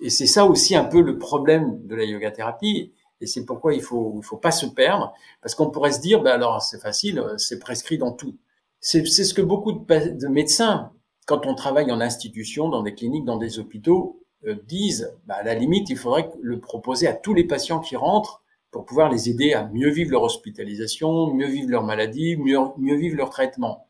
et 0.00 0.10
c'est 0.10 0.26
ça 0.26 0.44
aussi 0.46 0.74
un 0.74 0.84
peu 0.84 1.00
le 1.00 1.18
problème 1.18 1.86
de 1.86 1.94
la 1.94 2.04
yoga 2.04 2.32
thérapie. 2.32 2.92
Et 3.20 3.26
c'est 3.26 3.44
pourquoi 3.44 3.74
il 3.74 3.82
faut, 3.82 4.14
il 4.16 4.24
faut 4.24 4.38
pas 4.38 4.50
se 4.50 4.66
perdre, 4.66 5.12
parce 5.42 5.54
qu'on 5.54 5.70
pourrait 5.70 5.92
se 5.92 6.00
dire, 6.00 6.22
ben 6.22 6.32
alors 6.32 6.62
c'est 6.62 6.80
facile, 6.80 7.22
c'est 7.36 7.58
prescrit 7.58 7.98
dans 7.98 8.12
tout. 8.12 8.34
C'est 8.80 9.04
ce 9.04 9.34
que 9.34 9.42
beaucoup 9.42 9.72
de, 9.72 10.18
de, 10.18 10.28
médecins, 10.28 10.92
quand 11.26 11.46
on 11.46 11.54
travaille 11.54 11.90
en 11.92 12.00
institution, 12.00 12.68
dans 12.68 12.82
des 12.82 12.94
cliniques, 12.94 13.24
dans 13.24 13.36
des 13.36 13.58
hôpitaux, 13.58 14.22
euh, 14.46 14.56
disent, 14.66 15.12
ben 15.26 15.34
à 15.34 15.42
la 15.42 15.54
limite, 15.54 15.90
il 15.90 15.96
faudrait 15.96 16.30
le 16.40 16.60
proposer 16.60 17.06
à 17.06 17.12
tous 17.12 17.34
les 17.34 17.44
patients 17.44 17.80
qui 17.80 17.96
rentrent 17.96 18.42
pour 18.70 18.86
pouvoir 18.86 19.10
les 19.10 19.28
aider 19.28 19.52
à 19.52 19.68
mieux 19.68 19.90
vivre 19.90 20.12
leur 20.12 20.22
hospitalisation, 20.22 21.34
mieux 21.34 21.48
vivre 21.48 21.70
leur 21.70 21.82
maladie, 21.82 22.36
mieux, 22.36 22.58
mieux 22.78 22.96
vivre 22.96 23.16
leur 23.16 23.30
traitement. 23.30 23.86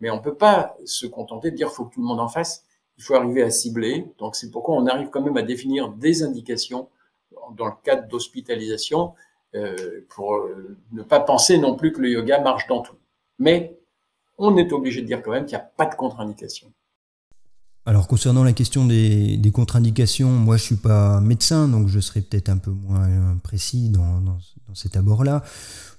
Mais 0.00 0.10
on 0.10 0.20
peut 0.20 0.36
pas 0.36 0.76
se 0.86 1.06
contenter 1.06 1.50
de 1.50 1.56
dire, 1.56 1.70
faut 1.70 1.84
que 1.84 1.94
tout 1.94 2.00
le 2.00 2.06
monde 2.06 2.20
en 2.20 2.28
fasse 2.28 2.64
il 3.00 3.02
faut 3.02 3.14
arriver 3.14 3.42
à 3.42 3.50
cibler. 3.50 4.06
Donc 4.18 4.36
c'est 4.36 4.50
pourquoi 4.50 4.76
on 4.76 4.86
arrive 4.86 5.08
quand 5.08 5.22
même 5.22 5.38
à 5.38 5.42
définir 5.42 5.88
des 5.88 6.22
indications 6.22 6.90
dans 7.56 7.64
le 7.64 7.72
cadre 7.82 8.06
d'hospitalisation 8.08 9.14
euh, 9.54 10.06
pour 10.10 10.34
euh, 10.34 10.76
ne 10.92 11.02
pas 11.02 11.18
penser 11.18 11.56
non 11.56 11.76
plus 11.76 11.92
que 11.92 12.00
le 12.02 12.10
yoga 12.10 12.40
marche 12.40 12.66
dans 12.66 12.82
tout. 12.82 12.96
Mais 13.38 13.79
on 14.40 14.56
est 14.56 14.72
obligé 14.72 15.02
de 15.02 15.06
dire 15.06 15.22
quand 15.22 15.30
même 15.30 15.44
qu'il 15.44 15.56
n'y 15.56 15.62
a 15.62 15.70
pas 15.76 15.86
de 15.86 15.94
contre-indication. 15.94 16.72
Alors 17.86 18.08
concernant 18.08 18.44
la 18.44 18.52
question 18.52 18.86
des, 18.86 19.50
contre-indications, 19.52 20.30
moi 20.30 20.56
je 20.56 20.62
suis 20.62 20.76
pas 20.76 21.20
médecin, 21.20 21.66
donc 21.66 21.88
je 21.88 21.98
serai 21.98 22.20
peut-être 22.20 22.48
un 22.48 22.58
peu 22.58 22.70
moins 22.70 23.08
précis 23.42 23.88
dans, 23.90 24.38
cet 24.74 24.96
abord-là. 24.96 25.42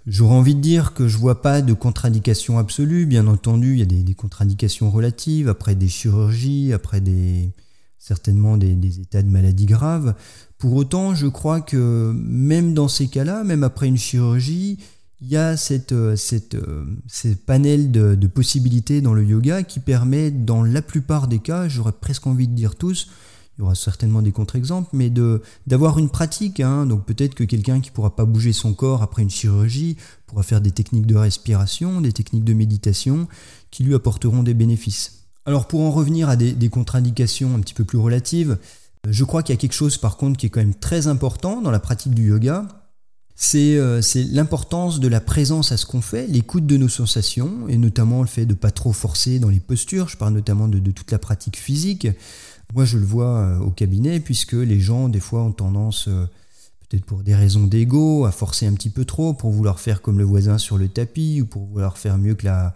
J'aurais 0.08 0.36
envie 0.36 0.56
de 0.56 0.62
dire 0.62 0.94
que 0.94 1.08
je 1.08 1.18
vois 1.18 1.42
pas 1.42 1.62
de 1.62 1.74
contre-indication 1.74 2.58
absolue. 2.58 3.06
Bien 3.06 3.28
entendu, 3.28 3.74
il 3.74 3.80
y 3.80 3.82
a 3.82 3.86
des, 3.86 4.14
contre-indications 4.14 4.90
relatives, 4.90 5.50
après 5.50 5.76
des 5.76 5.90
chirurgies, 5.90 6.72
après 6.72 7.02
des, 7.02 7.52
certainement 7.98 8.58
des, 8.58 9.00
états 9.02 9.22
de 9.22 9.30
maladie 9.30 9.66
graves. 9.66 10.16
Pour 10.58 10.76
autant, 10.76 11.14
je 11.16 11.28
crois 11.28 11.60
que 11.60 12.14
même 12.16 12.74
dans 12.74 12.88
ces 12.88 13.08
cas-là, 13.08 13.44
même 13.44 13.64
après 13.64 13.88
une 13.88 13.98
chirurgie, 13.98 14.78
il 15.22 15.30
y 15.30 15.38
a 15.38 15.56
cette, 15.56 15.94
cette, 16.16 16.58
ce 17.08 17.28
panel 17.30 17.92
de, 17.92 18.16
de, 18.16 18.28
possibilités 18.28 19.02
dans 19.02 19.14
le 19.14 19.24
yoga 19.24 19.62
qui 19.62 19.80
permet, 19.80 20.32
dans 20.32 20.64
la 20.64 20.82
plupart 20.82 21.28
des 21.28 21.40
cas, 21.40 21.68
j'aurais 21.68 21.92
presque 21.92 22.26
envie 22.26 22.48
de 22.48 22.56
dire 22.56 22.76
tous, 22.76 23.08
il 23.58 23.62
y 23.62 23.64
aura 23.64 23.76
certainement 23.76 24.22
des 24.22 24.32
contre-exemples, 24.32 24.90
mais 24.94 25.12
d'avoir 25.68 26.00
une 26.00 26.10
pratique. 26.10 26.60
Hein. 26.60 26.86
donc 26.86 27.06
peut-être 27.06 27.36
que 27.36 27.44
quelqu'un 27.44 27.82
qui 27.82 27.92
pourra 27.92 28.16
pas 28.16 28.26
bouger 28.26 28.54
son 28.54 28.74
corps 28.74 29.04
après 29.04 29.22
une 29.22 29.30
chirurgie 29.30 29.98
pourra 30.26 30.44
faire 30.44 30.62
des 30.62 30.72
techniques 30.72 31.06
de 31.06 31.16
respiration, 31.16 32.02
des 32.02 32.14
techniques 32.14 32.46
de 32.46 32.54
méditation 32.54 33.28
qui 33.70 33.84
lui 33.84 33.94
apporteront 33.94 34.44
des 34.44 34.54
bénéfices. 34.54 35.26
Alors 35.46 35.68
pour 35.68 35.82
en 35.82 35.92
revenir 35.92 36.30
à 36.30 36.36
des, 36.36 36.70
contre-indications 36.70 37.56
un 37.56 37.60
petit 37.60 37.74
peu 37.74 37.84
plus 37.84 37.98
relatives, 37.98 38.58
je 39.08 39.24
crois 39.24 39.44
qu'il 39.44 39.54
y 39.54 39.58
a 39.58 39.60
quelque 39.60 39.74
chose 39.74 39.98
par 39.98 40.18
contre 40.18 40.38
qui 40.38 40.46
est 40.46 40.50
quand 40.50 40.60
même 40.60 40.76
très 40.76 41.08
important 41.08 41.62
dans 41.62 41.72
la 41.72 41.80
pratique 41.80 42.14
du 42.14 42.30
yoga, 42.30 42.68
c'est 43.44 43.76
euh, 43.76 44.02
l'importance 44.32 45.00
de 45.00 45.08
la 45.08 45.20
présence 45.20 45.72
à 45.72 45.78
ce 45.78 45.86
qu'on 45.86 46.02
fait, 46.02 46.28
l'écoute 46.28 46.66
de 46.66 46.78
nos 46.78 46.90
sensations, 46.90 47.68
et 47.68 47.78
notamment 47.78 48.22
le 48.22 48.28
fait 48.28 48.46
de 48.46 48.54
ne 48.54 48.58
pas 48.58 48.72
trop 48.72 48.94
forcer 48.94 49.40
dans 49.40 49.50
les 49.50 49.60
postures, 49.60 50.08
je 50.10 50.18
parle 50.18 50.34
notamment 50.34 50.68
de 50.68 50.92
toute 50.92 51.12
la 51.12 51.20
pratique 51.20 51.58
physique, 51.58 52.08
moi, 52.74 52.86
je 52.86 52.98
le 52.98 53.06
vois 53.06 53.38
euh, 53.38 53.60
au 53.60 53.70
cabinet, 53.70 54.20
puisque 54.20 54.54
les 54.54 54.80
gens, 54.80 55.10
des 55.10 55.20
fois, 55.20 55.44
ont 55.44 55.52
tendance, 55.52 56.08
euh, 56.08 56.26
peut-être 56.88 57.06
pour 57.06 57.24
des 57.24 57.36
raisons 57.36 57.68
d'ego, 57.68 58.26
à 58.26 58.32
forcer 58.32 58.66
un 58.66 58.74
petit 58.74 58.90
peu 58.90 59.06
trop 59.06 59.34
pour 59.34 59.52
vouloir 59.52 59.80
faire 59.80 60.02
comme 60.02 60.18
le 60.18 60.24
voisin 60.24 60.58
sur 60.58 60.78
le 60.78 60.88
tapis 60.88 61.42
ou 61.42 61.46
pour 61.46 61.66
vouloir 61.66 61.98
faire 61.98 62.18
mieux 62.18 62.36
que 62.36 62.46
la, 62.46 62.76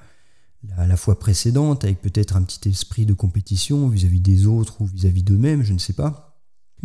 la, 0.78 0.98
fois 0.98 1.18
précédente, 1.18 1.84
avec 1.86 2.02
peut-être 2.02 2.36
un 2.36 2.42
petit 2.42 2.70
esprit 2.70 3.06
de 3.06 3.14
compétition 3.14 3.88
vis-à-vis 3.88 4.20
des 4.20 4.48
autres 4.48 4.82
ou 4.82 4.86
vis-à-vis 4.86 5.24
d'eux-mêmes, 5.24 5.64
je 5.64 5.74
ne 5.74 5.80
sais 5.80 5.94
pas. 5.94 6.25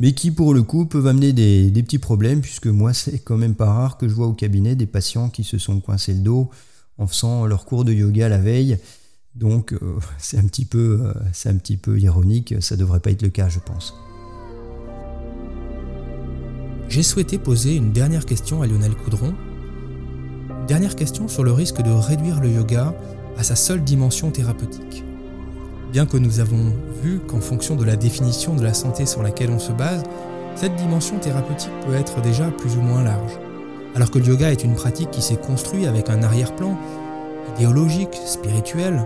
Mais 0.01 0.13
qui, 0.13 0.31
pour 0.31 0.55
le 0.55 0.63
coup, 0.63 0.87
peuvent 0.87 1.07
amener 1.07 1.33
des, 1.33 1.83
petits 1.83 1.99
problèmes, 1.99 2.41
puisque 2.41 2.67
moi, 2.67 2.93
c'est 2.93 3.19
quand 3.19 3.37
même 3.37 3.55
pas 3.55 3.73
rare 3.73 3.99
que 3.99 4.09
je 4.09 4.15
vois 4.15 4.27
au 4.27 4.33
cabinet 4.33 4.75
des 4.75 4.87
patients 4.87 5.29
qui 5.29 5.45
se 5.45 5.59
sont 5.59 5.79
coincés 5.81 6.15
le 6.15 6.21
dos 6.21 6.51
en 6.99 7.07
faisant 7.07 7.47
leur 7.47 7.65
cours 7.65 7.85
de 7.85 7.93
yoga 7.93 8.29
la 8.29 8.39
veille 8.39 8.79
donc 9.35 9.73
euh, 9.73 9.79
c'est 10.19 10.39
un, 10.39 10.47
petit 10.47 10.65
peu, 10.65 11.01
euh, 11.03 11.51
un 11.51 11.77
peu 11.77 11.99
ironique, 11.99 12.55
ça 12.61 12.77
devrait 12.77 13.01
pas 13.01 13.11
être 13.11 13.23
le 13.23 13.29
cas 13.29 13.49
je 13.49 13.59
pense. 13.61 13.95
J'ai 16.89 17.03
souhaité 17.03 17.39
poser 17.39 17.77
une 17.77 17.93
dernière 17.93 18.27
question 18.27 18.63
à 18.63 18.67
Lionel 18.67 18.97
Coudron. 18.97 19.33
Dernière 20.67 20.97
question 20.97 21.29
sur 21.29 21.45
le 21.45 21.53
risque 21.53 21.83
de 21.83 21.91
réduire 21.91 22.41
le 22.41 22.51
yoga 22.51 22.95
à 23.37 23.45
sa 23.45 23.55
seule 23.55 23.85
dimension 23.85 24.31
thérapeutique. 24.31 25.05
Bien 25.93 26.07
que 26.07 26.17
nous 26.17 26.39
avons 26.39 26.73
vu 27.03 27.19
qu'en 27.27 27.41
fonction 27.41 27.75
de 27.75 27.85
la 27.85 27.97
définition 27.97 28.55
de 28.55 28.63
la 28.63 28.75
santé 28.75 29.07
sur 29.07 29.25
laquelle 29.25 29.51
on 29.51 29.59
se 29.59 29.73
base, 29.73 30.05
cette 30.55 30.77
dimension 30.77 31.19
thérapeutique 31.19 31.73
peut 31.85 31.95
être 31.95 32.21
déjà 32.21 32.49
plus 32.53 32.77
ou 32.77 32.81
moins 32.81 33.03
large. 33.03 33.33
Alors 33.97 34.13
que 34.13 34.21
le 34.21 34.27
yoga 34.27 34.53
est 34.53 34.63
une 34.63 34.77
pratique 34.77 35.11
qui 35.11 35.21
s'est 35.21 35.37
construite 35.37 35.89
avec 35.89 36.09
un 36.09 36.23
arrière-plan 36.23 36.79
idéologique, 37.57 38.15
spirituel, 38.25 39.05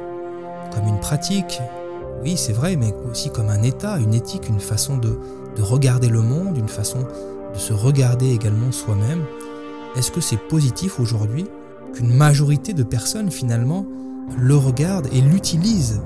comme 0.74 0.86
une 0.86 1.00
pratique, 1.00 1.58
oui 2.22 2.36
c'est 2.36 2.52
vrai, 2.52 2.76
mais 2.76 2.94
aussi 3.10 3.30
comme 3.30 3.48
un 3.48 3.62
état, 3.62 3.96
une 3.98 4.12
éthique, 4.12 4.50
une 4.50 4.60
façon 4.60 4.98
de, 4.98 5.16
regarder 5.58 6.08
le 6.08 6.20
monde, 6.20 6.58
une 6.58 6.68
façon 6.68 6.98
de 7.54 7.58
se 7.58 7.72
regarder 7.72 8.30
également 8.30 8.72
soi-même. 8.72 9.24
Est-ce 9.96 10.10
que 10.10 10.20
c'est 10.20 10.36
positif 10.36 11.00
aujourd'hui 11.00 11.46
qu'une 11.94 12.12
majorité 12.12 12.74
de 12.74 12.82
personnes 12.82 13.30
finalement 13.30 13.86
le 14.36 14.56
regardent 14.56 15.08
et 15.12 15.22
l'utilisent, 15.22 16.02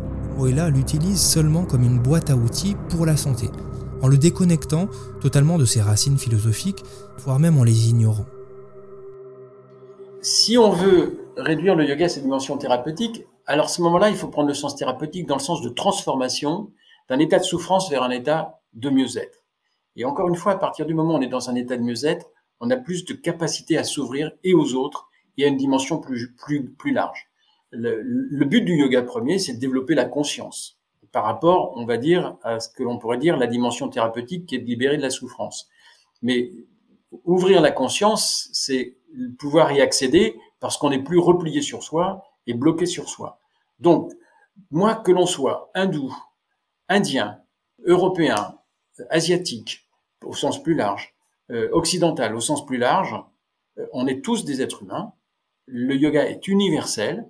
et 0.47 0.53
là 0.53 0.71
l'utilisent 0.71 1.23
seulement 1.23 1.65
comme 1.65 1.83
une 1.83 1.99
boîte 1.99 2.31
à 2.31 2.37
outils 2.37 2.77
pour 2.89 3.07
la 3.07 3.17
santé, 3.17 3.51
en 4.03 4.09
le 4.09 4.19
déconnectant 4.19 4.89
totalement 5.21 5.59
de 5.59 5.65
ses 5.65 5.81
racines 5.81 6.19
philosophiques, 6.19 6.85
voire 7.19 7.39
même 7.39 7.59
en 7.59 7.65
les 7.65 7.89
ignorant 7.89 8.27
Si 10.23 10.57
on 10.57 10.71
veut 10.71 11.19
réduire 11.37 11.75
le 11.75 11.85
yoga 11.85 12.07
à 12.07 12.09
ses 12.09 12.21
dimensions 12.21 12.57
thérapeutiques, 12.59 13.25
alors 13.47 13.67
à 13.67 13.69
ce 13.69 13.81
moment-là, 13.83 14.11
il 14.11 14.17
faut 14.17 14.29
prendre 14.29 14.49
le 14.49 14.55
sens 14.55 14.77
thérapeutique 14.77 15.27
dans 15.27 15.37
le 15.37 15.41
sens 15.41 15.63
de 15.63 15.71
transformation 15.71 16.71
d'un 17.09 17.19
état 17.19 17.39
de 17.39 17.45
souffrance 17.45 17.91
vers 17.91 18.03
un 18.03 18.11
état 18.11 18.61
de 18.75 18.91
mieux-être. 18.91 19.45
Et 19.97 20.05
encore 20.05 20.29
une 20.29 20.37
fois, 20.37 20.53
à 20.53 20.57
partir 20.57 20.87
du 20.87 20.95
moment 20.95 21.15
où 21.15 21.17
on 21.17 21.21
est 21.23 21.29
dans 21.29 21.49
un 21.51 21.55
état 21.55 21.77
de 21.77 21.83
mieux-être, 21.83 22.27
on 22.61 22.71
a 22.71 22.77
plus 22.77 23.05
de 23.05 23.15
capacité 23.15 23.79
à 23.79 23.85
s'ouvrir 23.85 24.33
et 24.45 24.53
aux 24.53 24.75
autres 24.75 25.09
et 25.37 25.45
à 25.45 25.49
une 25.49 25.57
dimension 25.57 25.99
plus, 25.99 26.35
plus, 26.35 26.69
plus 26.71 26.93
large. 26.93 27.28
Le, 27.71 28.01
le 28.03 28.45
but 28.45 28.63
du 28.63 28.77
yoga 28.77 29.03
premier, 29.03 29.39
c'est 29.39 29.55
de 29.55 29.61
développer 29.61 29.95
la 29.95 30.07
conscience 30.07 30.79
par 31.13 31.25
rapport, 31.25 31.73
on 31.77 31.85
va 31.85 31.97
dire, 31.97 32.37
à 32.43 32.61
ce 32.61 32.69
que 32.69 32.83
l'on 32.83 32.99
pourrait 32.99 33.19
dire 33.19 33.37
la 33.37 33.47
dimension 33.47 33.89
thérapeutique 33.89 34.47
qui 34.47 34.57
est 34.57 34.59
de 34.59 34.67
libérer 34.67 34.97
de 34.97 35.03
la 35.03 35.11
souffrance. 35.11 35.69
Mais 36.23 36.53
ouvrir 37.25 37.61
la 37.61 37.71
conscience, 37.71 38.49
c'est 38.53 38.97
pouvoir 39.39 39.73
y 39.73 39.81
accéder 39.81 40.39
parce 40.61 40.77
qu'on 40.77 40.91
n'est 40.91 41.03
plus 41.03 41.19
replié 41.19 41.63
sur 41.63 41.83
soi 41.83 42.25
et 42.47 42.55
bloqué 42.55 42.87
sur 42.87 43.09
soi. 43.09 43.41
Donc, 43.81 44.13
moi, 44.71 44.97
que 44.97 45.13
l'on 45.13 45.27
soit 45.27 45.71
hindou, 45.75 46.15
indien, 46.89 47.41
européen, 47.85 48.59
asiatique, 49.11 49.89
au 50.25 50.35
sens 50.35 50.63
plus 50.63 50.75
large, 50.75 51.15
euh, 51.51 51.69
occidental 51.73 52.35
au 52.35 52.41
sens 52.41 52.67
plus 52.67 52.77
large, 52.77 53.15
euh, 53.79 53.87
on 53.93 54.07
est 54.07 54.23
tous 54.23 54.45
des 54.45 54.61
êtres 54.61 54.83
humains. 54.83 55.13
Le 55.67 55.95
yoga 55.95 56.29
est 56.29 56.49
universel. 56.49 57.29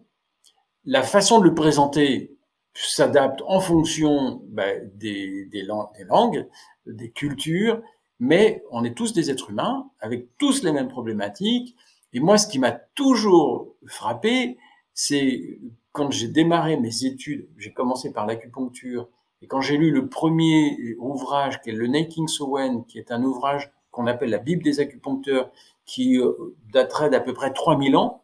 La 0.90 1.02
façon 1.02 1.38
de 1.38 1.44
le 1.44 1.54
présenter 1.54 2.34
s'adapte 2.72 3.42
en 3.46 3.60
fonction 3.60 4.40
des, 4.46 4.80
des, 4.94 5.44
des 5.44 5.62
langues, 5.62 6.48
des 6.86 7.10
cultures, 7.10 7.82
mais 8.20 8.64
on 8.70 8.82
est 8.84 8.96
tous 8.96 9.12
des 9.12 9.30
êtres 9.30 9.50
humains 9.50 9.90
avec 10.00 10.38
tous 10.38 10.62
les 10.62 10.72
mêmes 10.72 10.88
problématiques. 10.88 11.76
Et 12.14 12.20
moi, 12.20 12.38
ce 12.38 12.46
qui 12.48 12.58
m'a 12.58 12.72
toujours 12.72 13.74
frappé, 13.86 14.56
c'est 14.94 15.60
quand 15.92 16.10
j'ai 16.10 16.28
démarré 16.28 16.78
mes 16.78 17.04
études, 17.04 17.50
j'ai 17.58 17.74
commencé 17.74 18.10
par 18.10 18.24
l'acupuncture, 18.24 19.10
et 19.42 19.46
quand 19.46 19.60
j'ai 19.60 19.76
lu 19.76 19.90
le 19.90 20.08
premier 20.08 20.96
ouvrage, 21.00 21.60
qui 21.60 21.68
est 21.68 21.74
le 21.74 21.86
Naking 21.86 22.28
Sowen, 22.28 22.86
qui 22.86 22.98
est 22.98 23.12
un 23.12 23.22
ouvrage 23.24 23.70
qu'on 23.90 24.06
appelle 24.06 24.30
la 24.30 24.38
Bible 24.38 24.62
des 24.62 24.80
acupuncteurs, 24.80 25.50
qui 25.84 26.16
euh, 26.16 26.56
daterait 26.72 27.10
d'à 27.10 27.20
peu 27.20 27.34
près 27.34 27.52
3000 27.52 27.94
ans, 27.94 28.22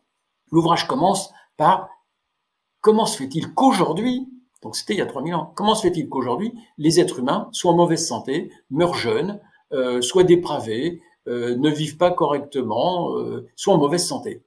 l'ouvrage 0.50 0.86
commence 0.86 1.30
par 1.58 1.90
comment 2.84 3.06
se 3.06 3.16
fait-il 3.16 3.54
qu'aujourd'hui, 3.54 4.28
donc 4.62 4.76
c'était 4.76 4.92
il 4.92 4.98
y 4.98 5.00
a 5.02 5.06
3000 5.06 5.34
ans, 5.34 5.52
comment 5.56 5.74
se 5.74 5.88
fait-il 5.88 6.06
qu'aujourd'hui 6.06 6.52
les 6.76 7.00
êtres 7.00 7.18
humains 7.20 7.48
soient 7.50 7.72
en 7.72 7.76
mauvaise 7.76 8.06
santé, 8.06 8.52
meurent 8.70 8.94
jeunes, 8.94 9.40
euh, 9.72 10.02
soient 10.02 10.22
dépravés, 10.22 11.00
euh, 11.26 11.56
ne 11.56 11.70
vivent 11.70 11.96
pas 11.96 12.10
correctement, 12.10 13.16
euh, 13.16 13.48
soient 13.56 13.72
en 13.72 13.78
mauvaise 13.78 14.06
santé? 14.06 14.44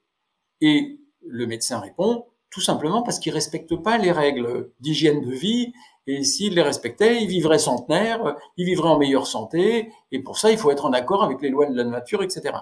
Et 0.62 1.00
le 1.26 1.48
médecin 1.48 1.80
répond 1.80 2.28
tout 2.52 2.62
simplement 2.62 3.02
parce 3.02 3.18
qu'ils 3.18 3.34
respectent 3.34 3.76
pas 3.76 3.98
les 3.98 4.12
règles 4.12 4.72
d'hygiène 4.82 5.22
de 5.22 5.32
vie 5.32 5.74
et 6.06 6.24
s'ils 6.24 6.54
les 6.54 6.62
respectaient, 6.62 7.24
ils 7.24 7.28
vivraient 7.28 7.58
centenaires, 7.58 8.36
ils 8.56 8.66
vivraient 8.66 8.90
en 8.90 9.00
meilleure 9.00 9.26
santé 9.26 9.92
et 10.12 10.20
pour 10.20 10.38
ça 10.38 10.52
il 10.52 10.60
faut 10.60 10.70
être 10.70 10.86
en 10.86 10.94
accord 10.94 11.24
avec 11.24 11.42
les 11.42 11.50
lois 11.50 11.66
de 11.66 11.76
la 11.76 11.84
nature, 11.86 12.22
etc. 12.22 12.56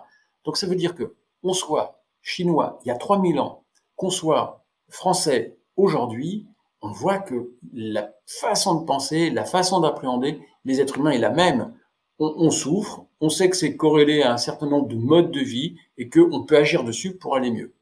Donc 0.45 0.55
ça 0.55 0.67
veut 0.67 0.75
dire 0.75 0.95
que 0.95 1.15
on 1.43 1.51
soit 1.51 2.01
chinois 2.21 2.79
il 2.85 2.87
y 2.87 2.91
a 2.91 2.95
3000 2.95 3.41
ans, 3.41 3.65
qu'on 3.97 4.09
soit 4.09 4.65
français 4.87 5.57
aujourd'hui, 5.77 6.45
on 6.81 6.91
voit 6.91 7.19
que 7.19 7.51
la 7.73 8.13
façon 8.25 8.79
de 8.81 8.85
penser, 8.85 9.29
la 9.29 9.45
façon 9.45 9.79
d'appréhender 9.79 10.39
les 10.65 10.81
êtres 10.81 10.97
humains 10.99 11.11
est 11.11 11.19
la 11.19 11.31
même. 11.31 11.73
On, 12.17 12.49
souffre, 12.49 13.05
on 13.19 13.27
sait 13.27 13.49
que 13.49 13.57
c'est 13.57 13.75
corrélé 13.75 14.21
à 14.21 14.31
un 14.31 14.37
certain 14.37 14.67
nombre 14.67 14.87
de 14.87 14.95
modes 14.95 15.31
de 15.31 15.41
vie 15.41 15.75
et 15.97 16.09
qu'on 16.09 16.43
peut 16.43 16.55
agir 16.55 16.85
dessus 16.85 17.17
pour 17.17 17.35
aller 17.35 17.51
mieux. 17.51 17.73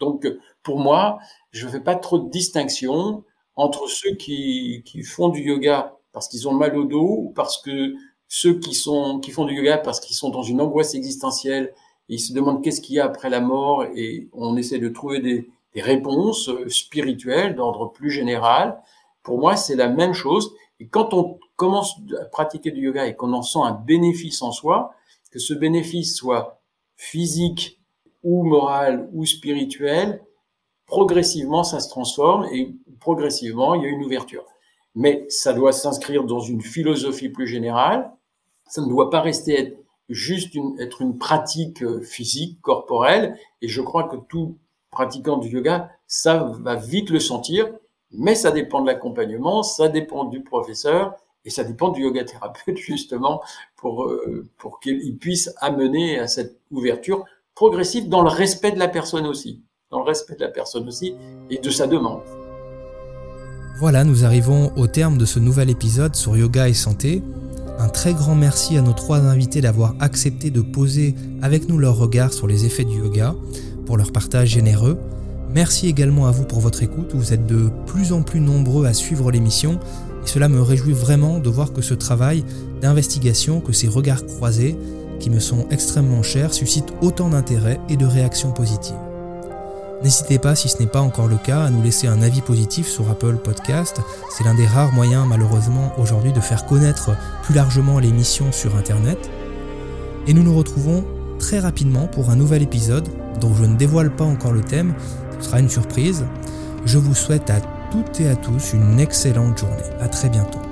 Donc, 0.00 0.26
pour 0.62 0.78
moi, 0.78 1.18
je 1.50 1.66
ne 1.66 1.72
fais 1.72 1.80
pas 1.80 1.96
trop 1.96 2.18
de 2.18 2.30
distinction 2.30 3.22
entre 3.54 3.88
ceux 3.88 4.14
qui, 4.14 4.82
font 5.04 5.28
du 5.28 5.42
yoga 5.42 5.94
parce 6.12 6.28
qu'ils 6.28 6.48
ont 6.48 6.54
mal 6.54 6.76
au 6.76 6.84
dos 6.84 7.16
ou 7.18 7.32
parce 7.34 7.60
que 7.60 7.94
ceux 8.28 8.58
qui 8.58 8.72
qui 9.20 9.30
font 9.30 9.44
du 9.44 9.54
yoga 9.54 9.76
parce 9.76 10.00
qu'ils 10.00 10.16
sont 10.16 10.30
dans 10.30 10.42
une 10.42 10.60
angoisse 10.62 10.94
existentielle 10.94 11.74
ils 12.08 12.18
se 12.18 12.32
demandent 12.32 12.62
qu'est-ce 12.62 12.80
qu'il 12.80 12.96
y 12.96 13.00
a 13.00 13.04
après 13.04 13.28
la 13.28 13.40
mort 13.40 13.84
et 13.94 14.28
on 14.32 14.56
essaie 14.56 14.78
de 14.78 14.88
trouver 14.88 15.20
des, 15.20 15.50
réponses 15.80 16.50
spirituelles 16.68 17.54
d'ordre 17.54 17.86
plus 17.92 18.10
général. 18.10 18.78
Pour 19.22 19.38
moi, 19.38 19.56
c'est 19.56 19.76
la 19.76 19.88
même 19.88 20.12
chose. 20.12 20.54
Et 20.80 20.88
quand 20.88 21.14
on 21.14 21.38
commence 21.56 21.94
à 22.20 22.24
pratiquer 22.26 22.72
du 22.72 22.82
yoga 22.82 23.06
et 23.06 23.14
qu'on 23.14 23.32
en 23.32 23.42
sent 23.42 23.60
un 23.62 23.72
bénéfice 23.72 24.42
en 24.42 24.50
soi, 24.50 24.92
que 25.30 25.38
ce 25.38 25.54
bénéfice 25.54 26.16
soit 26.16 26.60
physique 26.96 27.80
ou 28.22 28.44
moral 28.44 29.08
ou 29.12 29.24
spirituel, 29.24 30.22
progressivement, 30.86 31.64
ça 31.64 31.80
se 31.80 31.88
transforme 31.88 32.46
et 32.52 32.74
progressivement, 33.00 33.74
il 33.74 33.82
y 33.82 33.86
a 33.86 33.88
une 33.88 34.04
ouverture. 34.04 34.44
Mais 34.94 35.24
ça 35.28 35.52
doit 35.52 35.72
s'inscrire 35.72 36.24
dans 36.24 36.40
une 36.40 36.60
philosophie 36.60 37.30
plus 37.30 37.46
générale. 37.46 38.12
Ça 38.68 38.82
ne 38.82 38.88
doit 38.88 39.08
pas 39.08 39.20
rester 39.20 39.78
juste 40.08 40.54
être 40.78 41.00
une 41.00 41.18
pratique 41.18 41.82
euh, 41.82 42.02
physique, 42.02 42.60
corporelle. 42.60 43.38
Et 43.62 43.68
je 43.68 43.80
crois 43.80 44.04
que 44.04 44.16
tout 44.16 44.58
pratiquant 44.92 45.38
du 45.38 45.48
yoga, 45.48 45.90
ça 46.06 46.52
va 46.60 46.76
vite 46.76 47.10
le 47.10 47.18
sentir, 47.18 47.66
mais 48.12 48.36
ça 48.36 48.52
dépend 48.52 48.82
de 48.82 48.86
l'accompagnement, 48.86 49.64
ça 49.64 49.88
dépend 49.88 50.24
du 50.24 50.42
professeur 50.42 51.14
et 51.44 51.50
ça 51.50 51.64
dépend 51.64 51.88
du 51.88 52.02
yoga 52.02 52.22
thérapeute 52.22 52.76
justement 52.76 53.42
pour, 53.74 54.04
euh, 54.04 54.46
pour 54.58 54.78
qu'il 54.78 55.16
puisse 55.18 55.52
amener 55.60 56.20
à 56.20 56.28
cette 56.28 56.60
ouverture 56.70 57.24
progressive 57.56 58.08
dans 58.08 58.22
le 58.22 58.28
respect 58.28 58.70
de 58.70 58.78
la 58.78 58.88
personne 58.88 59.26
aussi, 59.26 59.62
dans 59.90 59.98
le 59.98 60.04
respect 60.04 60.36
de 60.36 60.42
la 60.42 60.50
personne 60.50 60.86
aussi 60.86 61.14
et 61.50 61.58
de 61.58 61.70
sa 61.70 61.86
demande. 61.86 62.22
Voilà, 63.78 64.04
nous 64.04 64.24
arrivons 64.24 64.72
au 64.76 64.86
terme 64.86 65.18
de 65.18 65.24
ce 65.24 65.38
nouvel 65.38 65.70
épisode 65.70 66.14
sur 66.14 66.36
yoga 66.36 66.68
et 66.68 66.74
santé. 66.74 67.22
Un 67.78 67.88
très 67.88 68.14
grand 68.14 68.34
merci 68.34 68.76
à 68.76 68.82
nos 68.82 68.92
trois 68.92 69.18
invités 69.20 69.60
d'avoir 69.60 69.94
accepté 69.98 70.50
de 70.50 70.60
poser 70.60 71.14
avec 71.40 71.68
nous 71.68 71.78
leur 71.78 71.96
regard 71.96 72.32
sur 72.32 72.46
les 72.46 72.64
effets 72.64 72.84
du 72.84 72.98
yoga, 72.98 73.34
pour 73.86 73.96
leur 73.96 74.12
partage 74.12 74.50
généreux. 74.50 74.98
Merci 75.54 75.88
également 75.88 76.26
à 76.26 76.30
vous 76.30 76.44
pour 76.44 76.60
votre 76.60 76.82
écoute, 76.82 77.12
vous 77.14 77.32
êtes 77.32 77.46
de 77.46 77.70
plus 77.86 78.12
en 78.12 78.22
plus 78.22 78.40
nombreux 78.40 78.86
à 78.86 78.94
suivre 78.94 79.30
l'émission 79.30 79.78
et 80.24 80.26
cela 80.26 80.48
me 80.48 80.62
réjouit 80.62 80.92
vraiment 80.92 81.38
de 81.38 81.50
voir 81.50 81.72
que 81.72 81.82
ce 81.82 81.94
travail 81.94 82.44
d'investigation, 82.80 83.60
que 83.60 83.72
ces 83.72 83.88
regards 83.88 84.24
croisés, 84.24 84.78
qui 85.20 85.30
me 85.30 85.40
sont 85.40 85.66
extrêmement 85.70 86.22
chers, 86.22 86.54
suscitent 86.54 86.92
autant 87.00 87.28
d'intérêt 87.28 87.80
et 87.88 87.96
de 87.96 88.06
réactions 88.06 88.52
positives. 88.52 88.96
N'hésitez 90.02 90.38
pas, 90.38 90.56
si 90.56 90.68
ce 90.68 90.80
n'est 90.80 90.88
pas 90.88 91.00
encore 91.00 91.28
le 91.28 91.36
cas, 91.36 91.64
à 91.64 91.70
nous 91.70 91.80
laisser 91.80 92.08
un 92.08 92.22
avis 92.22 92.40
positif 92.40 92.88
sur 92.88 93.08
Apple 93.08 93.36
Podcast. 93.36 94.00
C'est 94.30 94.42
l'un 94.42 94.54
des 94.54 94.66
rares 94.66 94.92
moyens, 94.92 95.26
malheureusement, 95.28 95.92
aujourd'hui 95.96 96.32
de 96.32 96.40
faire 96.40 96.66
connaître 96.66 97.10
plus 97.44 97.54
largement 97.54 98.00
l'émission 98.00 98.50
sur 98.50 98.74
Internet. 98.74 99.30
Et 100.26 100.34
nous 100.34 100.42
nous 100.42 100.56
retrouvons 100.56 101.04
très 101.38 101.60
rapidement 101.60 102.08
pour 102.08 102.30
un 102.30 102.36
nouvel 102.36 102.62
épisode 102.62 103.08
dont 103.42 103.54
je 103.54 103.64
ne 103.64 103.76
dévoile 103.76 104.10
pas 104.10 104.24
encore 104.24 104.52
le 104.52 104.62
thème. 104.62 104.94
Ce 105.38 105.46
sera 105.46 105.60
une 105.60 105.68
surprise. 105.68 106.24
Je 106.86 106.98
vous 106.98 107.14
souhaite 107.14 107.50
à 107.50 107.60
toutes 107.90 108.20
et 108.20 108.28
à 108.28 108.36
tous 108.36 108.72
une 108.72 108.98
excellente 108.98 109.58
journée. 109.58 109.82
À 110.00 110.08
très 110.08 110.28
bientôt. 110.28 110.71